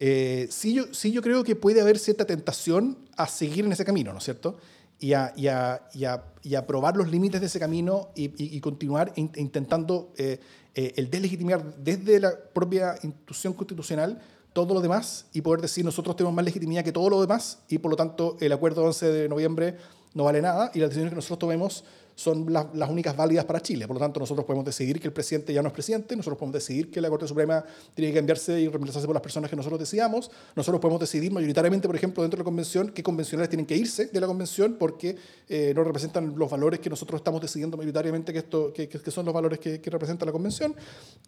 eh, 0.00 0.46
sí, 0.50 0.74
yo, 0.74 0.92
sí 0.92 1.10
yo 1.10 1.22
creo 1.22 1.42
que 1.44 1.56
puede 1.56 1.80
haber 1.80 1.98
cierta 1.98 2.24
tentación 2.24 2.98
a 3.16 3.26
seguir 3.26 3.64
en 3.64 3.72
ese 3.72 3.84
camino, 3.84 4.12
¿no 4.12 4.18
es 4.18 4.24
cierto? 4.24 4.56
Y 5.00 5.12
a, 5.12 5.32
y 5.36 5.48
a, 5.48 5.88
y 5.94 6.04
a, 6.04 6.24
y 6.42 6.54
a 6.54 6.66
probar 6.66 6.96
los 6.96 7.08
límites 7.08 7.40
de 7.40 7.46
ese 7.46 7.58
camino 7.58 8.10
y, 8.14 8.60
continuar 8.60 9.12
intentando 9.16 10.12
eh, 10.16 10.40
eh, 10.74 10.94
el 10.96 11.10
deslegitimar 11.10 11.76
desde 11.76 12.20
la 12.20 12.32
propia 12.52 12.94
institución 13.02 13.52
constitucional 13.52 14.20
todo 14.52 14.74
lo 14.74 14.80
demás 14.80 15.26
y 15.32 15.40
poder 15.40 15.60
decir 15.60 15.84
nosotros 15.84 16.16
tenemos 16.16 16.34
más 16.34 16.44
legitimidad 16.44 16.82
que 16.82 16.90
todo 16.90 17.10
lo 17.10 17.20
demás 17.20 17.60
y 17.68 17.78
por 17.78 17.90
lo 17.92 17.96
tanto 17.96 18.36
el 18.40 18.52
acuerdo 18.52 18.82
11 18.84 19.06
de 19.06 19.28
noviembre 19.28 19.76
no 20.14 20.24
vale 20.24 20.42
nada 20.42 20.72
y 20.74 20.80
las 20.80 20.88
decisiones 20.88 21.12
que 21.12 21.16
nosotros 21.16 21.38
tomemos 21.38 21.84
son 22.18 22.52
las, 22.52 22.66
únicas 22.90 23.16
válidas 23.16 23.44
para 23.44 23.60
Chile. 23.60 23.86
Por 23.86 23.94
lo 23.94 24.00
tanto, 24.00 24.18
nosotros 24.18 24.44
podemos 24.44 24.64
decidir 24.64 24.98
que 24.98 25.06
el 25.06 25.12
presidente 25.12 25.52
ya 25.54 25.62
no 25.62 25.68
es 25.68 25.72
presidente, 25.72 26.16
nosotros 26.16 26.36
podemos 26.36 26.54
decidir 26.54 26.90
que 26.90 27.00
la 27.00 27.08
Corte 27.08 27.28
Suprema 27.28 27.64
tiene 27.94 28.10
que 28.10 28.18
cambiarse 28.18 28.60
y 28.60 28.66
reemplazarse 28.66 29.06
por 29.06 29.14
las 29.14 29.22
personas 29.22 29.48
que 29.48 29.54
nosotros 29.54 29.78
decidamos, 29.78 30.28
nosotros 30.56 30.80
podemos 30.80 30.98
decidir 30.98 31.30
mayoritariamente, 31.30 31.86
por 31.86 31.94
ejemplo, 31.94 32.24
dentro 32.24 32.36
de 32.36 32.40
la 32.40 32.44
convención, 32.44 32.88
qué 32.88 33.04
convencionales 33.04 33.48
tienen 33.48 33.66
que 33.66 33.76
irse 33.76 34.06
de 34.06 34.20
la 34.20 34.26
convención 34.26 34.74
porque 34.80 35.14
eh, 35.48 35.72
no 35.76 35.84
representan 35.84 36.34
los 36.36 36.50
valores 36.50 36.80
que 36.80 36.90
nosotros 36.90 37.20
estamos 37.20 37.40
decidiendo 37.40 37.76
mayoritariamente 37.76 38.32
que, 38.32 38.40
esto, 38.40 38.72
que, 38.72 38.88
son 39.12 39.24
los 39.24 39.32
valores 39.32 39.60
que, 39.60 39.80
representa 39.84 40.26
la 40.26 40.32
convención. 40.32 40.74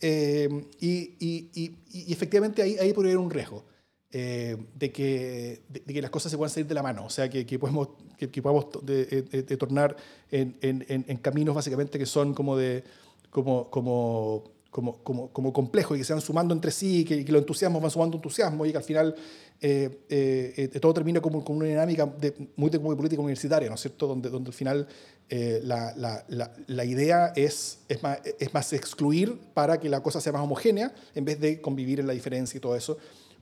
Eh, 0.00 0.48
y, 0.80 1.14
y, 1.20 2.12
efectivamente 2.12 2.62
ahí, 2.62 2.76
ahí 2.78 2.92
podría 2.92 3.12
haber 3.12 3.24
un 3.24 3.30
riesgo. 3.30 3.64
Eh, 4.12 4.56
de, 4.74 4.90
que, 4.90 5.62
de, 5.68 5.82
que 5.82 6.02
las 6.02 6.10
cosas 6.10 6.32
se 6.32 6.36
puedan 6.36 6.50
salir 6.50 6.66
de 6.66 6.74
la 6.74 6.82
mano, 6.82 7.04
o 7.04 7.10
sea, 7.10 7.30
que, 7.30 7.46
que 7.46 7.60
podemos, 7.60 7.90
que, 8.18 8.42
podamos 8.42 8.66
de, 8.82 9.04
de, 9.06 9.56
tornar 9.56 9.94
en, 10.32 10.56
en, 10.62 10.84
en, 10.88 11.16
caminos 11.18 11.54
básicamente 11.54 11.96
que 11.96 12.06
son 12.06 12.34
como 12.34 12.56
de 12.56 12.82
como, 13.30 13.70
como, 13.70 14.50
como, 14.68 14.98
como, 15.04 15.28
como 15.28 15.52
complejos 15.52 15.96
y 15.96 16.00
que 16.00 16.04
se 16.04 16.12
van 16.12 16.22
sumando 16.22 16.52
entre 16.52 16.72
sí, 16.72 17.04
que, 17.04 17.24
que 17.24 17.30
los 17.30 17.42
entusiasmos 17.42 17.80
van 17.80 17.90
sumando 17.92 18.16
entusiasmo 18.16 18.66
y 18.66 18.72
que 18.72 18.78
al 18.78 18.82
final 18.82 19.14
eh, 19.60 20.00
eh, 20.08 20.80
todo 20.80 20.92
termina 20.92 21.20
como, 21.20 21.44
como 21.44 21.60
una 21.60 21.68
dinámica 21.68 22.04
de, 22.06 22.34
muy, 22.56 22.68
de, 22.68 22.80
muy 22.80 22.96
política 22.96 23.22
universitaria, 23.22 23.68
¿no 23.68 23.76
es 23.76 23.80
cierto? 23.80 24.08
Donde, 24.08 24.28
donde 24.28 24.48
al 24.48 24.54
final 24.54 24.88
la, 25.62 25.94
la, 25.96 26.52
la, 26.66 26.84
idea 26.84 27.32
es, 27.36 27.78
es, 27.88 28.02
más, 28.02 28.18
es 28.40 28.52
más 28.52 28.72
excluir 28.72 29.38
para 29.54 29.78
que 29.78 29.88
la 29.88 30.02
cosa 30.02 30.20
sea 30.20 30.32
más 30.32 30.42
homogénea 30.42 30.92
en 31.14 31.24
vez 31.24 31.38
de 31.38 31.60
convivir 31.60 32.00
en 32.00 32.08
la 32.08 32.12
diferencia 32.12 32.58
y 32.58 32.60
todo 32.60 32.74
eso 32.74 32.98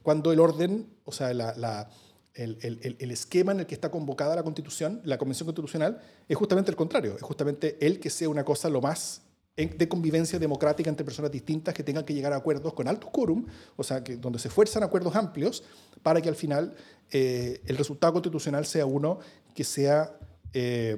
cuando 0.09 0.32
el 0.32 0.40
orden, 0.40 0.88
o 1.04 1.12
sea, 1.12 1.34
la, 1.34 1.90
el, 2.32 2.56
el, 2.62 2.96
el, 2.98 3.11
esquema 3.11 3.52
en 3.52 3.61
el 3.61 3.66
que 3.66 3.74
está 3.74 3.90
convocada 3.90 4.34
la 4.34 4.42
Constitución, 4.42 5.02
la 5.04 5.18
Convención 5.18 5.46
Constitucional, 5.46 6.00
es 6.26 6.34
justamente 6.34 6.70
el 6.70 6.78
contrario, 6.78 7.14
es 7.14 7.20
justamente 7.20 7.76
el 7.86 8.00
que 8.00 8.09
sea 8.09 8.30
una 8.30 8.42
cosa 8.42 8.70
lo 8.70 8.80
más 8.80 9.20
de 9.54 9.86
convivencia 9.86 10.38
democrática 10.38 10.88
entre 10.88 11.04
personas 11.04 11.30
distintas 11.30 11.74
que 11.74 11.82
tengan 11.82 12.06
que 12.06 12.14
llegar 12.14 12.32
a 12.32 12.36
acuerdos 12.36 12.72
con 12.72 12.88
alto 12.88 13.11
quórum, 13.11 13.44
o 13.76 13.84
sea, 13.84 14.02
que, 14.02 14.16
donde 14.16 14.38
se 14.38 14.48
fuerzan 14.48 14.82
acuerdos 14.82 15.14
amplios 15.14 15.62
para 16.02 16.22
que 16.22 16.30
al 16.30 16.36
final 16.36 16.74
eh, 17.11 17.61
el 17.66 17.76
resultado 17.76 18.14
constitucional 18.14 18.64
sea 18.64 18.86
uno 18.86 19.18
que 19.54 19.64
sea, 19.64 20.18
eh, 20.54 20.96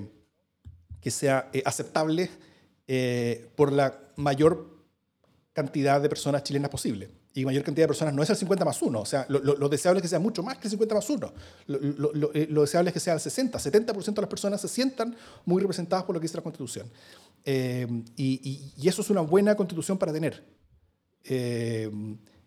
que 1.01 1.11
sea 1.11 1.51
eh, 1.53 1.65
aceptable 1.67 2.31
por 3.57 3.73
la 3.73 3.99
mayor 4.15 4.85
cantidad 5.53 6.01
de 6.01 6.09
personas 6.09 6.45
chilenas 6.45 6.71
posible 6.71 7.20
y 7.33 7.45
mayor 7.45 7.63
cantidad 7.63 7.85
de 7.85 7.89
personas 7.89 8.13
no 8.13 8.23
es 8.23 8.31
el 8.31 8.37
50 8.37 8.65
más 8.65 8.83
1. 8.83 9.01
O 9.01 9.07
sea, 9.07 9.25
lo, 9.29 9.69
deseable 9.69 9.99
es 9.99 10.03
que 10.03 10.09
sea 10.09 10.19
mucho 10.19 10.43
más 10.43 10.59
que 10.59 10.67
el 10.67 10.71
50 10.71 10.95
más 10.95 11.09
1. 11.09 11.33
Lo, 11.67 12.35
eh, 12.35 12.49
deseable 12.51 12.91
es 12.91 12.95
que 12.95 13.01
sea 13.01 13.15
el 13.15 13.21
60. 13.21 13.59
70% 13.59 14.15
de 14.15 14.21
las 14.21 14.31
personas 14.31 14.61
se 14.61 14.69
sientan 14.69 15.17
muy 15.45 15.61
representadas 15.61 16.05
por 16.05 16.15
lo 16.15 16.21
que 16.21 16.25
dice 16.25 16.37
la 16.37 16.43
Constitución. 16.43 16.91
Eh, 17.45 17.87
y, 18.17 18.73
y, 18.77 18.89
eso 18.89 19.03
es 19.03 19.11
una 19.11 19.21
buena 19.21 19.55
Constitución 19.55 19.97
para 19.97 20.13
tener. 20.13 20.45
Eh, 21.25 21.91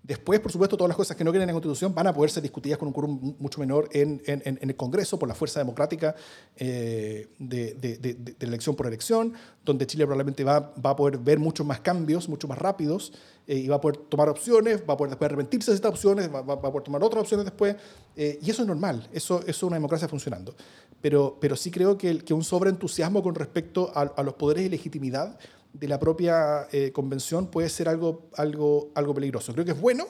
Después, 0.03 0.41
por 0.41 0.51
supuesto, 0.51 0.75
todas 0.75 0.89
las 0.89 0.97
cosas 0.97 1.15
que 1.15 1.23
no 1.23 1.31
quieren 1.31 1.43
en 1.43 1.55
la 1.55 1.61
Constitución 1.61 1.95
van 1.95 2.07
a 2.07 2.13
poder 2.13 2.29
ser 2.29 2.43
discutidas 2.43 2.77
con 2.77 2.89
un 2.89 2.93
quórum 2.93 3.35
mucho 3.39 3.61
menor 3.61 3.87
en, 3.93 4.21
en, 4.25 4.41
en, 4.43 4.57
el 4.61 4.75
Congreso 4.75 5.17
por 5.17 5.29
la 5.29 5.33
fuerza 5.33 5.61
democrática 5.61 6.13
eh, 6.57 7.29
de, 7.39 7.73
de, 7.75 7.97
de, 7.97 8.35
elección 8.41 8.75
por 8.75 8.85
elección, 8.85 9.33
donde 9.63 9.87
Chile 9.87 10.03
probablemente 10.03 10.43
va, 10.43 10.73
va 10.85 10.89
a 10.89 10.95
poder 10.97 11.19
ver 11.19 11.39
muchos 11.39 11.65
más 11.65 11.79
cambios, 11.79 12.27
mucho 12.27 12.49
más 12.49 12.57
rápidos, 12.57 13.13
eh, 13.47 13.57
y 13.57 13.67
va 13.67 13.77
a 13.77 13.81
poder 13.81 13.97
tomar 13.97 14.29
opciones, 14.29 14.81
va 14.87 14.93
a 14.93 14.97
poder 14.97 15.11
después 15.11 15.27
arrepentirse 15.27 15.71
de 15.71 15.75
estas 15.75 15.91
opciones, 15.91 16.33
va, 16.33 16.41
va, 16.41 16.53
a 16.53 16.61
poder 16.61 16.83
tomar 16.83 17.03
otras 17.03 17.21
opciones 17.21 17.45
después, 17.45 17.75
eh, 18.15 18.39
y 18.41 18.49
eso 18.49 18.61
es 18.61 18.67
normal, 18.67 19.07
eso, 19.13 19.39
eso, 19.41 19.49
es 19.49 19.63
una 19.63 19.75
democracia 19.75 20.07
funcionando. 20.07 20.55
Pero, 21.01 21.37
pero 21.39 21.55
sí 21.55 21.69
creo 21.69 21.97
que, 21.97 22.19
que 22.19 22.33
un 22.33 22.43
sobreentusiasmo 22.43 23.21
con 23.21 23.35
respecto 23.35 23.91
a, 23.93 24.01
a 24.01 24.23
los 24.23 24.35
poderes 24.35 24.65
y 24.65 24.69
legitimidad 24.69 25.37
de 25.73 25.87
la 25.87 25.99
propia 25.99 26.67
eh, 26.71 26.91
convención 26.91 27.47
puede 27.47 27.67
ser 27.67 27.89
algo, 27.89 28.29
algo, 28.35 28.91
algo 28.93 29.13
peligroso. 29.13 29.51
Creo 29.53 29.65
que 29.65 29.71
es 29.71 29.81
bueno, 29.81 30.05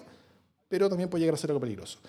pero 0.68 0.90
también 0.90 1.10
puede 1.10 1.22
llegar 1.22 1.36
a 1.36 1.38
ser 1.38 1.52
algo 1.52 1.62
peligroso. 1.62 2.00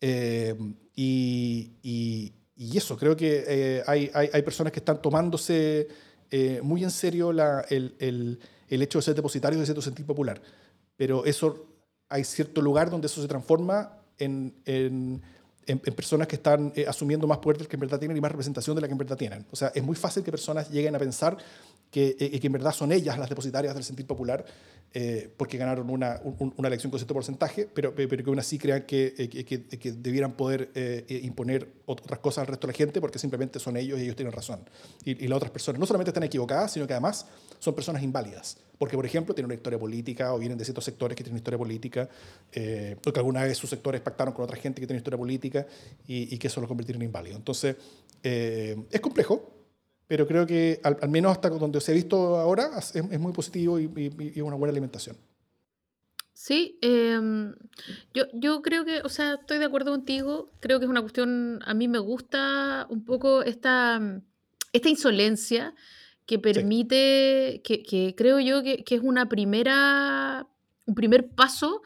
Eh, 0.00 0.56
y, 0.94 1.72
y, 1.82 2.32
eso, 2.76 2.96
creo 2.96 3.16
que 3.16 3.44
eh, 3.46 3.82
hay, 3.86 4.10
hay, 4.14 4.30
hay, 4.32 4.42
personas 4.42 4.72
que 4.72 4.78
están 4.78 5.02
tomándose 5.02 5.88
muy 6.62 6.84
en 6.84 6.90
serio 6.90 7.32
la, 7.32 7.64
el, 7.68 7.96
el, 7.98 8.38
el, 8.68 8.82
hecho 8.82 8.98
de 8.98 9.02
ser 9.02 9.14
depositarios 9.16 9.58
de 9.58 9.66
cierto 9.66 9.82
sentido 9.82 10.06
popular. 10.06 10.40
Pero 11.00 11.24
eso, 11.24 11.64
hay 12.10 12.24
cierto 12.24 12.60
lugar 12.60 12.90
donde 12.90 13.06
eso 13.06 13.22
se 13.22 13.26
transforma 13.26 14.02
en, 14.18 14.60
en 14.66 15.22
en, 15.70 15.78
personas 15.78 16.26
que 16.26 16.36
están 16.36 16.72
asumiendo 16.86 17.26
más 17.26 17.38
poder 17.38 17.58
del 17.58 17.68
que 17.68 17.76
en 17.76 17.80
verdad 17.80 17.98
tienen 17.98 18.16
y 18.16 18.20
más 18.20 18.30
representación 18.30 18.74
de 18.74 18.82
la 18.82 18.88
que 18.88 18.92
en 18.92 18.98
verdad 18.98 19.16
tienen. 19.16 19.46
O 19.50 19.56
sea, 19.56 19.72
es 19.74 19.82
muy 19.82 19.96
fácil 19.96 20.22
que 20.22 20.30
personas 20.30 20.70
lleguen 20.70 20.94
a 20.94 20.98
pensar 20.98 21.36
que, 21.90 22.16
que 22.16 22.46
en 22.46 22.52
verdad 22.52 22.72
son 22.72 22.92
ellas 22.92 23.18
las 23.18 23.28
depositarias 23.28 23.74
del 23.74 23.84
sentir 23.84 24.06
popular, 24.06 24.44
eh, 24.92 25.28
porque 25.36 25.56
ganaron 25.56 25.88
una, 25.88 26.20
una, 26.24 26.66
elección 26.66 26.90
con 26.90 26.98
cierto 26.98 27.14
porcentaje, 27.14 27.68
pero, 27.72 27.94
pero 27.94 28.08
que 28.08 28.28
aún 28.28 28.40
así 28.40 28.58
crean 28.58 28.82
que, 28.82 29.14
eh, 29.16 29.28
que, 29.28 29.44
que, 29.44 29.92
debieran 29.92 30.32
poder 30.32 30.70
eh, 30.74 31.20
imponer 31.22 31.68
otras 31.86 32.18
cosas 32.18 32.42
al 32.42 32.48
resto 32.48 32.66
de 32.66 32.72
la 32.72 32.76
gente 32.76 33.00
porque 33.00 33.18
simplemente 33.18 33.60
son 33.60 33.76
ellos 33.76 34.00
y 34.00 34.02
ellos 34.02 34.16
tienen 34.16 34.32
razón. 34.32 34.60
Y, 35.04 35.28
las 35.28 35.36
otras 35.36 35.52
personas 35.52 35.78
no 35.78 35.86
solamente 35.86 36.10
están 36.10 36.24
equivocadas, 36.24 36.72
sino 36.72 36.88
que 36.88 36.92
además 36.92 37.26
son 37.60 37.74
personas 37.74 38.02
inválidas. 38.02 38.56
Porque, 38.78 38.96
por 38.96 39.06
ejemplo, 39.06 39.34
tienen 39.34 39.46
una 39.46 39.54
historia 39.54 39.78
política 39.78 40.34
o 40.34 40.38
vienen 40.38 40.58
de 40.58 40.64
ciertos 40.64 40.84
sectores 40.84 41.14
que 41.14 41.22
tienen 41.22 41.36
historia 41.36 41.58
política, 41.58 42.08
eh, 42.52 42.96
alguna 43.14 43.44
vez 43.44 43.58
sus 43.58 43.70
sectores 43.70 44.00
pactaron 44.00 44.32
con 44.34 44.44
otra 44.44 44.56
gente 44.56 44.80
que 44.80 44.86
tiene 44.86 44.98
historia 44.98 45.18
política 45.18 45.59
y, 46.06 46.38
que 46.38 46.48
eso 46.48 46.60
lo 46.60 46.68
convirtieron 46.68 47.02
en 47.02 47.08
inválido. 47.08 47.36
Entonces, 47.36 47.76
es 48.22 49.00
complejo, 49.00 49.60
pero 50.06 50.26
creo 50.26 50.44
que 50.44 50.80
al, 50.82 51.08
menos 51.08 51.30
hasta 51.30 51.48
donde 51.50 51.80
se 51.80 51.92
ha 51.92 51.94
visto 51.94 52.36
ahora 52.36 52.70
es, 52.78 53.20
muy 53.20 53.32
positivo 53.32 53.78
y, 53.78 53.88
y, 54.34 54.40
una 54.40 54.56
buena 54.56 54.72
alimentación. 54.72 55.16
Sí, 56.32 56.78
em, 56.80 57.54
yo, 58.14 58.24
yo 58.32 58.62
creo 58.62 58.84
que, 58.84 59.02
o 59.02 59.08
sea, 59.08 59.34
estoy 59.34 59.58
de 59.58 59.66
acuerdo 59.66 59.90
contigo, 59.92 60.50
creo 60.58 60.78
que 60.78 60.86
es 60.86 60.90
una 60.90 61.02
cuestión, 61.02 61.60
a 61.64 61.74
mí 61.74 61.86
me 61.86 61.98
gusta 61.98 62.86
un 62.88 63.04
poco 63.04 63.42
esta, 63.42 64.00
esta 64.72 64.88
insolencia 64.88 65.74
que 66.26 66.38
permite, 66.38 67.60
que, 67.62 67.82
que, 67.82 68.14
creo 68.16 68.40
yo 68.40 68.62
que, 68.62 68.82
que, 68.84 68.94
es 68.94 69.02
una 69.02 69.28
primera, 69.28 70.46
un 70.86 70.94
primer 70.94 71.28
paso 71.28 71.82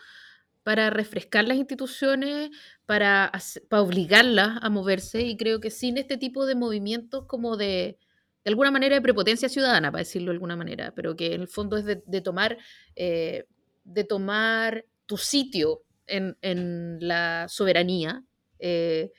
para 0.62 0.88
refrescar 0.88 1.46
las 1.46 1.56
instituciones, 1.56 2.50
para, 2.86 3.32
para 3.68 3.82
obligarlas 3.82 4.58
a 4.60 4.70
moverse, 4.70 5.22
y 5.22 5.36
creo 5.36 5.60
que 5.60 5.70
sin 5.70 5.98
este 5.98 6.16
tipo 6.16 6.46
de 6.46 6.54
movimientos 6.54 7.24
como 7.26 7.56
de, 7.56 7.98
de 8.44 8.50
alguna 8.50 8.70
manera 8.70 8.94
de 8.94 9.02
prepotencia 9.02 9.48
ciudadana, 9.48 9.90
para 9.90 10.00
decirlo 10.00 10.30
de 10.30 10.36
alguna 10.36 10.56
manera, 10.56 10.92
pero 10.94 11.16
que 11.16 11.34
en 11.34 11.42
el 11.42 11.48
fondo 11.48 11.76
es 11.76 11.84
de, 11.84 12.20
tomar, 12.20 12.58
eh, 12.94 13.46
de 13.84 14.04
tomar 14.04 14.84
tu 15.06 15.16
sitio 15.16 15.82
en, 16.06 16.98
la 17.00 17.46
soberanía. 17.48 18.22
Eh, 18.58 19.12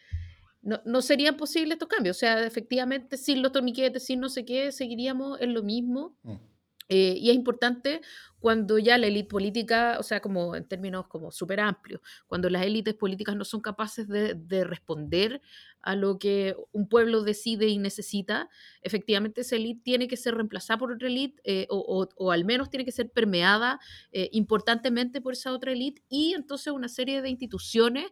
no, 0.62 0.82
no, 0.86 1.02
serían 1.02 1.38
posibles 1.38 1.74
estos 1.74 1.90
cambios. 1.90 2.18
O 2.18 2.20
sea, 2.20 2.46
efectivamente, 2.46 3.18
sin 3.18 3.42
los 3.42 3.52
torniquetes, 3.52 4.06
sin 4.06 4.20
no 4.20 4.30
sé 4.30 4.46
qué, 4.46 4.72
seguiríamos 4.72 5.42
en 5.42 5.54
lo 5.54 5.64
mismo. 5.64 6.16
Mm. 6.24 6.36
Eh, 6.88 7.16
y 7.18 7.30
es 7.32 7.36
importante 7.36 8.02
cuando 8.40 8.78
ya 8.78 8.98
la 9.00 9.08
élite 9.08 9.28
política, 9.28 9.98
o 10.00 10.04
sea, 10.04 10.22
como 10.22 10.56
en 10.56 10.68
términos 10.68 11.08
como 11.08 11.32
súper 11.32 11.60
amplios, 11.60 12.00
cuando 12.28 12.48
las 12.50 12.64
élites 12.64 12.94
políticas 12.94 13.36
no 13.36 13.44
son 13.44 13.62
capaces 13.62 14.08
de, 14.08 14.36
de, 14.36 14.64
responder 14.64 15.42
a 15.82 15.96
lo 15.96 16.20
que 16.20 16.56
un 16.72 16.88
pueblo 16.88 17.24
decide 17.24 17.68
y 17.68 17.80
necesita, 17.80 18.50
efectivamente 18.84 19.42
esa 19.42 19.56
élite 19.56 19.82
tiene 19.84 20.08
que 20.08 20.18
ser 20.18 20.36
reemplazada 20.36 20.78
por 20.78 20.92
otra 20.92 21.08
élite 21.08 21.42
eh, 21.44 21.66
o, 21.70 22.08
o, 22.16 22.32
al 22.32 22.46
menos 22.46 22.70
tiene 22.70 22.86
que 22.86 22.92
ser 22.92 23.10
permeada 23.10 23.80
eh, 24.12 24.30
importantemente 24.32 25.22
por 25.22 25.34
esa 25.34 25.52
otra 25.52 25.72
élite 25.72 26.04
y 26.08 26.34
entonces 26.36 26.72
una 26.72 26.90
serie 26.90 27.22
de 27.22 27.30
instituciones 27.30 28.12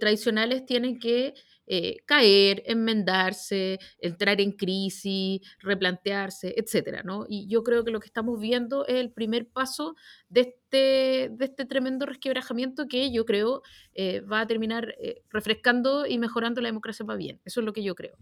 tradicionales 0.00 0.64
tienen 0.64 0.98
que 0.98 1.34
eh, 1.68 1.96
caer, 2.06 2.62
enmendarse, 2.66 3.80
entrar 3.98 4.40
en 4.40 4.52
crisis, 4.52 5.40
replantearse, 5.58 6.54
etcétera, 6.56 7.02
¿no? 7.02 7.26
Y 7.28 7.48
yo 7.48 7.64
creo 7.64 7.84
que 7.84 7.90
lo 7.90 7.98
que 7.98 8.06
estamos 8.06 8.40
viendo 8.40 8.86
es 8.86 8.94
el 8.94 9.10
primer 9.10 9.48
paso 9.48 9.96
de 10.28 10.40
este, 10.42 11.28
de 11.32 11.44
este 11.44 11.64
tremendo 11.64 12.06
resquebrajamiento 12.06 12.86
que 12.86 13.10
yo 13.10 13.24
creo 13.24 13.62
eh, 13.94 14.20
va 14.20 14.42
a 14.42 14.46
terminar 14.46 14.94
eh, 15.00 15.22
refrescando 15.30 16.06
y 16.06 16.18
mejorando 16.18 16.60
la 16.60 16.68
democracia 16.68 17.04
para 17.04 17.18
bien. 17.18 17.40
Eso 17.44 17.60
es 17.60 17.66
lo 17.66 17.72
que 17.72 17.82
yo 17.82 17.96
creo. 17.96 18.16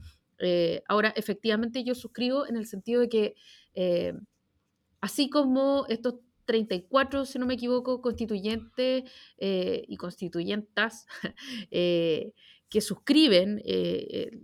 ahora, 0.89 1.13
efectivamente, 1.15 1.85
yo 1.85 1.95
suscribo 1.95 2.47
en 2.47 2.57
el 2.57 2.67
sentido 2.67 3.03
de 3.03 3.09
que 3.09 3.35
así 5.01 5.29
como 5.29 5.85
estos 5.89 6.15
34, 6.47 7.25
si 7.25 7.39
no 7.39 7.47
me 7.47 7.55
equivoco, 7.55 8.01
constituyentes 8.03 9.05
y 9.39 9.97
constituyentas 9.97 11.07
que 12.75 12.81
suscriben 12.81 13.62
eh, 13.64 14.43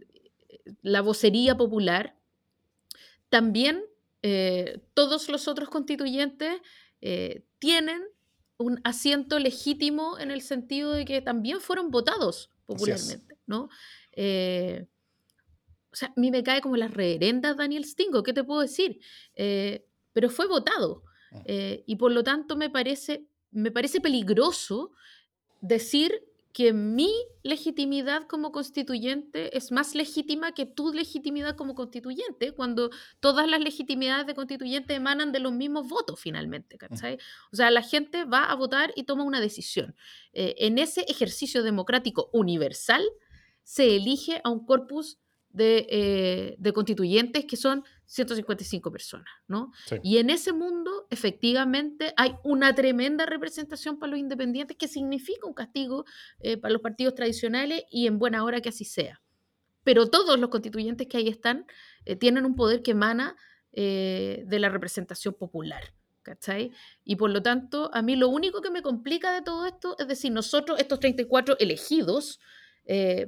la 0.82 1.00
vocería 1.00 1.56
popular, 1.56 2.16
también 3.28 3.82
eh, 4.22 4.78
todos 4.94 5.28
los 5.28 5.48
otros 5.48 5.68
constituyentes 5.68 6.60
eh, 7.00 7.42
tienen 7.58 8.04
un 8.56 8.80
asiento 8.84 9.40
legítimo 9.40 10.16
en 10.20 10.30
el 10.30 10.42
sentido 10.42 10.92
de 10.92 11.04
que 11.04 11.20
también 11.20 11.60
fueron 11.60 11.90
votados 11.90 12.52
popularmente, 12.66 13.36
¿no? 13.46 13.64
o 13.64 15.96
sea, 15.96 16.12
a 16.16 16.20
mí 16.20 16.30
me 16.30 16.44
cae 16.44 16.60
como 16.60 16.76
la 16.76 16.86
reverenda 16.86 17.54
Daniel 17.54 17.84
Stingo, 17.84 18.22
¿qué 18.22 18.32
te 18.32 18.44
puedo 18.44 18.60
decir? 18.60 19.00
pero 19.34 20.30
fue 20.30 20.46
votado. 20.46 21.02
Ah. 21.32 21.42
y 21.84 21.96
por 21.96 22.12
lo 22.12 22.22
tanto 22.22 22.54
me 22.54 22.70
parece, 22.70 23.26
me 23.50 23.72
parece 23.72 24.00
peligroso 24.00 24.92
decir 25.60 26.29
que 26.52 26.72
mi 26.72 27.10
legitimidad 27.42 28.26
como 28.26 28.50
constituyente 28.50 29.56
es 29.56 29.70
más 29.70 29.94
legítima 29.94 30.52
que 30.52 30.66
tu 30.66 30.92
legitimidad 30.92 31.56
como 31.56 31.74
constituyente, 31.74 32.52
cuando 32.52 32.90
todas 33.20 33.48
las 33.48 33.60
legitimidades 33.60 34.26
de 34.26 34.34
constituyente 34.34 34.94
emanan 34.94 35.30
de 35.30 35.38
los 35.38 35.52
mismos 35.52 35.88
votos 35.88 36.18
finalmente, 36.18 36.76
mm. 36.76 36.78
¿cachai? 36.78 37.18
O 37.52 37.56
sea, 37.56 37.70
la 37.70 37.82
gente 37.82 38.24
va 38.24 38.44
a 38.44 38.54
votar 38.56 38.92
y 38.96 39.04
toma 39.04 39.24
una 39.24 39.40
decisión. 39.40 39.94
Eh, 40.32 40.56
en 40.58 40.78
ese 40.78 41.02
ejercicio 41.02 41.62
democrático 41.62 42.30
universal 42.32 43.04
se 43.62 43.96
elige 43.96 44.40
a 44.42 44.50
un 44.50 44.66
corpus 44.66 45.18
de, 45.50 45.86
eh, 45.88 46.56
de 46.58 46.72
constituyentes 46.72 47.44
que 47.44 47.56
son 47.56 47.84
155 48.10 48.90
personas, 48.90 49.32
¿no? 49.46 49.70
Y 50.02 50.18
en 50.18 50.30
ese 50.30 50.52
mundo, 50.52 51.06
efectivamente, 51.10 52.12
hay 52.16 52.34
una 52.42 52.74
tremenda 52.74 53.24
representación 53.24 54.00
para 54.00 54.10
los 54.10 54.18
independientes 54.18 54.76
que 54.76 54.88
significa 54.88 55.46
un 55.46 55.54
castigo 55.54 56.04
eh, 56.40 56.56
para 56.56 56.72
los 56.72 56.82
partidos 56.82 57.14
tradicionales 57.14 57.84
y 57.88 58.08
en 58.08 58.18
buena 58.18 58.42
hora 58.42 58.60
que 58.60 58.70
así 58.70 58.84
sea. 58.84 59.22
Pero 59.84 60.10
todos 60.10 60.40
los 60.40 60.50
constituyentes 60.50 61.06
que 61.06 61.18
ahí 61.18 61.28
están 61.28 61.66
eh, 62.04 62.16
tienen 62.16 62.46
un 62.46 62.56
poder 62.56 62.82
que 62.82 62.90
emana 62.90 63.36
eh, 63.72 64.42
de 64.44 64.58
la 64.58 64.70
representación 64.70 65.34
popular. 65.34 65.94
¿Cachai? 66.22 66.72
Y 67.04 67.14
por 67.14 67.30
lo 67.30 67.42
tanto, 67.42 67.90
a 67.94 68.02
mí 68.02 68.16
lo 68.16 68.28
único 68.28 68.60
que 68.60 68.70
me 68.70 68.82
complica 68.82 69.32
de 69.32 69.40
todo 69.40 69.66
esto 69.66 69.96
es 70.00 70.08
decir, 70.08 70.32
nosotros, 70.32 70.80
estos 70.80 70.98
34 70.98 71.58
elegidos, 71.58 72.40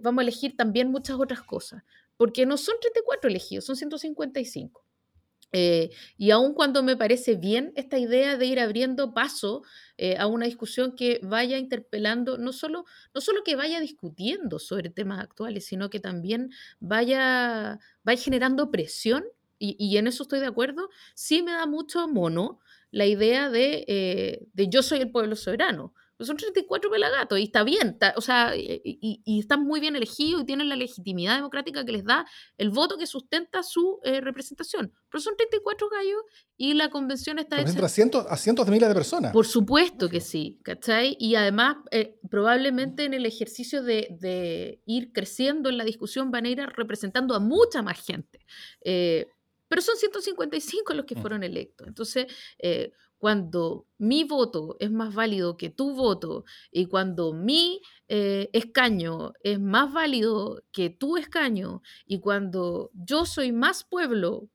vamos 0.02 0.20
a 0.20 0.22
elegir 0.22 0.56
también 0.56 0.90
muchas 0.90 1.16
otras 1.16 1.42
cosas 1.42 1.84
porque 2.16 2.46
no 2.46 2.56
son 2.56 2.76
34 2.80 3.28
elegidos, 3.30 3.64
son 3.64 3.76
155. 3.76 4.84
Eh, 5.54 5.90
y 6.16 6.30
aun 6.30 6.54
cuando 6.54 6.82
me 6.82 6.96
parece 6.96 7.34
bien 7.34 7.74
esta 7.76 7.98
idea 7.98 8.38
de 8.38 8.46
ir 8.46 8.58
abriendo 8.58 9.12
paso 9.12 9.62
eh, 9.98 10.16
a 10.16 10.26
una 10.26 10.46
discusión 10.46 10.96
que 10.96 11.20
vaya 11.22 11.58
interpelando, 11.58 12.38
no 12.38 12.54
solo, 12.54 12.86
no 13.14 13.20
solo 13.20 13.44
que 13.44 13.54
vaya 13.54 13.78
discutiendo 13.78 14.58
sobre 14.58 14.88
temas 14.88 15.20
actuales, 15.20 15.66
sino 15.66 15.90
que 15.90 16.00
también 16.00 16.50
vaya, 16.80 17.78
vaya 18.02 18.22
generando 18.22 18.70
presión, 18.70 19.24
y, 19.64 19.96
en 19.96 20.08
eso 20.08 20.24
estoy 20.24 20.40
de 20.40 20.46
acuerdo, 20.46 20.88
sí 21.14 21.40
me 21.40 21.52
da 21.52 21.66
mucho 21.66 22.08
mono 22.08 22.58
la 22.90 23.06
idea 23.06 23.48
de, 23.48 23.84
eh, 23.86 24.48
de 24.52 24.68
yo 24.68 24.82
soy 24.82 24.98
el 24.98 25.12
pueblo 25.12 25.36
soberano. 25.36 25.94
Pues 26.16 26.26
son 26.26 26.36
34 26.36 26.90
pelagatos 26.90 27.38
y 27.38 27.44
está 27.44 27.64
bien, 27.64 27.98
o 28.16 28.20
sea, 28.20 28.52
y, 28.54 29.20
están 29.38 29.64
muy 29.64 29.80
bien 29.80 29.96
elegidos 29.96 30.42
y 30.42 30.46
tienen 30.46 30.68
la 30.68 30.76
legitimidad 30.76 31.36
democrática 31.36 31.84
que 31.84 31.92
les 31.92 32.04
da 32.04 32.26
el 32.58 32.70
voto 32.70 32.96
que 32.96 33.06
sustenta 33.06 33.62
su 33.62 33.98
eh, 34.04 34.20
representación. 34.20 34.92
Pero 35.10 35.20
son 35.20 35.36
34 35.36 35.88
gallos 35.88 36.22
y 36.56 36.74
la 36.74 36.90
convención 36.90 37.38
está 37.38 37.60
hecha... 37.60 37.84
A 37.84 37.88
cientos, 37.88 38.26
a 38.28 38.36
cientos 38.36 38.66
de 38.66 38.72
miles 38.72 38.88
de 38.88 38.94
personas. 38.94 39.32
Por 39.32 39.46
supuesto 39.46 40.08
que 40.08 40.20
sí, 40.20 40.60
¿cachai? 40.62 41.16
Y 41.18 41.34
además, 41.34 41.76
eh, 41.90 42.18
probablemente 42.30 43.04
en 43.04 43.14
el 43.14 43.26
ejercicio 43.26 43.82
de, 43.82 44.80
ir 44.86 45.12
creciendo 45.12 45.68
en 45.70 45.78
la 45.78 45.84
discusión 45.84 46.30
van 46.30 46.46
a 46.46 46.48
ir 46.50 46.58
representando 46.60 47.34
a 47.34 47.40
mucha 47.40 47.82
más 47.82 48.04
gente. 48.04 48.38
Eh, 48.82 49.26
pero 49.66 49.80
son 49.82 49.96
155 49.96 50.94
los 50.94 51.06
que 51.06 51.16
mm. 51.16 51.20
fueron 51.20 51.42
electos. 51.42 51.88
Entonces, 51.88 52.26
cuando 53.22 53.86
mi 53.98 54.24
voto 54.24 54.76
es 54.80 54.90
más 54.90 55.14
válido 55.14 55.56
que 55.56 55.70
tu 55.70 55.94
voto 55.94 56.44
y 56.72 56.86
cuando 56.86 57.32
mi 57.32 57.80
eh, 58.08 58.50
escaño 58.52 59.32
es 59.44 59.60
más 59.60 59.92
válido 59.92 60.64
que 60.72 60.90
tu 60.90 61.16
escaño 61.16 61.82
y 62.04 62.18
cuando 62.18 62.90
yo 62.94 63.24
soy 63.24 63.52
más 63.52 63.84
pueblo 63.84 64.48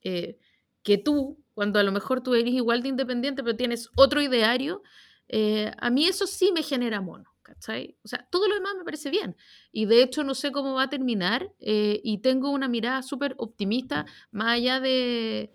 eh, 0.00 0.38
que 0.82 0.96
tú, 0.96 1.44
cuando 1.52 1.78
a 1.78 1.82
lo 1.82 1.92
mejor 1.92 2.22
tú 2.22 2.34
eres 2.34 2.54
igual 2.54 2.82
de 2.82 2.88
independiente 2.88 3.44
pero 3.44 3.56
tienes 3.56 3.90
otro 3.94 4.22
ideario, 4.22 4.82
eh, 5.28 5.70
a 5.76 5.90
mí 5.90 6.06
eso 6.06 6.26
sí 6.26 6.50
me 6.50 6.62
genera 6.62 7.02
mono. 7.02 7.30
¿cachai? 7.42 7.98
O 8.04 8.08
sea, 8.08 8.26
todo 8.30 8.48
lo 8.48 8.54
demás 8.54 8.72
me 8.78 8.84
parece 8.84 9.10
bien. 9.10 9.36
Y 9.70 9.84
de 9.84 10.02
hecho 10.02 10.24
no 10.24 10.34
sé 10.34 10.50
cómo 10.50 10.72
va 10.72 10.84
a 10.84 10.88
terminar 10.88 11.52
y 11.58 12.22
tengo 12.22 12.50
una 12.50 12.68
mirada 12.68 13.02
súper 13.02 13.34
optimista, 13.36 14.06
más 14.30 14.54
allá 14.54 14.80
de, 14.80 15.52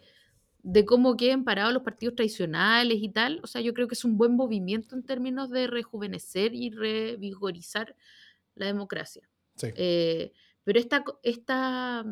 de 0.72 0.86
cómo 0.86 1.18
queden 1.18 1.44
parados 1.44 1.74
los 1.74 1.82
partidos 1.82 2.16
tradicionales 2.16 3.00
y 3.02 3.10
tal. 3.10 3.40
O 3.44 3.48
sea, 3.48 3.60
yo 3.60 3.74
creo 3.74 3.88
que 3.88 3.96
es 3.96 4.06
un 4.06 4.18
buen 4.18 4.36
movimiento 4.36 4.96
en 4.96 5.04
términos 5.04 5.50
de 5.50 5.66
rejuvenecer 5.66 6.54
y 6.54 6.70
revigorizar 6.70 7.96
la 8.54 8.68
democracia. 8.68 9.28
Eh, 9.62 10.32
pero 10.64 10.80
esta, 10.80 11.04
esta, 11.24 12.06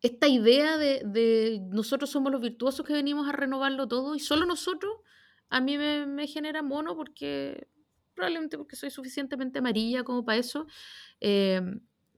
esta 0.00 0.28
idea 0.28 0.78
de, 0.78 1.60
nosotros 1.70 2.08
somos 2.08 2.32
los 2.32 2.40
virtuosos 2.40 2.86
que 2.86 2.94
venimos 2.94 3.28
a 3.28 3.32
renovarlo 3.32 3.86
todo 3.86 4.14
y 4.14 4.20
solo 4.20 4.46
nosotros, 4.46 4.94
a 5.50 5.60
mí 5.60 5.76
me, 5.76 6.26
genera 6.26 6.62
mono 6.62 6.96
porque 6.96 7.68
probablemente 8.14 8.56
porque 8.56 8.76
soy 8.76 8.90
suficientemente 8.90 9.58
amarilla 9.58 10.04
como 10.04 10.24
para 10.24 10.38
eso, 10.38 10.66
eh, 11.20 11.60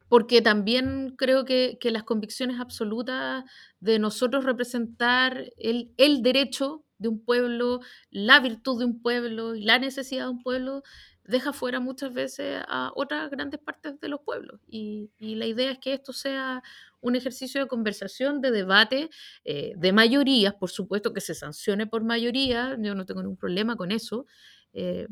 porque 0.09 0.43
también 0.43 1.15
creo 1.17 1.45
que, 1.45 1.79
las 1.83 2.05
convicciones 2.05 2.61
absolutas 2.61 3.45
de 3.81 3.99
nosotros 3.99 4.45
representar 4.45 5.53
el, 5.57 5.93
el 5.97 6.23
derecho 6.23 6.85
de 6.99 7.09
un 7.09 7.25
pueblo, 7.25 7.81
la 8.11 8.41
virtud 8.41 8.79
de 8.79 8.87
un 8.87 9.01
pueblo 9.03 9.55
y 9.55 9.63
la 9.63 9.79
necesidad 9.79 10.25
de 10.25 10.31
un 10.31 10.43
pueblo, 10.43 10.83
deja 11.27 11.53
fuera 11.53 11.81
muchas 11.81 12.13
veces 12.13 12.63
a 12.69 12.93
otras 12.95 13.31
grandes 13.31 13.61
partes 13.61 14.01
de 14.01 14.09
los 14.09 14.21
pueblos. 14.21 14.61
Y, 14.69 15.11
la 15.19 15.47
idea 15.47 15.73
es 15.73 15.79
que 15.79 15.93
esto 15.93 16.13
sea 16.13 16.63
un 17.01 17.17
ejercicio 17.17 17.61
de 17.61 17.69
conversación, 17.69 18.41
de 18.41 18.51
debate, 18.51 19.11
eh, 19.45 19.75
de 19.77 19.93
mayorías, 19.93 20.55
por 20.55 20.71
supuesto 20.71 21.13
que 21.13 21.21
se 21.21 21.35
sancione 21.35 21.87
por 21.87 22.05
mayoría, 22.05 22.77
yo 22.81 22.95
no 22.95 23.07
tengo 23.07 23.23
ningún 23.23 23.37
problema 23.37 23.77
con 23.77 23.93
eso, 23.93 24.27
eh, 24.73 25.09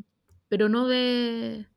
pero 0.47 0.69
no 0.69 0.87
de... 0.87 1.67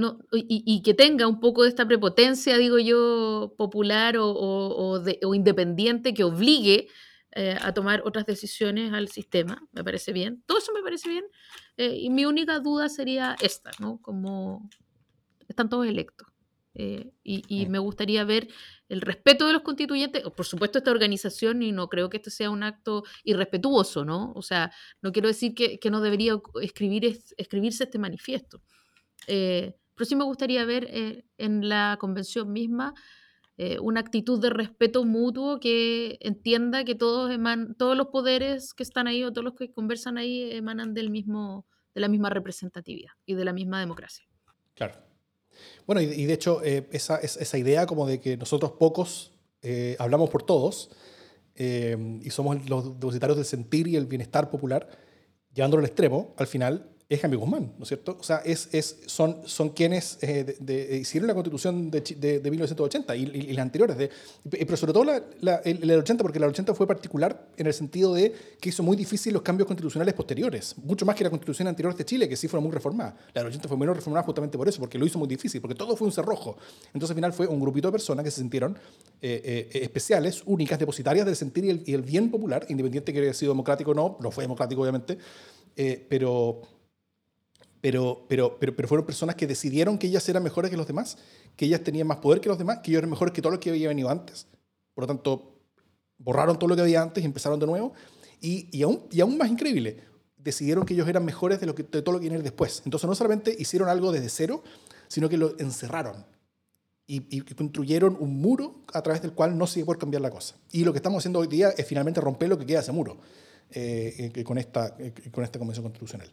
No, 0.00 0.18
y, 0.32 0.82
que 0.82 0.94
tenga 0.94 1.26
un 1.26 1.40
poco 1.40 1.62
de 1.62 1.68
esta 1.68 1.86
prepotencia, 1.86 2.56
digo 2.56 2.78
yo, 2.78 3.54
popular 3.58 4.16
o, 4.16 4.32
o 4.32 5.34
independiente 5.34 6.14
que 6.14 6.24
obligue 6.24 6.88
eh, 7.32 7.56
a 7.62 7.72
tomar 7.72 8.02
otras 8.04 8.26
decisiones 8.26 8.92
al 8.92 9.06
sistema, 9.06 9.62
me 9.70 9.84
parece 9.84 10.12
bien. 10.12 10.42
Todo 10.46 10.58
eso 10.58 10.72
me 10.72 10.82
parece 10.82 11.08
bien. 11.08 11.24
Eh, 11.76 11.96
y 11.96 12.10
mi 12.10 12.24
única 12.24 12.58
duda 12.58 12.88
sería 12.88 13.36
esta, 13.40 13.70
¿no? 13.78 14.00
Como 14.02 14.68
están 15.48 15.68
todos 15.68 15.86
electos. 15.86 16.26
Eh, 16.74 17.12
y, 17.22 17.66
me 17.66 17.78
gustaría 17.78 18.24
ver 18.24 18.48
el 18.88 19.00
respeto 19.00 19.46
de 19.46 19.52
los 19.52 19.62
constituyentes, 19.62 20.22
por 20.22 20.46
supuesto 20.46 20.78
esta 20.78 20.90
organización, 20.90 21.62
y 21.62 21.72
no 21.72 21.88
creo 21.88 22.10
que 22.10 22.16
este 22.16 22.30
sea 22.30 22.50
un 22.50 22.62
acto 22.62 23.04
irrespetuoso, 23.22 24.04
¿no? 24.04 24.32
O 24.34 24.42
sea, 24.42 24.72
no 25.02 25.12
quiero 25.12 25.28
decir 25.28 25.54
que, 25.54 25.78
que 25.78 25.90
no 25.90 26.00
debería 26.00 26.40
escribir, 26.62 27.16
escribirse 27.36 27.84
este 27.84 27.98
manifiesto. 27.98 28.60
Pero 30.00 30.08
sí 30.08 30.16
me 30.16 30.24
gustaría 30.24 30.64
ver 30.64 30.88
en 31.36 31.68
la 31.68 31.98
convención 32.00 32.50
misma 32.50 32.94
eh, 33.58 33.78
una 33.80 34.00
actitud 34.00 34.40
de 34.40 34.48
respeto 34.48 35.04
mutuo 35.04 35.60
que 35.60 36.16
entienda 36.22 36.86
que 36.86 36.94
todos, 36.94 37.30
todos 37.76 37.98
los 37.98 38.06
poderes 38.06 38.72
que 38.72 38.82
están 38.82 39.08
ahí 39.08 39.22
o 39.24 39.30
todos 39.30 39.44
los 39.44 39.52
que 39.52 39.70
conversan 39.70 40.16
ahí 40.16 40.52
emanan 40.52 40.94
del 40.94 41.10
mismo, 41.10 41.66
de 41.94 42.00
la 42.00 42.08
misma 42.08 42.30
representatividad 42.30 43.10
y 43.26 43.34
de 43.34 43.44
la 43.44 43.52
misma 43.52 43.78
democracia. 43.78 44.24
Claro. 44.72 44.94
Bueno, 45.86 46.00
y, 46.00 46.24
de 46.24 46.32
hecho, 46.32 46.62
eh, 46.64 46.88
esa, 46.92 47.18
esa, 47.18 47.58
idea 47.58 47.84
como 47.84 48.06
de 48.06 48.22
que 48.22 48.38
nosotros 48.38 48.72
pocos 48.72 49.32
eh, 49.60 49.96
hablamos 49.98 50.30
por 50.30 50.44
todos 50.44 50.92
y 51.54 52.30
somos 52.30 52.70
los 52.70 52.94
depositarios 52.94 53.36
del 53.36 53.44
sentir 53.44 53.86
y 53.86 53.96
el 53.96 54.06
bienestar 54.06 54.48
popular, 54.48 54.88
llevándolo 55.52 55.82
al 55.82 55.86
extremo, 55.88 56.34
al 56.38 56.46
final 56.46 56.88
es 57.10 57.20
Jaime 57.20 57.36
Guzmán, 57.36 57.72
¿no 57.76 57.82
es 57.82 57.88
cierto? 57.88 58.16
O 58.20 58.22
sea, 58.22 58.36
es, 58.44 58.68
es, 58.70 58.98
son, 59.06 59.38
son 59.44 59.70
quienes 59.70 60.16
eh, 60.22 60.56
de, 60.60 60.98
hicieron 60.98 61.26
la 61.26 61.34
constitución 61.34 61.90
de, 61.90 62.00
de, 62.00 62.50
1980 62.50 63.16
y, 63.16 63.52
las 63.52 63.64
anteriores, 63.64 63.98
de, 63.98 64.10
pero 64.48 64.76
sobre 64.76 64.92
todo 64.92 65.04
la, 65.40 65.56
el, 65.64 65.90
80, 65.90 66.22
porque 66.22 66.38
la 66.38 66.46
80 66.46 66.72
fue 66.72 66.86
particular 66.86 67.48
en 67.56 67.66
el 67.66 67.74
sentido 67.74 68.14
de 68.14 68.32
que 68.60 68.68
hizo 68.68 68.84
muy 68.84 68.96
difícil 68.96 69.32
los 69.32 69.42
cambios 69.42 69.66
constitucionales 69.66 70.14
posteriores, 70.14 70.76
mucho 70.84 71.04
más 71.04 71.16
que 71.16 71.24
la 71.24 71.30
constitución 71.30 71.66
anterior 71.66 71.96
de 71.96 72.04
Chile, 72.04 72.28
que 72.28 72.36
sí 72.36 72.46
fue 72.46 72.60
muy 72.60 72.70
reformada. 72.70 73.16
La 73.34 73.42
80 73.42 73.66
fue 73.66 73.76
menos 73.76 73.96
reformada 73.96 74.22
justamente 74.24 74.56
por 74.56 74.68
eso, 74.68 74.78
porque 74.78 74.96
lo 74.96 75.04
hizo 75.04 75.18
muy 75.18 75.26
difícil, 75.26 75.60
porque 75.60 75.74
todo 75.74 75.96
fue 75.96 76.06
un 76.06 76.12
cerrojo. 76.12 76.58
Entonces 76.94 77.10
al 77.10 77.16
final 77.16 77.32
fue 77.32 77.48
un 77.48 77.58
grupito 77.58 77.88
de 77.88 77.92
personas 77.92 78.24
que 78.24 78.30
se 78.30 78.40
sintieron 78.40 78.78
eh, 79.20 79.68
eh, 79.72 79.80
especiales, 79.82 80.44
únicas, 80.46 80.78
depositarias 80.78 81.26
del 81.26 81.34
sentir 81.34 81.64
y 81.64 81.70
el, 81.70 81.82
y 81.86 81.92
el, 81.92 82.02
bien 82.02 82.30
popular, 82.30 82.66
independiente 82.68 83.12
que 83.12 83.18
haya 83.18 83.34
sido 83.34 83.50
democrático 83.50 83.90
o 83.90 83.94
no, 83.94 84.16
no 84.20 84.30
fue 84.30 84.44
democrático 84.44 84.80
obviamente, 84.80 85.18
pero 86.08 86.60
pero, 87.80 88.26
pero, 88.28 88.58
pero, 88.58 88.76
pero, 88.76 88.88
fueron 88.88 89.06
personas 89.06 89.36
que 89.36 89.46
decidieron 89.46 89.96
que 89.96 90.06
ellas 90.06 90.28
eran 90.28 90.42
mejores 90.42 90.70
que 90.70 90.76
los 90.76 90.86
demás, 90.86 91.16
que 91.56 91.64
ellas 91.64 91.82
tenían 91.82 92.06
más 92.06 92.18
poder 92.18 92.40
que 92.40 92.48
los 92.48 92.58
demás, 92.58 92.80
que 92.82 92.90
ellos 92.90 92.98
eran 92.98 93.10
mejores 93.10 93.32
que 93.32 93.40
todo 93.40 93.52
lo 93.52 93.60
que 93.60 93.70
había 93.70 93.88
venido 93.88 94.10
antes. 94.10 94.46
Por 94.94 95.04
lo 95.04 95.06
tanto, 95.06 95.54
borraron 96.18 96.58
todo 96.58 96.68
lo 96.68 96.76
que 96.76 96.82
había 96.82 97.00
antes 97.00 97.22
y 97.22 97.26
empezaron 97.26 97.58
de 97.58 97.66
nuevo. 97.66 97.94
Y, 98.40 98.68
y, 98.76 98.82
aún, 98.82 99.06
y 99.10 99.20
aún 99.20 99.38
más 99.38 99.50
increíble, 99.50 100.04
decidieron 100.36 100.84
que 100.84 100.94
ellos 100.94 101.08
eran 101.08 101.24
mejores 101.24 101.60
de, 101.60 101.66
lo 101.66 101.74
que, 101.74 101.82
de 101.82 102.02
todo 102.02 102.12
lo 102.12 102.20
que 102.20 102.28
viene 102.28 102.42
después. 102.42 102.82
Entonces 102.84 103.08
no 103.08 103.14
solamente 103.14 103.54
hicieron 103.58 103.88
algo 103.88 104.12
desde 104.12 104.28
cero, 104.28 104.62
sino 105.08 105.28
que 105.28 105.38
lo 105.38 105.58
encerraron. 105.58 106.24
Y, 107.06 107.40
construyeron 107.40 108.16
un 108.20 108.40
muro 108.40 108.84
a 108.92 109.02
través 109.02 109.20
del 109.20 109.32
cual 109.32 109.58
no 109.58 109.66
se 109.66 109.84
puede 109.84 109.98
cambiar 109.98 110.22
la 110.22 110.30
cosa. 110.30 110.54
Y 110.70 110.84
lo 110.84 110.92
que 110.92 110.98
estamos 110.98 111.18
haciendo 111.18 111.40
hoy 111.40 111.48
día 111.48 111.70
es 111.70 111.84
finalmente 111.84 112.20
romper 112.20 112.48
lo 112.48 112.56
que 112.56 112.64
queda 112.64 112.80
ese 112.80 112.92
muro 112.92 113.18
eh, 113.72 114.30
eh, 114.32 114.44
con, 114.44 114.58
esta, 114.58 114.94
eh, 114.96 115.12
con 115.32 115.42
esta 115.42 115.58
convención 115.58 115.82
constitucional 115.82 116.30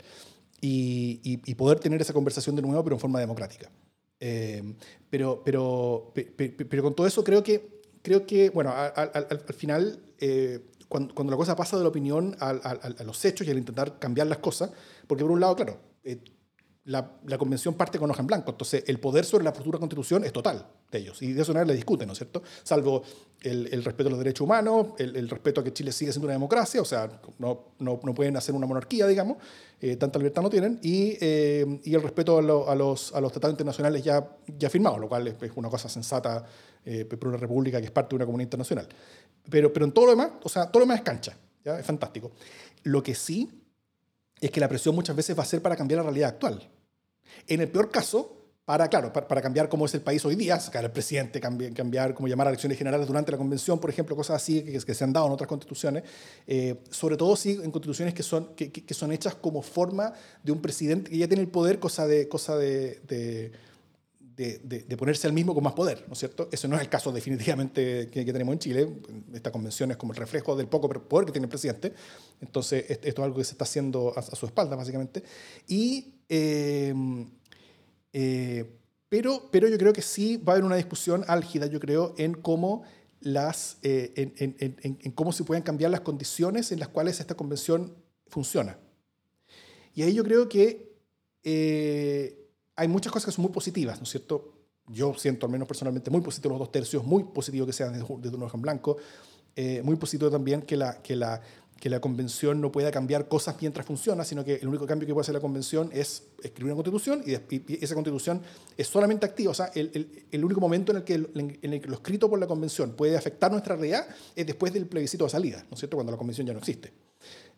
y, 0.62 1.55
poder 1.55 1.80
tener 1.80 2.01
esa 2.01 2.14
conversación 2.14 2.55
de 2.55 2.62
nuevo, 2.62 2.84
pero 2.84 2.95
en 2.95 2.99
forma 2.99 3.20
democrática. 3.20 3.70
Eh, 4.20 4.76
pero, 5.10 5.41
pero, 5.43 6.12
pero, 6.14 6.84
con 6.84 6.95
todo 6.95 7.05
eso 7.05 7.24
creo 7.24 7.43
que, 7.43 7.82
creo 8.01 8.26
que 8.26 8.49
bueno, 8.49 8.74
al, 8.74 9.39
final, 9.53 9.99
eh, 10.20 10.60
cuando, 10.88 11.14
cuando, 11.14 11.32
la 11.32 11.38
cosa 11.38 11.55
pasa 11.55 11.78
de 11.78 11.84
la 11.84 11.89
opinión 11.89 12.36
a, 12.39 12.49
a, 12.49 13.03
los 13.03 13.24
hechos 13.26 13.45
y 13.47 13.51
al 13.51 13.58
intentar 13.58 13.99
cambiar 13.99 14.28
las 14.28 14.39
cosas, 14.39 14.72
porque 15.05 15.24
por 15.24 15.32
un 15.32 15.39
lado, 15.39 15.55
claro, 15.55 15.78
eh, 16.03 16.20
la, 16.88 17.20
la, 17.26 17.38
convención 17.38 17.74
parte 17.74 18.00
con 18.00 18.10
hoja 18.10 18.22
en 18.22 18.28
blanco, 18.28 18.52
entonces 18.52 18.84
el 18.88 19.00
poder 19.00 19.26
sobre 19.26 19.44
la 19.44 19.52
futura 19.52 19.78
constitución 19.78 20.24
es 20.24 20.32
total 20.32 20.66
de 20.90 21.00
ellos, 21.00 21.22
y 21.22 21.34
de 21.34 21.42
eso 21.42 21.54
nadie 21.54 21.68
le 21.68 21.74
discute, 21.76 22.06
¿no 22.06 22.14
es 22.14 22.18
cierto? 22.18 22.42
Salvo 22.64 23.04
el, 23.42 23.68
el 23.74 23.84
respeto 23.84 24.08
a 24.08 24.12
los 24.12 24.20
derechos 24.20 24.46
humanos, 24.46 24.88
el, 24.98 25.16
el, 25.18 25.30
respeto 25.30 25.60
a 25.60 25.64
que 25.66 25.74
Chile 25.74 25.92
sigue 25.92 26.14
siendo 26.14 26.28
una 26.28 26.34
democracia, 26.34 26.82
o 26.82 26.86
sea, 26.86 27.20
no, 27.40 27.74
no, 27.80 28.00
no 28.02 28.14
pueden 28.14 28.38
hacer 28.38 28.56
una 28.56 28.66
monarquía, 28.66 29.06
digamos, 29.06 29.38
eh, 29.82 29.98
tanta 29.98 30.18
libertad 30.18 30.42
no 30.42 30.50
tienen, 30.50 30.80
y, 30.82 31.18
eh, 31.20 31.82
y 31.84 31.94
el 31.94 32.02
respeto 32.02 32.38
a, 32.38 32.72
a, 32.72 32.76
los, 32.76 33.14
a 33.14 33.20
los 33.20 33.32
tratados 33.34 33.54
internacionales 33.54 34.02
ya, 34.02 34.38
ya 34.58 34.70
firmados, 34.70 35.00
lo 35.00 35.10
cual 35.10 35.28
es, 35.28 35.36
una 35.56 35.70
cosa 35.70 35.90
sensata 35.90 36.46
eh, 36.86 37.04
por 37.04 37.28
una 37.28 37.38
república 37.38 37.80
que 37.80 37.86
es 37.88 37.92
parte 37.92 38.12
de 38.12 38.16
una 38.16 38.26
comunidad 38.26 38.46
internacional. 38.46 38.88
Pero, 39.50 39.74
pero 39.74 39.86
en 39.86 39.92
todo 39.92 40.06
lo 40.06 40.12
demás, 40.12 40.32
o 40.42 40.48
sea, 40.48 40.68
todo 40.68 40.80
lo 40.80 40.86
demás 40.86 41.00
es 41.00 41.04
cancha, 41.04 41.38
¿ya? 41.66 41.78
es 41.78 41.86
fantástico. 41.86 42.32
Lo 42.84 43.04
que 43.04 43.14
sí 43.14 43.52
es 44.40 44.52
que 44.52 44.60
la 44.60 44.70
presión 44.70 44.96
muchas 44.96 45.16
veces 45.16 45.38
va 45.38 45.44
a 45.44 45.46
ser 45.46 45.62
para 45.62 45.76
cambiar 45.76 45.98
la 45.98 46.04
realidad 46.04 46.30
actual. 46.30 46.70
En 47.48 47.62
el 47.62 47.70
peor 47.70 47.92
caso, 47.92 48.38
para, 48.66 48.90
claro, 48.90 49.14
para, 49.14 49.42
cambiar 49.42 49.70
cómo 49.70 49.86
es 49.86 49.94
el 49.94 50.02
país 50.02 50.26
hoy 50.26 50.36
día, 50.36 50.60
sacar 50.60 50.84
al 50.84 50.92
presidente, 50.92 51.40
cambiar, 51.40 51.74
cambiar 51.74 52.14
cómo 52.14 52.28
llamar 52.28 52.48
a 52.48 52.50
elecciones 52.50 52.78
generales 52.78 53.08
durante 53.08 53.32
la 53.32 53.38
convención, 53.38 53.80
por 53.80 53.90
ejemplo, 53.90 54.16
cosas 54.16 54.36
así 54.36 54.62
que, 54.62 54.94
se 54.94 55.04
han 55.04 55.14
dado 55.14 55.28
en 55.28 55.32
otras 55.32 55.48
constituciones, 55.48 56.04
eh, 56.46 56.84
sobre 56.90 57.16
todo 57.16 57.36
sí 57.38 57.60
en 57.64 57.72
constituciones 57.72 58.14
que 58.14 58.24
son, 58.24 58.56
que, 58.56 58.94
son 58.94 59.14
hechas 59.14 59.36
como 59.36 59.62
forma 59.62 60.12
de 60.44 60.52
un 60.52 60.62
presidente 60.62 61.10
que 61.12 61.18
ya 61.18 61.28
tiene 61.28 61.44
el 61.44 61.50
poder, 61.50 61.80
cosa 61.80 62.06
de, 62.08 62.28
cosa 62.28 62.58
de 62.58 63.52
de, 64.38 64.60
de, 64.60 64.98
ponerse 64.98 65.28
al 65.28 65.34
mismo 65.34 65.54
con 65.54 65.64
más 65.64 65.74
poder, 65.74 66.06
¿no 66.08 66.14
es 66.14 66.20
cierto? 66.20 66.48
Eso 66.52 66.68
no 66.68 66.76
es 66.76 66.84
el 66.84 66.90
caso 66.90 67.12
definitivamente 67.12 68.08
que, 68.10 68.24
tenemos 68.24 68.54
en 68.54 68.60
Chile. 68.60 68.88
Esta 69.34 69.52
convención 69.52 69.92
es 69.92 69.98
como 69.98 70.14
el 70.14 70.20
reflejo 70.20 70.56
del 70.56 70.68
poco 70.68 70.88
poder 70.88 71.26
que 71.26 71.32
tiene 71.32 71.46
el 71.46 71.50
presidente. 71.50 71.92
Entonces, 72.40 72.86
esto 72.88 73.08
es 73.08 73.20
algo 73.20 73.36
que 73.36 73.44
se 73.44 73.54
está 73.54 73.64
haciendo 73.66 74.14
a, 74.16 74.20
a 74.20 74.36
su 74.36 74.46
espalda, 74.46 74.76
básicamente. 74.76 75.24
Y 75.68 76.14
eh, 76.30 76.94
eh, 78.14 78.66
pero, 79.10 79.50
pero 79.52 79.68
yo 79.68 79.78
creo 79.78 79.94
que 79.94 80.02
sí 80.02 80.38
va 80.38 80.54
a 80.54 80.56
haber 80.56 80.66
una 80.66 80.76
discusión 80.76 81.24
álgida, 81.28 81.68
yo 81.68 81.80
creo, 81.80 82.14
en 82.18 82.34
cómo, 82.34 82.84
las, 83.22 83.78
eh, 83.84 84.12
en, 84.36 85.12
cómo 85.12 85.32
se 85.32 85.44
pueden 85.44 85.64
cambiar 85.64 85.92
las 85.92 86.02
condiciones 86.02 86.72
en 86.72 86.80
las 86.80 86.90
cuales 86.90 87.20
esta 87.20 87.36
convención 87.36 87.96
funciona. 88.28 88.80
Y 89.94 90.04
ahí 90.04 90.14
yo 90.14 90.24
creo 90.24 90.50
que 90.50 90.96
eh, 91.44 92.37
hay 92.78 92.88
muchas 92.88 93.11
cosas 93.11 93.25
que 93.25 93.32
son 93.34 93.43
muy 93.43 93.51
positivas, 93.51 93.97
¿no 93.97 94.03
es 94.03 94.09
cierto? 94.09 94.53
Yo 94.88 95.13
siento, 95.15 95.45
al 95.45 95.51
menos 95.51 95.67
personalmente, 95.67 96.09
muy 96.09 96.21
positivo 96.21 96.53
los 96.53 96.59
dos 96.59 96.71
tercios, 96.71 97.03
muy 97.03 97.25
positivo 97.25 97.65
que 97.65 97.73
sean 97.73 97.91
de, 97.91 97.99
de 97.99 98.36
un 98.36 98.49
en 98.53 98.61
blanco, 98.61 98.95
muy 99.84 99.97
positivo 99.97 100.32
también 100.32 100.61
que 100.61 100.78
la, 100.78 101.01
que 101.01 101.15
la 101.15 101.41
que 101.78 101.89
la 101.89 101.99
convención 101.99 102.59
no 102.59 102.71
pueda 102.71 102.91
cambiar 102.91 103.28
cosas 103.28 103.55
mientras 103.61 103.86
funciona, 103.86 104.25
sino 104.25 104.43
que 104.43 104.55
el 104.55 104.67
único 104.67 104.86
cambio 104.86 105.07
que 105.07 105.13
puede 105.13 105.23
hacer 105.23 105.36
la 105.36 105.41
convención 105.41 105.89
es 105.93 106.23
escribir 106.43 106.73
una 106.73 106.84
constitución 106.84 107.23
y, 107.25 107.34
esa 107.84 107.93
constitución 107.93 108.41
es 108.75 108.88
solamente 108.88 109.25
activa. 109.25 109.51
O 109.51 109.53
sea, 109.53 109.67
el, 109.75 110.25
el, 110.32 110.43
único 110.43 110.59
momento 110.59 110.91
en 110.91 110.97
el, 110.97 111.03
que, 111.03 111.13
en 111.13 111.73
el 111.73 111.82
que 111.82 111.88
lo 111.88 111.95
escrito 111.95 112.30
por 112.30 112.39
la 112.39 112.47
convención 112.47 112.93
puede 112.93 113.15
afectar 113.15 113.51
nuestra 113.51 113.75
realidad 113.75 114.07
es 114.36 114.45
después 114.45 114.73
del 114.73 114.88
plebiscito 114.88 115.23
de 115.25 115.30
salida, 115.30 115.65
¿no 115.69 115.75
es 115.75 115.80
cierto? 115.80 115.97
Cuando 115.97 116.11
la 116.11 116.17
convención 116.17 116.45
ya 116.47 116.53
no 116.53 116.59
existe. 116.59 116.91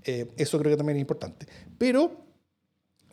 Eh, 0.03 0.32
eso 0.38 0.59
creo 0.59 0.72
que 0.72 0.78
también 0.78 0.97
es 0.97 1.01
importante. 1.01 1.47
Pero 1.78 2.29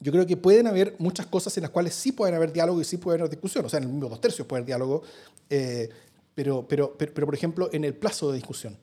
yo 0.00 0.12
creo 0.12 0.26
que 0.26 0.36
pueden 0.36 0.66
haber 0.66 0.94
muchas 0.98 1.26
cosas 1.26 1.56
en 1.56 1.62
las 1.62 1.70
cuales 1.70 1.94
sí 1.94 2.12
pueden 2.12 2.34
haber 2.34 2.52
diálogo 2.52 2.80
y 2.80 2.84
sí 2.84 2.98
puede 2.98 3.18
haber 3.18 3.30
discusión. 3.30 3.64
O 3.64 3.68
sea, 3.68 3.78
en 3.78 3.84
el 3.84 3.90
mismo 3.90 4.08
dos 4.08 4.20
tercios 4.20 4.46
puede 4.46 4.60
haber 4.60 4.66
diálogo, 4.66 5.02
eh, 5.48 5.88
pero, 6.34 6.66
pero, 6.68 6.96
pero, 6.98 7.26
por 7.26 7.34
ejemplo, 7.34 7.70
en 7.72 7.84
el 7.84 7.94
plazo 7.94 8.30
de 8.30 8.36
discusión. 8.36 8.76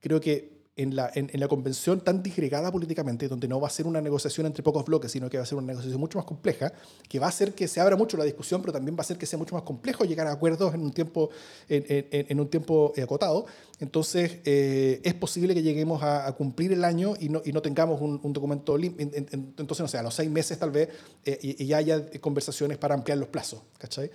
Creo 0.00 0.20
que 0.20 0.57
en 0.78 0.94
la, 0.94 1.10
en, 1.12 1.28
la 1.38 1.48
convención 1.48 2.00
tan 2.00 2.22
disgregada 2.22 2.70
políticamente, 2.70 3.26
donde 3.26 3.48
no 3.48 3.60
va 3.60 3.66
a 3.66 3.70
ser 3.70 3.86
una 3.88 4.00
negociación 4.00 4.46
entre 4.46 4.62
pocos 4.62 4.84
bloques, 4.84 5.10
sino 5.10 5.28
que 5.28 5.36
va 5.36 5.42
a 5.42 5.46
ser 5.46 5.58
una 5.58 5.66
negociación 5.66 6.00
mucho 6.00 6.18
más 6.18 6.24
compleja, 6.24 6.72
que 7.08 7.18
va 7.18 7.26
a 7.26 7.30
hacer 7.30 7.52
que 7.52 7.66
se 7.66 7.80
abra 7.80 7.96
mucho 7.96 8.16
la 8.16 8.22
discusión, 8.22 8.60
pero 8.60 8.72
también 8.72 8.94
va 8.94 9.00
a 9.00 9.02
hacer 9.02 9.18
que 9.18 9.26
sea 9.26 9.40
mucho 9.40 9.56
más 9.56 9.64
complejo 9.64 10.04
llegar 10.04 10.28
a 10.28 10.32
acuerdos 10.32 10.72
en 10.74 10.82
un 10.82 10.92
tiempo, 10.92 11.30
en, 11.68 11.84
en, 11.88 12.40
un 12.40 12.48
tiempo 12.48 12.92
eh, 12.94 13.02
acotado. 13.02 13.46
Entonces, 13.80 14.38
eh, 14.44 15.00
es 15.02 15.14
posible 15.14 15.52
que 15.52 15.62
lleguemos 15.62 16.00
a, 16.04 16.32
cumplir 16.36 16.72
el 16.72 16.84
año 16.84 17.14
y 17.18 17.28
no, 17.28 17.42
y 17.44 17.52
no 17.52 17.60
tengamos 17.60 18.00
un, 18.00 18.20
un 18.22 18.32
documento 18.32 18.76
Entonces, 18.78 19.80
no 19.80 19.88
sé, 19.88 19.98
a 19.98 20.02
los 20.02 20.14
seis 20.14 20.30
meses 20.30 20.60
tal 20.60 20.70
vez, 20.70 20.90
eh, 21.24 21.38
y, 21.42 21.66
ya 21.66 21.78
haya 21.78 22.08
conversaciones 22.20 22.78
para 22.78 22.94
ampliar 22.94 23.18
los 23.18 23.28
plazos. 23.28 23.62
¿cachai? 23.78 24.10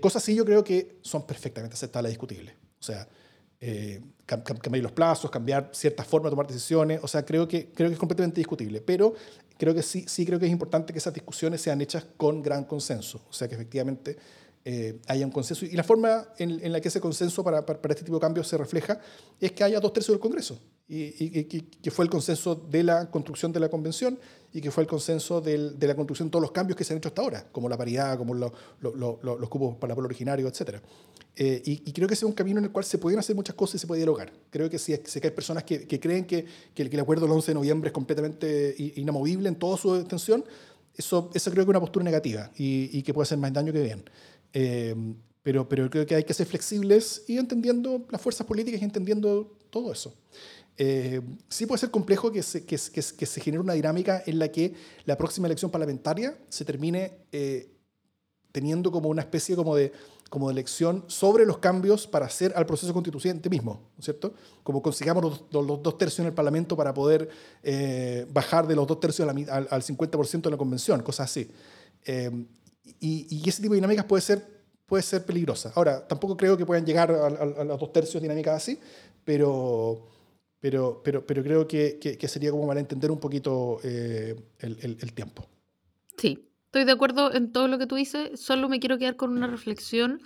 cosas 0.00 0.22
así 0.22 0.34
yo 0.34 0.44
creo 0.44 0.62
que 0.62 0.98
son 1.02 1.26
perfectamente 1.26 1.74
aceptables 1.74 2.10
y 2.10 2.12
discutibles. 2.12 2.54
O 2.80 2.82
sea, 2.84 3.08
eh, 3.60 4.00
cambiar 4.24 4.82
los 4.82 4.92
plazos, 4.92 5.30
cambiar 5.30 5.70
ciertas 5.72 6.06
formas 6.06 6.30
de 6.30 6.32
tomar 6.32 6.46
decisiones. 6.46 7.00
O 7.02 7.08
sea, 7.08 7.24
creo 7.24 7.48
que, 7.48 7.70
creo 7.70 7.88
que 7.88 7.94
es 7.94 7.98
completamente 7.98 8.40
discutible. 8.40 8.80
Pero 8.80 9.14
creo 9.56 9.74
que 9.74 9.82
sí, 9.82 10.04
sí 10.06 10.24
creo 10.24 10.38
que 10.38 10.46
es 10.46 10.52
importante 10.52 10.92
que 10.92 10.98
esas 10.98 11.14
discusiones 11.14 11.60
sean 11.60 11.80
hechas 11.80 12.06
con 12.16 12.42
gran 12.42 12.64
consenso. 12.64 13.22
O 13.28 13.32
sea, 13.32 13.48
que 13.48 13.54
efectivamente 13.54 14.16
eh, 14.64 15.00
haya 15.06 15.24
un 15.24 15.32
consenso. 15.32 15.64
Y 15.64 15.72
la 15.72 15.82
forma 15.82 16.28
en, 16.38 16.70
la 16.70 16.80
que 16.80 16.88
ese 16.88 17.00
consenso 17.00 17.42
para, 17.42 17.64
para, 17.64 17.78
este 17.88 18.04
tipo 18.04 18.16
de 18.16 18.20
cambios 18.20 18.46
se 18.46 18.56
refleja 18.58 19.00
es 19.40 19.52
que 19.52 19.64
haya 19.64 19.80
dos 19.80 19.92
tercios 19.92 20.14
del 20.14 20.20
Congreso. 20.20 20.60
Y, 20.90 21.44
que 21.82 21.90
fue 21.90 22.06
el 22.06 22.10
consenso 22.10 22.54
de 22.54 22.82
la 22.82 23.10
construcción 23.10 23.52
de 23.52 23.60
la 23.60 23.68
convención 23.68 24.18
y 24.54 24.62
que 24.62 24.70
fue 24.70 24.84
el 24.84 24.88
consenso 24.88 25.42
de 25.42 25.74
la 25.78 25.94
construcción 25.94 26.28
de 26.28 26.32
todos 26.32 26.42
los 26.42 26.52
cambios 26.52 26.78
que 26.78 26.84
se 26.84 26.94
han 26.94 26.98
hecho 26.98 27.08
hasta 27.08 27.20
ahora, 27.20 27.46
como 27.52 27.68
la 27.68 27.76
paridad, 27.76 28.16
como 28.16 28.34
los 28.34 29.48
cupos 29.50 29.76
para 29.76 29.92
el 29.92 29.94
pueblo 29.96 30.06
originario, 30.06 30.48
etc. 30.48 30.80
Eh, 31.36 31.62
y, 31.64 31.92
creo 31.92 32.08
que 32.08 32.14
ese 32.14 32.24
es 32.24 32.28
un 32.28 32.34
camino 32.34 32.58
en 32.58 32.64
el 32.64 32.72
cual 32.72 32.84
se 32.84 32.98
pueden 32.98 33.18
hacer 33.18 33.36
muchas 33.36 33.54
cosas 33.54 33.76
y 33.76 33.78
se 33.80 33.86
puede 33.86 34.00
dialogar. 34.00 34.32
Creo 34.50 34.68
que 34.70 34.78
si, 34.78 34.98
si 35.04 35.20
hay 35.22 35.30
personas 35.30 35.62
que, 35.62 35.86
creen 36.00 36.24
que, 36.24 36.46
que, 36.74 36.82
el, 36.82 37.00
acuerdo 37.00 37.26
del 37.26 37.32
11 37.32 37.52
de 37.52 37.54
noviembre 37.54 37.88
es 37.88 37.92
completamente 37.92 38.74
inamovible 38.96 39.48
en 39.48 39.56
toda 39.56 39.76
su 39.76 39.94
extensión, 39.94 40.44
eso, 40.96 41.30
eso 41.32 41.50
creo 41.50 41.64
que 41.64 41.70
es 41.70 41.74
una 41.74 41.80
postura 41.80 42.04
negativa 42.04 42.50
y, 42.56 43.02
que 43.02 43.14
puede 43.14 43.24
hacer 43.24 43.38
más 43.38 43.52
daño 43.52 43.72
que 43.72 43.82
bien. 43.82 44.04
Eh, 44.52 44.96
pero, 45.42 45.68
pero 45.68 45.88
creo 45.88 46.04
que 46.06 46.16
hay 46.16 46.24
que 46.24 46.34
ser 46.34 46.46
flexibles 46.46 47.22
y 47.28 47.38
entendiendo 47.38 48.04
las 48.10 48.20
fuerzas 48.20 48.46
políticas 48.46 48.82
y 48.82 48.84
entendiendo 48.84 49.56
todo 49.70 49.92
eso. 49.92 50.14
Eh, 50.78 51.20
sí 51.48 51.66
puede 51.66 51.80
ser 51.80 51.90
complejo 51.90 52.30
que 52.30 52.42
se, 52.42 53.40
genere 53.40 53.60
una 53.60 53.72
dinámica 53.74 54.22
en 54.24 54.38
la 54.38 54.48
que 54.48 54.74
la 55.04 55.18
próxima 55.18 55.48
elección 55.48 55.70
parlamentaria 55.70 56.38
se 56.48 56.64
termine 56.64 57.18
teniendo 58.52 58.90
como 58.90 59.08
una 59.08 59.22
especie 59.22 59.56
como 59.56 59.76
de 59.76 59.92
elección 60.50 61.04
sobre 61.06 61.46
los 61.46 61.58
cambios 61.58 62.06
para 62.06 62.26
hacer 62.26 62.52
al 62.54 62.66
proceso 62.66 62.92
constituyente 62.92 63.48
mismo, 63.48 63.90
¿no 63.96 63.98
es 63.98 64.04
cierto? 64.04 64.34
Como 64.62 64.82
consigamos 64.82 65.44
los, 65.50 65.82
dos 65.82 65.98
tercios 65.98 66.20
en 66.20 66.26
el 66.26 66.34
Parlamento 66.34 66.76
para 66.76 66.92
poder 66.92 67.28
eh, 67.62 68.26
bajar 68.32 68.66
de 68.66 68.76
los 68.76 68.86
dos 68.86 69.00
tercios 69.00 69.28
al, 69.28 69.68
al, 69.70 69.82
50% 69.82 70.42
de 70.42 70.50
la 70.50 70.56
convención, 70.56 71.02
cosas 71.02 71.30
así. 71.30 71.50
Eh, 72.04 72.30
y, 73.00 73.26
y, 73.30 73.48
ese 73.48 73.62
tipo 73.62 73.74
de 73.74 73.78
dinámicas 73.78 74.04
puede 74.04 74.22
ser, 74.22 74.44
puede 74.86 75.02
ser 75.02 75.24
peligrosa. 75.24 75.72
Ahora, 75.74 76.06
tampoco 76.06 76.36
creo 76.36 76.56
que 76.56 76.66
puedan 76.66 76.84
llegar 76.84 77.10
a, 77.10 77.64
los 77.64 77.80
dos 77.80 77.92
tercios 77.92 78.22
dinámicas 78.22 78.56
así, 78.56 78.78
pero, 79.24 80.06
pero, 80.60 81.02
pero, 81.04 81.26
pero 81.26 81.42
creo 81.42 81.68
que, 81.68 81.98
que, 81.98 82.28
sería 82.28 82.50
como 82.50 82.66
para 82.66 82.80
entender 82.80 83.10
un 83.10 83.20
poquito 83.20 83.78
eh, 83.82 84.34
el, 84.60 84.98
el, 85.00 85.12
tiempo. 85.12 85.46
Sí, 86.16 86.48
Estoy 86.68 86.84
de 86.84 86.92
acuerdo 86.92 87.32
en 87.32 87.50
todo 87.50 87.66
lo 87.66 87.78
que 87.78 87.86
tú 87.86 87.94
dices, 87.94 88.38
solo 88.38 88.68
me 88.68 88.78
quiero 88.78 88.98
quedar 88.98 89.16
con 89.16 89.30
una 89.30 89.46
reflexión 89.46 90.20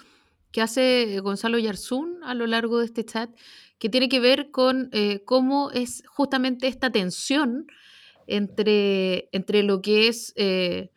que 0.51 0.61
hace 0.61 1.20
Gonzalo 1.20 1.57
Yarzún 1.57 2.18
a 2.24 2.35
lo 2.35 2.49
largo 2.49 2.80
de 2.80 2.87
este 2.87 3.05
chat, 3.05 3.30
que 3.78 3.89
tiene 3.89 4.09
que 4.09 4.18
ver 4.18 4.51
con 4.51 4.89
eh, 4.93 5.22
cómo 5.24 5.70
es 5.70 6.03
justamente 6.09 6.66
esta 6.66 6.91
tensión 6.91 7.68
entre, 8.26 9.28
entre 9.30 9.62
lo 9.62 9.83
que 9.83 10.09
es 10.09 10.33
eh, 10.35 10.91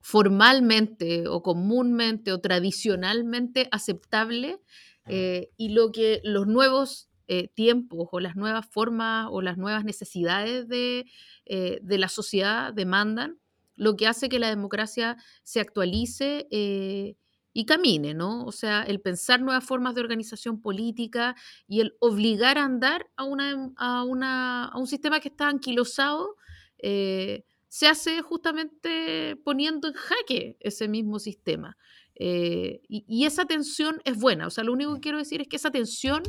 formalmente 0.00 1.26
o 1.28 1.42
comúnmente 1.42 2.30
o 2.32 2.40
tradicionalmente 2.40 3.68
aceptable 3.72 4.60
eh, 5.06 5.50
y 5.56 5.70
lo 5.70 5.92
que 5.92 6.20
los 6.24 6.46
nuevos 6.46 7.09
tiempos 7.54 8.08
o 8.10 8.20
las 8.20 8.34
nuevas 8.34 8.66
formas 8.66 9.28
o 9.30 9.40
las 9.40 9.56
nuevas 9.56 9.84
necesidades 9.84 10.66
de, 10.68 11.06
de 11.46 11.98
la 11.98 12.08
sociedad 12.08 12.72
demandan 12.72 13.38
lo 13.80 13.96
que 13.96 14.06
hace 14.06 14.28
que 14.28 14.38
la 14.38 14.50
democracia 14.50 15.16
se 15.42 15.58
actualice 15.58 16.46
eh, 16.50 17.16
y 17.54 17.64
camine, 17.64 18.12
¿no? 18.12 18.44
O 18.44 18.52
sea, 18.52 18.82
el 18.82 19.00
pensar 19.00 19.40
nuevas 19.40 19.64
formas 19.64 19.94
de 19.94 20.02
organización 20.02 20.60
política 20.60 21.34
y 21.66 21.80
el 21.80 21.96
obligar 21.98 22.58
a 22.58 22.64
andar 22.64 23.08
a, 23.16 23.24
una, 23.24 23.72
a, 23.76 24.04
una, 24.04 24.66
a 24.66 24.78
un 24.78 24.86
sistema 24.86 25.18
que 25.18 25.28
está 25.28 25.48
anquilosado, 25.48 26.36
eh, 26.76 27.44
se 27.68 27.88
hace 27.88 28.20
justamente 28.20 29.36
poniendo 29.44 29.88
en 29.88 29.94
jaque 29.94 30.58
ese 30.60 30.86
mismo 30.86 31.18
sistema. 31.18 31.78
Eh, 32.16 32.82
y, 32.86 33.24
esa 33.24 33.46
tensión 33.46 34.02
es 34.04 34.18
buena. 34.18 34.46
O 34.46 34.50
sea, 34.50 34.62
lo 34.62 34.74
único 34.74 34.92
que 34.94 35.00
quiero 35.00 35.16
decir 35.16 35.40
es 35.40 35.48
que 35.48 35.56
esa 35.56 35.70
tensión 35.70 36.22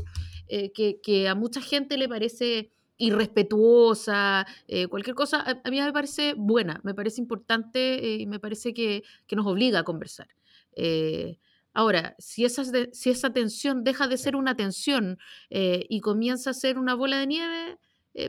que, 0.73 0.99
que, 1.01 1.29
a 1.29 1.35
mucha 1.35 1.61
gente 1.61 1.97
le 1.97 2.09
parece 2.09 2.71
irrespetuosa, 3.01 4.45
eh, 4.67 4.85
cualquier 4.85 5.15
cosa, 5.15 5.41
a, 5.41 5.69
mí 5.71 5.81
me 5.81 5.91
parece 5.91 6.35
buena, 6.37 6.79
me 6.83 6.93
parece 6.93 7.19
importante 7.19 7.95
eh, 7.95 8.17
y 8.17 8.27
me 8.27 8.39
parece 8.39 8.75
que, 8.75 9.03
nos 9.31 9.47
obliga 9.47 9.79
a 9.79 9.83
conversar. 9.83 10.27
Eh, 10.75 11.39
ahora, 11.73 12.15
si 12.19 12.45
esa, 12.45 12.63
si 12.91 13.09
esa 13.09 13.33
tensión 13.33 13.83
deja 13.83 14.07
de 14.07 14.17
ser 14.17 14.35
una 14.35 14.55
tensión 14.55 15.17
y 15.49 15.99
comienza 16.01 16.51
a 16.51 16.53
ser 16.53 16.77
una 16.77 16.93
bola 16.93 17.17
de 17.17 17.25
nieve, 17.25 17.79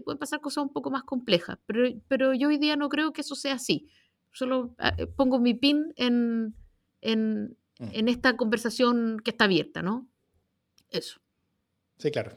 pueden 0.05 0.19
pasar 0.19 0.41
cosas 0.41 0.65
un 0.65 0.73
poco 0.73 0.91
más 0.91 1.03
complejas, 1.03 1.59
pero, 1.67 1.89
pero 2.09 2.33
yo 2.33 2.49
hoy 2.49 2.57
día 2.57 2.77
no 2.77 2.89
creo 2.89 3.13
que 3.13 3.21
eso 3.21 3.35
sea 3.35 3.55
así. 3.55 3.89
Solo 4.33 4.75
ah, 4.79 4.97
pongo 5.17 5.39
mi 5.39 5.53
pin 5.53 5.93
en, 5.97 6.55
en, 7.03 7.59
mm. 7.79 7.89
en 7.93 8.09
esta 8.09 8.39
conversación 8.39 9.21
que 9.23 9.33
está 9.33 9.45
abierta, 9.45 9.83
¿no? 9.83 10.09
Eso. 10.89 11.21
Sí, 12.03 12.11
claro. 12.11 12.33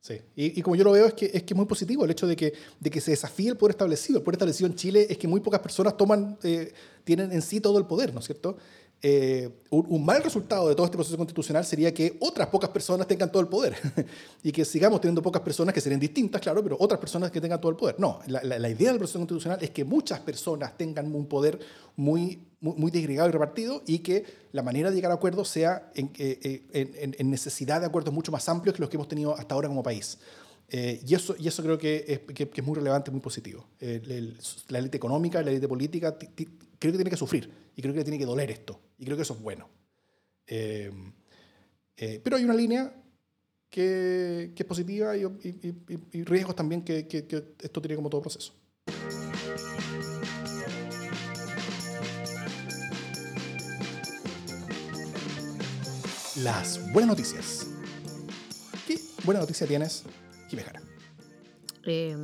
Sí. 0.00 0.20
Y, 0.34 0.60
como 0.60 0.74
yo 0.74 0.82
lo 0.82 0.92
veo 0.92 1.06
es 1.06 1.14
que, 1.14 1.30
es 1.32 1.44
que 1.44 1.54
muy 1.54 1.66
positivo 1.66 2.04
el 2.04 2.10
hecho 2.10 2.26
de 2.26 2.34
que, 2.34 2.52
de 2.80 2.90
que 2.90 3.00
se 3.00 3.12
desafíe 3.12 3.48
el 3.48 3.56
poder 3.56 3.70
establecido. 3.70 4.18
El 4.18 4.24
poder 4.24 4.34
establecido 4.34 4.68
en 4.68 4.74
Chile 4.74 5.06
es 5.08 5.16
que 5.16 5.28
muy 5.28 5.40
pocas 5.40 5.60
personas 5.60 5.96
toman, 5.96 6.36
eh, 6.42 6.72
tienen 7.04 7.30
en 7.32 7.40
sí 7.40 7.60
todo 7.60 7.78
el 7.78 7.86
poder, 7.86 8.12
¿no 8.12 8.18
es 8.18 8.26
cierto? 8.26 8.56
Eh, 9.00 9.48
un, 9.70 10.04
mal 10.04 10.22
resultado 10.22 10.68
de 10.68 10.74
todo 10.74 10.86
este 10.86 10.96
proceso 10.96 11.16
constitucional 11.16 11.64
sería 11.64 11.92
que 11.92 12.16
otras 12.20 12.48
pocas 12.48 12.70
personas 12.70 13.06
tengan 13.06 13.30
todo 13.30 13.42
el 13.42 13.48
poder 13.48 13.76
y 14.42 14.50
que 14.50 14.64
sigamos 14.64 15.00
teniendo 15.00 15.22
pocas 15.22 15.42
personas 15.42 15.74
que 15.74 15.80
serían 15.80 16.00
distintas, 16.00 16.40
claro, 16.40 16.62
pero 16.62 16.76
otras 16.80 16.98
personas 16.98 17.30
que 17.30 17.40
tengan 17.40 17.60
todo 17.60 17.70
el 17.70 17.76
poder. 17.76 17.96
No, 17.98 18.20
la, 18.26 18.42
la, 18.42 18.68
idea 18.68 18.90
del 18.90 18.98
proceso 18.98 19.18
constitucional 19.18 19.58
es 19.62 19.70
que 19.70 19.84
muchas 19.84 20.20
personas 20.20 20.76
tengan 20.76 21.14
un 21.14 21.26
poder 21.26 21.60
muy, 21.96 22.42
muy, 22.60 22.74
muy 22.76 22.90
desgregado 22.90 23.28
y 23.28 23.32
repartido 23.32 23.82
y 23.86 24.00
que 24.00 24.24
la 24.52 24.62
manera 24.62 24.90
de 24.90 24.96
llegar 24.96 25.10
a 25.10 25.14
acuerdos 25.14 25.48
sea 25.48 25.90
en, 25.94 26.10
eh, 26.18 26.66
en, 26.72 27.14
en, 27.18 27.30
necesidad 27.30 27.80
de 27.80 27.86
acuerdos 27.86 28.12
mucho 28.12 28.32
más 28.32 28.48
amplios 28.48 28.74
que 28.74 28.80
los 28.80 28.90
que 28.90 28.96
hemos 28.96 29.08
tenido 29.08 29.36
hasta 29.36 29.54
ahora 29.54 29.68
como 29.68 29.82
país. 29.82 30.18
Eh, 30.68 31.00
y, 31.06 31.14
eso, 31.14 31.36
y 31.38 31.46
eso 31.46 31.62
creo 31.62 31.78
que 31.78 32.04
es, 32.08 32.34
que, 32.34 32.50
es 32.52 32.64
muy 32.64 32.74
relevante, 32.74 33.10
muy 33.10 33.20
positivo. 33.20 33.68
la 33.80 34.78
élite 34.78 34.96
económica, 34.96 35.42
la 35.42 35.50
élite 35.50 35.68
política, 35.68 36.16
creo 36.18 36.92
que 36.92 36.98
tiene 36.98 37.10
que 37.10 37.16
sufrir 37.16 37.50
y 37.76 37.82
creo 37.82 37.94
que 37.94 38.02
tiene 38.02 38.18
que 38.18 38.26
doler 38.26 38.50
esto. 38.50 38.80
Y 38.98 39.04
creo 39.04 39.16
que 39.16 39.22
eso 39.22 39.34
es 39.34 39.40
bueno. 39.40 39.68
Eh, 40.46 40.90
eh, 41.96 42.20
pero 42.22 42.36
hay 42.36 42.44
una 42.44 42.54
línea 42.54 42.92
que, 43.70 44.52
que 44.54 44.62
es 44.62 44.66
positiva 44.66 45.16
y, 45.16 45.24
y, 46.12 46.24
riesgos 46.24 46.56
también 46.56 46.82
que, 46.82 47.06
que, 47.06 47.54
esto 47.60 47.80
tiene 47.80 47.96
como 47.96 48.10
todo 48.10 48.22
proceso. 48.22 48.52
Las 56.44 56.78
buenas 56.92 57.08
noticias. 57.08 57.66
¿Qué 58.86 59.00
buena 59.24 59.40
noticia 59.40 59.66
tienes, 59.66 60.04
Jimejara? 60.50 60.82
Eh, 61.86 62.14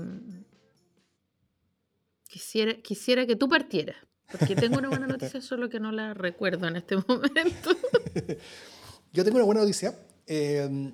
quisiera, 2.28 2.74
quisiera 2.82 3.24
que 3.24 3.34
tú 3.34 3.48
partieras. 3.48 3.96
Porque 4.30 4.54
tengo 4.56 4.76
una 4.76 4.90
buena 4.90 5.06
noticia, 5.06 5.40
solo 5.40 5.70
que 5.70 5.80
no 5.80 5.90
la 5.90 6.12
recuerdo 6.12 6.68
en 6.68 6.76
este 6.76 6.96
momento. 6.96 7.70
Yo 9.14 9.24
tengo 9.24 9.38
una 9.38 9.46
buena 9.46 9.62
noticia. 9.62 9.98
Eh, 10.26 10.92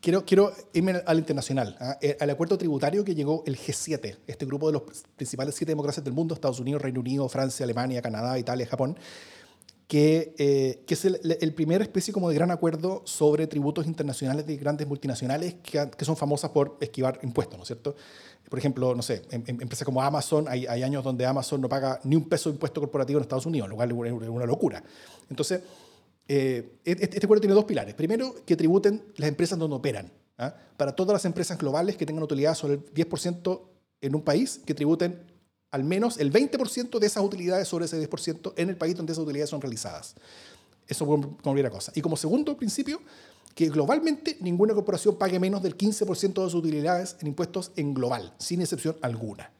quiero, 0.00 0.24
quiero 0.24 0.54
irme 0.72 1.02
al 1.04 1.18
internacional, 1.18 1.76
¿ah? 1.78 1.98
eh, 2.00 2.16
al 2.20 2.30
acuerdo 2.30 2.56
tributario 2.56 3.04
que 3.04 3.14
llegó 3.14 3.44
el 3.46 3.58
G7, 3.58 4.16
este 4.26 4.46
grupo 4.46 4.68
de 4.68 4.72
los 4.72 4.84
principales 5.14 5.54
siete 5.56 5.72
democracias 5.72 6.04
del 6.04 6.14
mundo, 6.14 6.34
Estados 6.34 6.58
Unidos, 6.58 6.80
Reino 6.80 7.00
Unido, 7.00 7.28
Francia, 7.28 7.64
Alemania, 7.64 8.00
Canadá, 8.00 8.38
Italia, 8.38 8.66
Japón, 8.66 8.96
que, 9.92 10.34
eh, 10.38 10.84
que 10.86 10.94
es 10.94 11.04
el, 11.04 11.20
el, 11.38 11.52
primer 11.52 11.82
especie 11.82 12.14
como 12.14 12.30
de 12.30 12.34
gran 12.34 12.50
acuerdo 12.50 13.02
sobre 13.04 13.46
tributos 13.46 13.86
internacionales 13.86 14.46
de 14.46 14.56
grandes 14.56 14.88
multinacionales 14.88 15.56
que, 15.62 15.90
que 15.90 16.04
son 16.06 16.16
famosas 16.16 16.50
por 16.50 16.78
esquivar 16.80 17.18
impuestos, 17.22 17.58
¿no 17.58 17.64
es 17.64 17.66
cierto? 17.66 17.94
Por 18.48 18.58
ejemplo, 18.58 18.94
no 18.94 19.02
sé, 19.02 19.20
en, 19.30 19.44
empresas 19.46 19.84
como 19.84 20.00
Amazon, 20.00 20.46
hay, 20.48 20.64
hay, 20.64 20.82
años 20.82 21.04
donde 21.04 21.26
Amazon 21.26 21.60
no 21.60 21.68
paga 21.68 22.00
ni 22.04 22.16
un 22.16 22.26
peso 22.26 22.48
de 22.48 22.54
impuesto 22.54 22.80
corporativo 22.80 23.18
en 23.18 23.24
Estados 23.24 23.44
Unidos, 23.44 23.68
lo 23.68 23.76
cual 23.76 23.90
es 23.90 24.28
una 24.30 24.46
locura. 24.46 24.82
Entonces, 25.28 25.60
eh, 26.26 26.78
este, 26.86 27.04
este 27.04 27.26
acuerdo 27.26 27.42
tiene 27.42 27.54
dos 27.54 27.66
pilares. 27.66 27.92
Primero, 27.92 28.34
que 28.46 28.56
tributen 28.56 29.04
las 29.16 29.28
empresas 29.28 29.58
donde 29.58 29.76
operan. 29.76 30.10
¿ah? 30.38 30.54
para 30.78 30.96
todas 30.96 31.12
las 31.12 31.26
empresas 31.26 31.58
globales 31.58 31.98
que 31.98 32.06
tengan 32.06 32.22
utilidades 32.22 32.56
sobre 32.56 32.76
el 32.76 32.84
10% 32.94 33.60
en 34.00 34.14
un 34.14 34.22
país 34.22 34.62
que 34.64 34.72
tributen 34.72 35.31
al 35.72 35.84
menos 35.84 36.18
el 36.18 36.30
20% 36.32 36.98
de 36.98 37.06
esas 37.06 37.24
utilidades 37.24 37.66
sobre 37.66 37.86
ese 37.86 38.08
10% 38.08 38.52
en 38.56 38.68
el 38.68 38.76
país 38.76 38.94
donde 38.94 39.12
esas 39.12 39.24
utilidades 39.24 39.50
son 39.50 39.60
realizadas. 39.60 40.14
Eso 40.86 41.06
como 41.06 41.36
primera 41.38 41.70
cosa. 41.70 41.92
Y 41.94 42.02
como 42.02 42.16
segundo 42.16 42.56
principio, 42.56 43.00
que 43.54 43.68
globalmente 43.68 44.36
ninguna 44.40 44.74
corporación 44.74 45.16
pague 45.16 45.40
menos 45.40 45.62
del 45.62 45.76
15% 45.76 46.44
de 46.44 46.50
sus 46.50 46.54
utilidades 46.54 47.16
en 47.20 47.28
impuestos 47.28 47.72
en 47.76 47.94
global, 47.94 48.34
sin 48.38 48.60
excepción 48.60 48.96
alguna. 49.00 49.50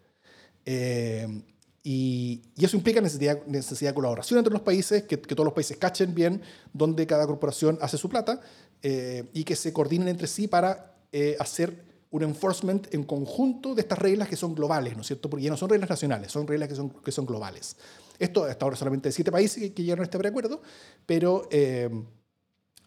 Eh, 0.66 1.42
y, 1.82 2.42
eso 2.58 2.76
implica 2.76 3.00
necesidad, 3.00 3.42
de 3.44 3.94
colaboración 3.94 4.38
entre 4.38 4.52
los 4.52 4.62
países, 4.62 5.04
que, 5.04 5.16
todos 5.16 5.46
los 5.46 5.54
países 5.54 5.78
cachen 5.78 6.14
bien 6.14 6.42
dónde 6.74 7.06
cada 7.06 7.26
corporación 7.26 7.78
hace 7.80 7.96
su 7.96 8.08
plata 8.08 8.40
eh, 8.82 9.24
y 9.32 9.44
que 9.44 9.56
se 9.56 9.72
coordinen 9.72 10.08
entre 10.08 10.26
sí 10.26 10.46
para 10.46 10.94
eh, 11.10 11.36
hacer 11.40 11.91
un 12.12 12.22
enforcement 12.22 12.92
en 12.94 13.04
conjunto 13.04 13.74
de 13.74 13.80
estas 13.80 13.98
reglas 13.98 14.28
que 14.28 14.36
son 14.36 14.54
globales, 14.54 14.94
¿no 14.94 15.00
es 15.00 15.06
cierto? 15.06 15.28
Porque 15.28 15.44
ya 15.44 15.50
no 15.50 15.56
son 15.56 15.70
reglas 15.70 15.88
nacionales, 15.88 16.30
son 16.30 16.46
reglas 16.46 16.68
que 16.68 16.74
son, 16.74 16.90
que 16.90 17.10
son 17.10 17.26
globales. 17.26 17.76
Esto 18.18 18.44
hasta 18.44 18.64
ahora 18.64 18.76
solamente 18.76 19.10
siete 19.10 19.32
países 19.32 19.62
que, 19.62 19.72
que 19.72 19.82
llegaron 19.82 20.02
a 20.02 20.04
este 20.04 20.18
preacuerdo, 20.18 20.60
pero, 21.06 21.48
eh, 21.50 21.88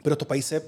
pero 0.03 0.13
estos 0.13 0.27
países 0.27 0.61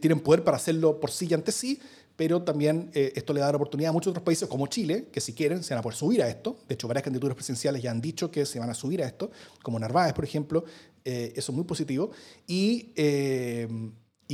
tienen 0.00 0.20
poder 0.20 0.44
para 0.44 0.56
hacerlo 0.56 1.00
por 1.00 1.10
sí 1.10 1.26
y 1.28 1.34
ante 1.34 1.50
sí, 1.50 1.80
pero 2.14 2.42
también 2.42 2.90
eh, 2.94 3.12
esto 3.16 3.32
le 3.32 3.40
da 3.40 3.50
la 3.50 3.56
oportunidad 3.56 3.90
a 3.90 3.92
muchos 3.92 4.12
otros 4.12 4.24
países 4.24 4.48
como 4.48 4.68
Chile, 4.68 5.08
que 5.10 5.20
si 5.20 5.32
quieren 5.32 5.64
se 5.64 5.74
van 5.74 5.80
a 5.80 5.82
poder 5.82 5.96
subir 5.96 6.22
a 6.22 6.28
esto. 6.28 6.58
De 6.68 6.74
hecho, 6.74 6.86
varias 6.86 7.02
candidaturas 7.02 7.34
presidenciales 7.34 7.82
ya 7.82 7.90
han 7.90 8.00
dicho 8.00 8.30
que 8.30 8.46
se 8.46 8.60
van 8.60 8.70
a 8.70 8.74
subir 8.74 9.02
a 9.02 9.06
esto, 9.06 9.32
como 9.60 9.78
Narváez, 9.80 10.12
por 10.12 10.24
ejemplo. 10.24 10.64
Eh, 11.04 11.32
eso 11.34 11.50
es 11.50 11.56
muy 11.56 11.64
positivo. 11.64 12.12
Y 12.46 12.92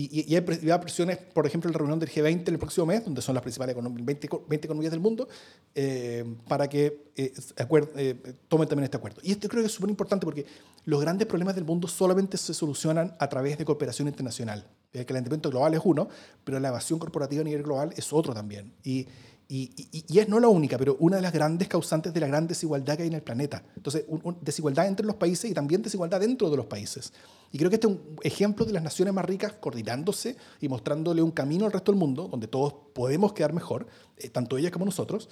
y, 0.06 0.34
hay, 0.34 0.40
presiones, 0.42 1.18
por 1.18 1.46
ejemplo, 1.46 1.68
en 1.68 1.72
la 1.72 1.78
reunión 1.78 1.98
del 1.98 2.08
G20 2.08 2.48
en 2.48 2.54
el 2.54 2.58
próximo 2.58 2.86
mes, 2.86 3.04
donde 3.04 3.20
son 3.20 3.34
las 3.34 3.42
principales 3.42 3.74
20, 3.74 4.28
20 4.48 4.66
economías 4.66 4.92
del 4.92 5.00
mundo, 5.00 5.28
eh, 5.74 6.24
para 6.46 6.68
que 6.68 7.10
eh, 7.16 7.32
eh, 7.96 8.34
tomen 8.48 8.68
también 8.68 8.84
este 8.84 8.96
acuerdo. 8.96 9.20
Y 9.24 9.32
esto 9.32 9.48
creo 9.48 9.62
que 9.62 9.66
es 9.66 9.72
súper 9.72 9.90
importante 9.90 10.24
porque 10.24 10.46
los 10.84 11.00
grandes 11.00 11.26
problemas 11.26 11.54
del 11.54 11.64
mundo 11.64 11.88
solamente 11.88 12.36
se 12.36 12.54
solucionan 12.54 13.16
a 13.18 13.28
través 13.28 13.58
de 13.58 13.64
cooperación 13.64 14.08
internacional. 14.08 14.66
El 14.92 15.04
calentamiento 15.04 15.50
global 15.50 15.74
es 15.74 15.80
uno, 15.84 16.08
pero 16.44 16.60
la 16.60 16.68
evasión 16.68 16.98
corporativa 16.98 17.40
a 17.40 17.44
nivel 17.44 17.62
global 17.62 17.92
es 17.96 18.12
otro 18.12 18.34
también. 18.34 18.74
Y, 18.84 19.06
y, 19.50 20.04
y, 20.06 20.18
es 20.18 20.28
no 20.28 20.38
la 20.40 20.48
única, 20.48 20.76
pero 20.76 20.98
una 21.00 21.16
de 21.16 21.22
las 21.22 21.32
grandes 21.32 21.68
causantes 21.68 22.12
de 22.12 22.20
la 22.20 22.26
gran 22.26 22.46
desigualdad 22.46 22.98
que 22.98 23.04
hay 23.04 23.08
en 23.08 23.14
el 23.14 23.22
planeta. 23.22 23.64
Entonces, 23.76 24.04
desigualdad 24.42 24.86
entre 24.86 25.06
los 25.06 25.16
países 25.16 25.50
y 25.50 25.54
también 25.54 25.80
desigualdad 25.80 26.20
dentro 26.20 26.50
de 26.50 26.58
los 26.58 26.66
países. 26.66 27.14
Y 27.50 27.56
creo 27.56 27.70
que 27.70 27.76
este 27.76 27.86
es 27.86 27.94
un 27.94 28.18
ejemplo 28.22 28.66
de 28.66 28.74
las 28.74 28.82
naciones 28.82 29.14
más 29.14 29.24
ricas 29.24 29.54
coordinándose 29.54 30.36
y 30.60 30.68
mostrándole 30.68 31.22
un 31.22 31.30
camino 31.30 31.64
al 31.64 31.72
resto 31.72 31.92
del 31.92 31.98
mundo, 31.98 32.28
donde 32.28 32.46
todos 32.46 32.74
podemos 32.92 33.32
quedar 33.32 33.54
mejor, 33.54 33.86
eh, 34.18 34.28
tanto 34.28 34.58
ellas 34.58 34.70
como 34.70 34.84
nosotros. 34.84 35.30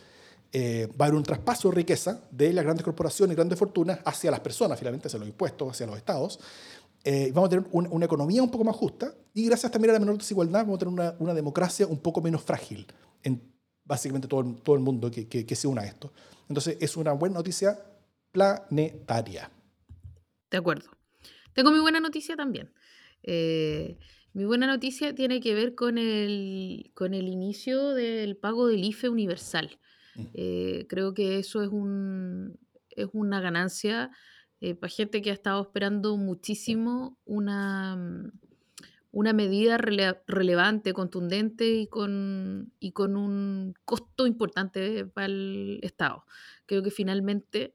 Eh, 0.50 0.88
va 0.98 1.04
a 1.04 1.08
haber 1.08 1.18
un 1.18 1.22
traspaso 1.22 1.68
de 1.68 1.74
riqueza 1.74 2.22
de 2.30 2.54
las 2.54 2.64
grandes 2.64 2.84
corporaciones 2.84 3.34
y 3.34 3.36
grandes 3.36 3.58
fortunas 3.58 3.98
hacia 4.02 4.30
las 4.30 4.40
personas, 4.40 4.78
finalmente, 4.78 5.08
hacia 5.08 5.18
los 5.18 5.28
impuestos, 5.28 5.72
hacia 5.72 5.86
los 5.86 5.98
estados. 5.98 6.40
Eh, 7.04 7.32
vamos 7.34 7.48
a 7.48 7.50
tener 7.50 7.66
una, 7.70 8.06
economía 8.06 8.42
un 8.42 8.50
poco 8.50 8.64
más 8.64 8.76
justa 8.76 9.12
y 9.34 9.44
gracias 9.44 9.70
también 9.70 9.90
a 9.90 9.92
la 9.92 10.00
menor 10.00 10.16
desigualdad 10.16 10.60
vamos 10.60 10.76
a 10.76 10.78
tener 10.78 10.94
una, 10.94 11.14
una 11.18 11.34
democracia 11.34 11.86
un 11.86 11.98
poco 11.98 12.22
menos 12.22 12.42
frágil 12.42 12.86
en 13.22 13.55
básicamente 13.86 14.28
todo, 14.28 14.44
todo 14.62 14.76
el 14.76 14.82
mundo 14.82 15.10
que, 15.10 15.26
que, 15.28 15.56
se 15.56 15.68
una 15.68 15.82
a 15.82 15.86
esto. 15.86 16.12
Entonces 16.48 16.76
es 16.80 16.96
una 16.96 17.12
buena 17.12 17.36
noticia 17.36 17.78
planetaria. 18.32 19.50
De 20.50 20.58
acuerdo. 20.58 20.90
Tengo 21.54 21.70
mi 21.70 21.80
buena 21.80 22.00
noticia 22.00 22.36
también. 22.36 22.72
Eh, 23.22 23.98
mi 24.32 24.44
buena 24.44 24.66
noticia 24.66 25.14
tiene 25.14 25.40
que 25.40 25.54
ver 25.54 25.74
con 25.74 25.96
el, 25.96 26.90
con 26.94 27.14
el 27.14 27.28
inicio 27.28 27.94
del 27.94 28.36
pago 28.36 28.66
del 28.66 28.84
IFE 28.84 29.08
universal. 29.08 29.78
Mm. 30.14 30.22
Eh, 30.34 30.86
creo 30.88 31.14
que 31.14 31.38
eso 31.38 31.62
es, 31.62 31.70
un, 31.70 32.58
es 32.90 33.08
una 33.12 33.40
ganancia 33.40 34.10
eh, 34.60 34.74
para 34.74 34.90
gente 34.90 35.22
que 35.22 35.30
ha 35.30 35.34
estado 35.34 35.62
esperando 35.62 36.16
muchísimo 36.16 37.18
una, 37.24 38.30
una 39.12 39.32
medida 39.32 39.78
relevante, 39.78 40.92
contundente 40.92 41.66
y 41.66 41.86
con, 41.86 42.72
y 42.80 42.92
con 42.92 43.16
un 43.16 43.74
costo 43.84 44.26
importante 44.26 45.06
para 45.06 45.26
el 45.26 45.80
Estado. 45.82 46.24
Creo 46.66 46.82
que 46.82 46.90
finalmente, 46.90 47.74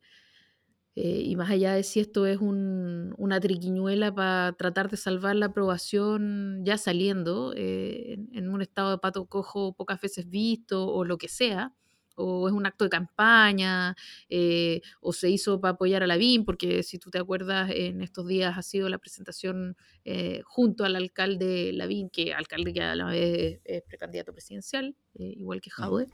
eh, 0.96 1.22
y 1.26 1.36
más 1.36 1.50
allá 1.50 1.74
de 1.74 1.84
si 1.84 2.00
esto 2.00 2.26
es 2.26 2.40
una 2.42 3.40
triquiñuela 3.40 4.14
para 4.14 4.54
tratar 4.54 4.90
de 4.90 4.98
salvar 4.98 5.36
la 5.36 5.48
aprobación 5.48 6.62
ya 6.64 6.78
saliendo 6.78 7.54
eh, 7.56 8.20
en, 8.34 8.50
un 8.50 8.62
estado 8.62 8.92
de 8.92 8.98
pato 8.98 9.26
cojo 9.26 9.74
pocas 9.74 10.00
veces 10.02 10.30
visto 10.30 10.88
o 10.88 11.06
lo 11.06 11.18
que 11.18 11.28
sea, 11.28 11.74
o 12.16 12.48
es 12.48 12.54
un 12.54 12.66
acto 12.66 12.84
de 12.84 12.90
campaña, 12.90 13.96
eh, 14.30 14.82
o 15.00 15.14
se 15.14 15.30
hizo 15.30 15.60
para 15.60 15.74
apoyar 15.74 16.04
a 16.04 16.08
Lavín, 16.08 16.46
porque 16.46 16.84
si 16.84 17.00
tú 17.00 17.10
te 17.10 17.20
acuerdas, 17.20 17.72
en 17.74 18.02
estos 18.02 18.28
días 18.28 18.58
ha 18.58 18.62
sido 18.62 18.90
la 18.90 18.98
presentación 18.98 19.76
eh, 20.06 20.42
junto 20.46 20.84
al 20.84 20.96
alcalde 20.96 21.72
Lavín, 21.74 22.10
que 22.10 22.34
alcalde 22.34 22.74
que 22.74 22.82
a 22.82 22.96
la 22.96 23.06
vez 23.06 23.60
es, 23.64 23.84
precandidato 23.84 24.34
presidencial, 24.34 24.96
eh, 25.16 25.34
igual 25.38 25.62
que. 25.62 25.72
Jaude. 25.72 26.08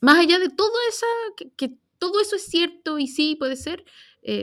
más 0.00 0.18
allá 0.18 0.38
de 0.38 0.48
todo 0.48 0.72
esa, 0.88 1.06
que, 1.56 1.74
todo 1.98 2.20
eso 2.20 2.36
es 2.36 2.44
cierto 2.44 2.98
y 2.98 3.08
sí 3.08 3.34
puede 3.36 3.56
ser, 3.56 3.84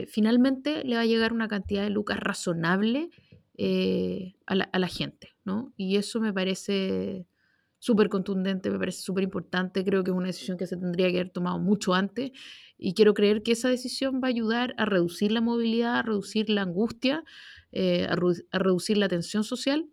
finalmente 0.08 0.84
le 0.84 0.96
va 0.96 1.02
a 1.02 1.06
llegar 1.06 1.32
una 1.32 1.48
cantidad 1.48 1.82
de 1.82 1.90
lucas 1.90 2.18
razonable 2.18 3.08
a 4.44 4.54
la, 4.54 4.64
a, 4.64 4.78
la, 4.78 4.88
gente, 4.88 5.34
¿no? 5.44 5.72
Y 5.78 5.96
eso 5.96 6.20
me 6.20 6.34
parece 6.34 7.26
súper 7.78 8.08
contundente, 8.08 8.70
me 8.70 8.78
parece 8.78 9.02
súper 9.02 9.24
importante, 9.24 9.84
creo 9.84 10.02
que 10.02 10.10
es 10.10 10.16
una 10.16 10.28
decisión 10.28 10.56
que 10.56 10.66
se 10.66 10.76
tendría 10.76 11.10
que 11.10 11.20
haber 11.20 11.30
tomado 11.30 11.58
mucho 11.58 11.94
antes 11.94 12.32
y 12.78 12.94
quiero 12.94 13.14
creer 13.14 13.42
que 13.42 13.52
esa 13.52 13.68
decisión 13.68 14.20
va 14.22 14.28
a 14.28 14.30
ayudar 14.30 14.74
a 14.78 14.84
reducir 14.84 15.32
la 15.32 15.40
movilidad, 15.40 15.98
a 15.98 16.02
reducir 16.02 16.50
la 16.50 16.62
angustia, 16.62 17.24
eh, 17.72 18.06
a, 18.08 18.16
reducir 18.58 18.98
la 18.98 19.08
tensión 19.08 19.44
social. 19.44 19.86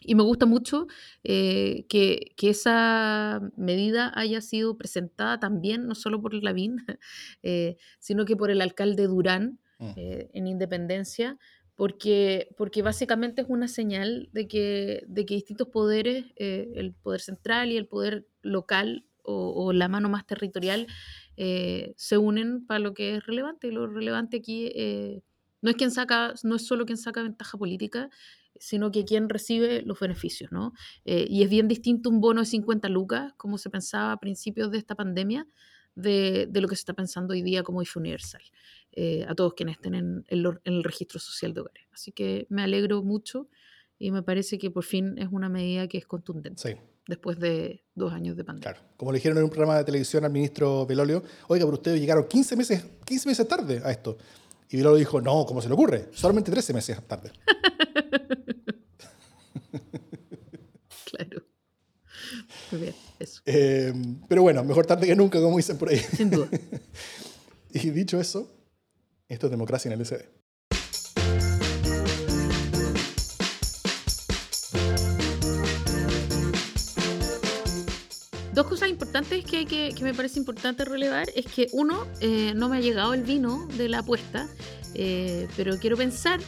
Y 0.00 0.14
me 0.14 0.22
gusta 0.22 0.46
mucho 0.46 0.86
eh, 1.24 1.84
que, 1.88 2.32
que, 2.36 2.50
esa 2.50 3.40
medida 3.56 4.12
haya 4.14 4.40
sido 4.40 4.78
presentada 4.78 5.40
también, 5.40 5.88
no 5.88 5.96
solo 5.96 6.20
por 6.22 6.34
Lavín, 6.34 6.76
eh, 7.42 7.78
sino 7.98 8.24
que 8.24 8.36
por 8.36 8.52
el 8.52 8.60
alcalde 8.60 9.08
Durán 9.08 9.58
mm. 9.80 9.92
en 9.96 10.46
Independencia, 10.46 11.36
porque, 11.78 12.48
porque 12.56 12.82
básicamente 12.82 13.42
es 13.42 13.46
una 13.48 13.68
señal 13.68 14.28
de 14.32 14.48
que, 14.48 15.04
de 15.06 15.24
que 15.24 15.36
distintos 15.36 15.68
poderes, 15.68 16.24
eh, 16.34 16.72
el 16.74 16.92
poder 16.92 17.20
central 17.20 17.70
y 17.70 17.76
el 17.76 17.86
poder 17.86 18.26
local 18.42 19.06
o, 19.22 19.72
la 19.72 19.86
mano 19.86 20.08
más 20.08 20.26
territorial, 20.26 20.88
eh, 21.36 21.94
se 21.96 22.18
unen 22.18 22.66
para 22.66 22.80
lo 22.80 22.94
que 22.94 23.14
es 23.14 23.26
relevante. 23.26 23.70
Lo 23.70 23.86
relevante 23.86 24.38
aquí 24.38 24.72
eh, 24.74 25.22
no, 25.62 25.70
es 25.70 25.76
quien 25.76 25.92
saca, 25.92 26.34
no 26.42 26.56
es 26.56 26.66
solo 26.66 26.84
quien 26.84 26.98
saca 26.98 27.22
ventaja 27.22 27.56
política, 27.56 28.10
sino 28.58 28.90
que 28.90 29.04
quien 29.04 29.28
recibe 29.28 29.82
los 29.82 30.00
beneficios. 30.00 30.50
¿no? 30.50 30.72
y 31.04 31.44
es 31.44 31.48
bien 31.48 31.68
distinto 31.68 32.10
un 32.10 32.20
bono 32.20 32.40
de 32.40 32.46
50 32.46 32.88
lucas, 32.88 33.34
como 33.36 33.56
se 33.56 33.70
pensaba 33.70 34.10
a 34.10 34.18
principios 34.18 34.72
de 34.72 34.78
esta 34.78 34.96
pandemia, 34.96 35.46
de, 35.94 36.48
de 36.50 36.60
lo 36.60 36.66
que 36.66 36.74
se 36.74 36.80
está 36.80 36.94
pensando 36.94 37.34
hoy 37.34 37.42
día 37.42 37.62
como 37.62 37.82
IFE 37.82 38.00
universal. 38.00 38.42
Eh, 39.00 39.24
a 39.28 39.34
todos 39.36 39.54
quienes 39.54 39.76
estén 39.76 39.94
en, 39.94 40.24
el 40.26 40.82
registro 40.82 41.20
social 41.20 41.54
de 41.54 41.60
hogares. 41.60 41.84
Así 41.92 42.10
que 42.10 42.48
me 42.48 42.62
alegro 42.62 43.04
mucho 43.04 43.48
y 43.96 44.10
me 44.10 44.24
parece 44.24 44.58
que 44.58 44.72
por 44.72 44.82
fin 44.82 45.16
es 45.18 45.28
una 45.30 45.48
medida 45.48 45.86
que 45.86 45.98
es 45.98 46.04
contundente. 46.04 46.80
Después 47.06 47.38
de 47.38 47.84
dos 47.94 48.12
años 48.12 48.36
de 48.36 48.42
pandemia. 48.42 48.72
Claro. 48.72 48.84
Como 48.96 49.12
le 49.12 49.18
dijeron 49.18 49.38
en 49.38 49.44
un 49.44 49.50
programa 49.50 49.78
de 49.78 49.84
televisión 49.84 50.24
al 50.24 50.32
ministro 50.32 50.84
Belolio, 50.84 51.22
oiga, 51.46 51.64
pero 51.64 51.76
ustedes 51.76 52.00
llegaron 52.00 52.26
15 52.26 52.56
meses, 52.56 52.84
15 53.04 53.28
meses 53.28 53.46
tarde 53.46 53.80
a 53.84 53.92
esto. 53.92 54.18
Y 54.68 54.78
Belolio 54.78 54.98
dijo, 54.98 55.20
no, 55.20 55.46
¿cómo 55.46 55.62
se 55.62 55.68
le 55.68 55.74
ocurre? 55.74 56.08
Solamente 56.10 56.50
13 56.50 56.74
meses 56.74 57.00
tarde. 57.06 57.30
claro. 61.04 61.44
Muy 62.72 62.80
bien, 62.80 62.94
eso. 63.20 63.42
Eh, 63.46 63.92
pero 64.28 64.42
bueno, 64.42 64.64
mejor 64.64 64.86
tarde 64.86 65.06
que 65.06 65.14
nunca, 65.14 65.40
como 65.40 65.56
dicen 65.56 65.78
por 65.78 65.88
ahí. 65.88 65.98
Sin 65.98 66.30
duda. 66.30 66.48
y 67.72 67.90
dicho 67.90 68.18
eso, 68.18 68.57
esto 69.28 69.46
es 69.46 69.50
democracia 69.50 69.92
en 69.92 70.00
el 70.00 70.06
SD. 70.06 70.28
Dos 78.58 78.66
cosas 78.66 78.88
importantes 78.88 79.44
que, 79.44 79.94
me 80.02 80.14
parece 80.14 80.40
importante 80.40 80.84
relevar 80.84 81.28
es 81.36 81.46
que 81.46 81.68
uno, 81.72 82.08
eh, 82.20 82.54
no 82.56 82.68
me 82.68 82.78
ha 82.78 82.80
llegado 82.80 83.14
el 83.14 83.22
vino 83.22 83.68
de 83.76 83.88
la 83.88 84.00
apuesta, 84.00 84.48
eh, 84.94 85.46
pero 85.56 85.78
quiero 85.78 85.96
pensar 85.96 86.40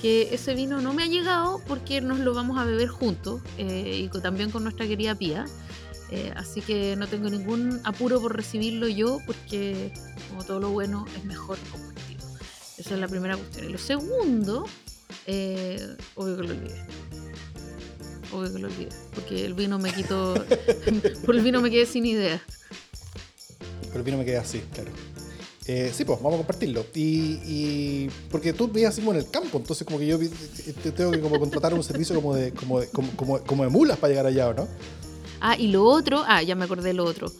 que 0.00 0.34
ese 0.34 0.54
vino 0.54 0.80
no 0.80 0.92
me 0.92 1.04
ha 1.04 1.06
llegado 1.06 1.60
porque 1.68 2.00
nos 2.00 2.18
lo 2.18 2.34
vamos 2.34 2.58
a 2.58 2.64
beber 2.64 2.88
juntos 2.88 3.42
eh, 3.58 4.08
y 4.12 4.20
también 4.20 4.50
con 4.50 4.64
nuestra 4.64 4.88
querida 4.88 5.14
Pía. 5.14 5.44
así 6.34 6.62
que 6.62 6.96
no 6.96 7.06
tengo 7.06 7.30
ningún 7.30 7.80
apuro 7.84 8.20
por 8.20 8.34
recibirlo 8.34 8.88
yo 8.88 9.20
porque 9.24 9.92
como 10.28 10.44
todo 10.44 10.58
lo 10.58 10.70
bueno 10.70 11.06
es 11.16 11.24
mejor 11.24 11.58
esa 12.82 12.94
es 12.94 13.00
la 13.00 13.08
primera 13.08 13.36
cuestión. 13.36 13.68
Y 13.68 13.72
lo 13.72 13.78
segundo, 13.78 14.64
eh, 15.26 15.96
obvio 16.14 16.36
que 16.36 16.42
lo 16.42 16.48
olvidé. 16.50 16.84
obvio 18.32 18.52
que 18.52 18.58
lo 18.58 18.68
olvidé. 18.68 18.88
Porque 19.14 19.44
el 19.44 19.54
vino 19.54 19.78
me 19.78 19.92
quitó. 19.92 20.34
por 21.26 21.34
el 21.36 21.42
vino 21.42 21.60
me 21.60 21.70
quedé 21.70 21.86
sin 21.86 22.06
idea. 22.06 22.42
Por 23.88 23.96
el 23.98 24.02
vino 24.02 24.18
me 24.18 24.24
quedé 24.24 24.38
así, 24.38 24.60
claro. 24.72 24.90
Eh, 25.66 25.92
sí, 25.94 26.04
pues 26.04 26.18
vamos 26.18 26.34
a 26.34 26.36
compartirlo. 26.38 26.84
Y, 26.94 27.38
y 27.46 28.10
porque 28.30 28.52
tú 28.52 28.66
vives 28.68 28.88
así 28.88 29.00
como 29.00 29.12
en 29.12 29.18
el 29.18 29.30
campo, 29.30 29.58
entonces 29.58 29.86
como 29.86 29.98
que 29.98 30.06
yo 30.06 30.18
tengo 30.96 31.12
que 31.12 31.20
como 31.20 31.38
contratar 31.38 31.72
un 31.72 31.84
servicio 31.84 32.14
como 32.16 32.34
de, 32.34 32.52
como 32.52 32.80
de, 32.80 32.88
como, 32.88 33.10
como- 33.12 33.38
como 33.44 33.62
de 33.64 33.70
mulas 33.70 33.96
para 33.98 34.10
llegar 34.10 34.26
allá, 34.26 34.48
¿o 34.48 34.54
no? 34.54 34.68
Ah, 35.40 35.56
y 35.56 35.68
lo 35.68 35.84
otro. 35.84 36.24
Ah, 36.26 36.42
ya 36.42 36.54
me 36.56 36.64
acordé 36.64 36.88
de 36.88 36.94
lo 36.94 37.04
otro. 37.04 37.30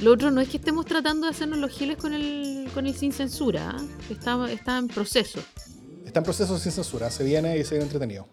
Lo 0.00 0.12
otro 0.12 0.30
no 0.30 0.40
es 0.40 0.48
que 0.48 0.58
estemos 0.58 0.84
tratando 0.84 1.26
de 1.26 1.30
hacernos 1.30 1.58
los 1.58 1.70
giles 1.72 1.96
con 1.96 2.12
el, 2.12 2.68
con 2.74 2.86
el 2.86 2.94
sin 2.94 3.12
censura. 3.12 3.76
¿ah? 3.76 3.84
Está, 4.10 4.50
está 4.52 4.78
en 4.78 4.88
proceso. 4.88 5.40
Está 6.04 6.20
en 6.20 6.24
proceso 6.24 6.58
sin 6.58 6.72
censura, 6.72 7.10
se 7.10 7.24
viene 7.24 7.58
y 7.58 7.64
se 7.64 7.70
viene 7.70 7.84
entretenido. 7.84 8.28